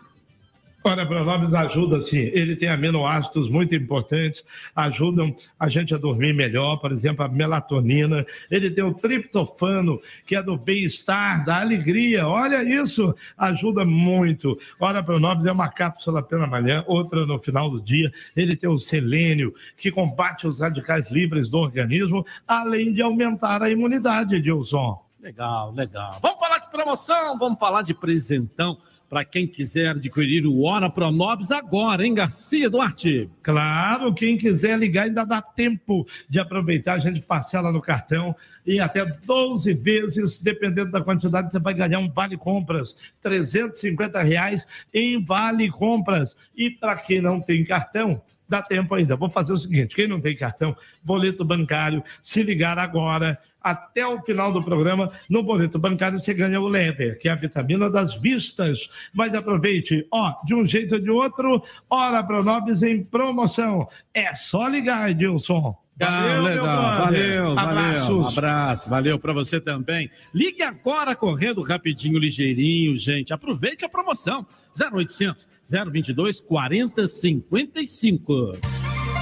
Ora, 0.84 1.06
Pronobis 1.06 1.54
ajuda 1.54 2.00
sim. 2.00 2.20
Ele 2.34 2.56
tem 2.56 2.70
aminoácidos 2.70 3.50
muito 3.50 3.76
importantes, 3.76 4.46
ajudam 4.76 5.36
a 5.60 5.68
gente 5.68 5.94
a 5.94 5.98
dormir 5.98 6.34
melhor, 6.34 6.78
por 6.78 6.92
exemplo, 6.92 7.26
a 7.26 7.28
melatonina. 7.28 8.26
Ele 8.50 8.70
tem 8.70 8.84
o 8.84 8.94
triptofano, 8.94 10.00
que 10.26 10.36
é 10.36 10.42
do 10.42 10.56
bem-estar, 10.56 11.44
da 11.44 11.60
alegria. 11.60 12.28
Olha 12.28 12.64
isso, 12.64 13.14
ajuda 13.38 13.84
muito. 13.84 14.58
Ora, 14.80 15.04
Pronobis 15.04 15.46
é 15.46 15.52
uma 15.52 15.70
cápsula 15.70 16.24
pela 16.24 16.48
manhã, 16.48 16.84
outra 16.88 17.26
no 17.26 17.38
final 17.40 17.70
do 17.70 17.82
dia. 17.82 18.12
Ele 18.36 18.56
tem 18.56 18.70
o 18.70 18.78
selênio, 18.78 19.54
que 19.76 19.92
combate 19.92 20.48
os 20.48 20.62
radicais 20.62 21.12
livres 21.12 21.50
do 21.50 21.58
organismo, 21.58 22.26
além 22.48 22.94
de 22.94 23.02
aumentar 23.02 23.62
a 23.62 23.70
imunidade, 23.70 24.36
Edilson. 24.36 25.06
Legal, 25.20 25.74
legal. 25.74 26.20
Vamos 26.22 26.40
falar 26.40 26.60
de 26.60 26.72
promoção, 26.72 27.38
vamos 27.38 27.60
falar 27.60 27.82
de 27.82 27.94
presentão 27.94 28.78
para 29.10 29.24
quem 29.24 29.47
quiser 29.47 29.89
adquirir 29.89 30.45
o 30.45 30.64
Hora 30.64 30.90
Pronobis 30.90 31.52
agora, 31.52 32.06
hein, 32.06 32.14
Garcia 32.14 32.69
Duarte? 32.69 33.30
Claro, 33.41 34.14
quem 34.14 34.38
quiser 34.38 34.77
ligar 34.77 35.03
ainda 35.03 35.26
dá 35.26 35.41
tempo 35.41 36.06
de 36.30 36.40
aproveitar, 36.40 36.94
a 36.94 36.99
gente 36.99 37.22
parcela 37.22 37.72
no 37.72 37.82
cartão 37.82 38.36
e 38.65 38.80
até 38.80 39.06
12 39.06 39.73
vezes, 39.73 40.40
dependendo 40.40 40.91
da 40.91 41.02
quantidade, 41.02 41.52
você 41.52 41.60
vai 41.60 41.73
ganhar 41.73 41.99
um 41.99 42.11
Vale 42.11 42.38
Compras, 42.38 42.95
350 43.22 44.22
reais 44.22 44.68
em 44.94 45.23
Vale 45.23 45.69
Compras. 45.69 46.36
E 46.56 46.69
para 46.69 46.95
quem 46.98 47.22
não 47.22 47.40
tem 47.40 47.64
cartão, 47.64 48.22
dá 48.48 48.61
tempo 48.61 48.94
ainda. 48.95 49.15
Vou 49.15 49.30
fazer 49.30 49.53
o 49.53 49.57
seguinte: 49.57 49.95
quem 49.95 50.07
não 50.07 50.19
tem 50.19 50.36
cartão, 50.36 50.76
boleto 51.03 51.44
bancário, 51.44 52.03
se 52.22 52.44
ligar 52.44 52.78
agora, 52.78 53.38
até 53.61 54.06
o 54.07 54.22
final 54.22 54.52
do 54.52 54.64
programa, 54.64 55.11
no 55.30 55.44
boleto 55.44 55.78
bancário 55.78 56.19
você 56.19 56.34
ganha 56.34 56.60
o 56.60 56.68
Lever, 56.68 57.19
que 57.19 57.28
é 57.28 57.32
a 57.32 57.36
vitamina 57.36 57.90
das 57.90 58.15
vistas. 58.15 58.90
Mas 59.14 59.36
aproveite, 59.36 60.07
ó, 60.11 60.34
de 60.45 60.56
um 60.56 60.65
jeito 60.65 60.95
ou 60.95 61.02
de 61.02 61.10
outro, 61.10 61.64
Hora 61.90 62.24
Pronobis 62.24 62.84
em 62.84 63.03
promoção. 63.03 63.88
É 64.14 64.34
só 64.34 64.68
ligar, 64.68 65.11
Edilson. 65.11 65.76
Meu 65.99 66.41
legal, 66.44 66.65
brother. 66.65 66.99
valeu, 66.99 67.56
valeu. 67.56 67.60
Abraços. 67.60 68.38
Abraço, 68.38 68.88
valeu 68.90 69.18
para 69.18 69.34
você 69.34 69.60
também. 69.60 70.11
Ligue 70.34 70.61
agora 70.61 71.15
correndo 71.15 71.64
rapidinho, 71.64 72.19
ligeirinho, 72.19 72.94
gente. 72.95 73.34
Aproveite 73.34 73.84
a 73.84 73.90
promoção. 73.90 74.45
0800 74.80 75.48
022 75.91 76.40
4055. 76.40 78.60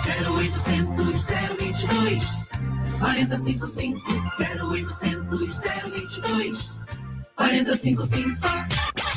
0800 0.05 1.27
022 1.57 2.49
4055 2.99 4.01
0800 4.65 5.55
022 5.91 6.81
4055 7.35 9.14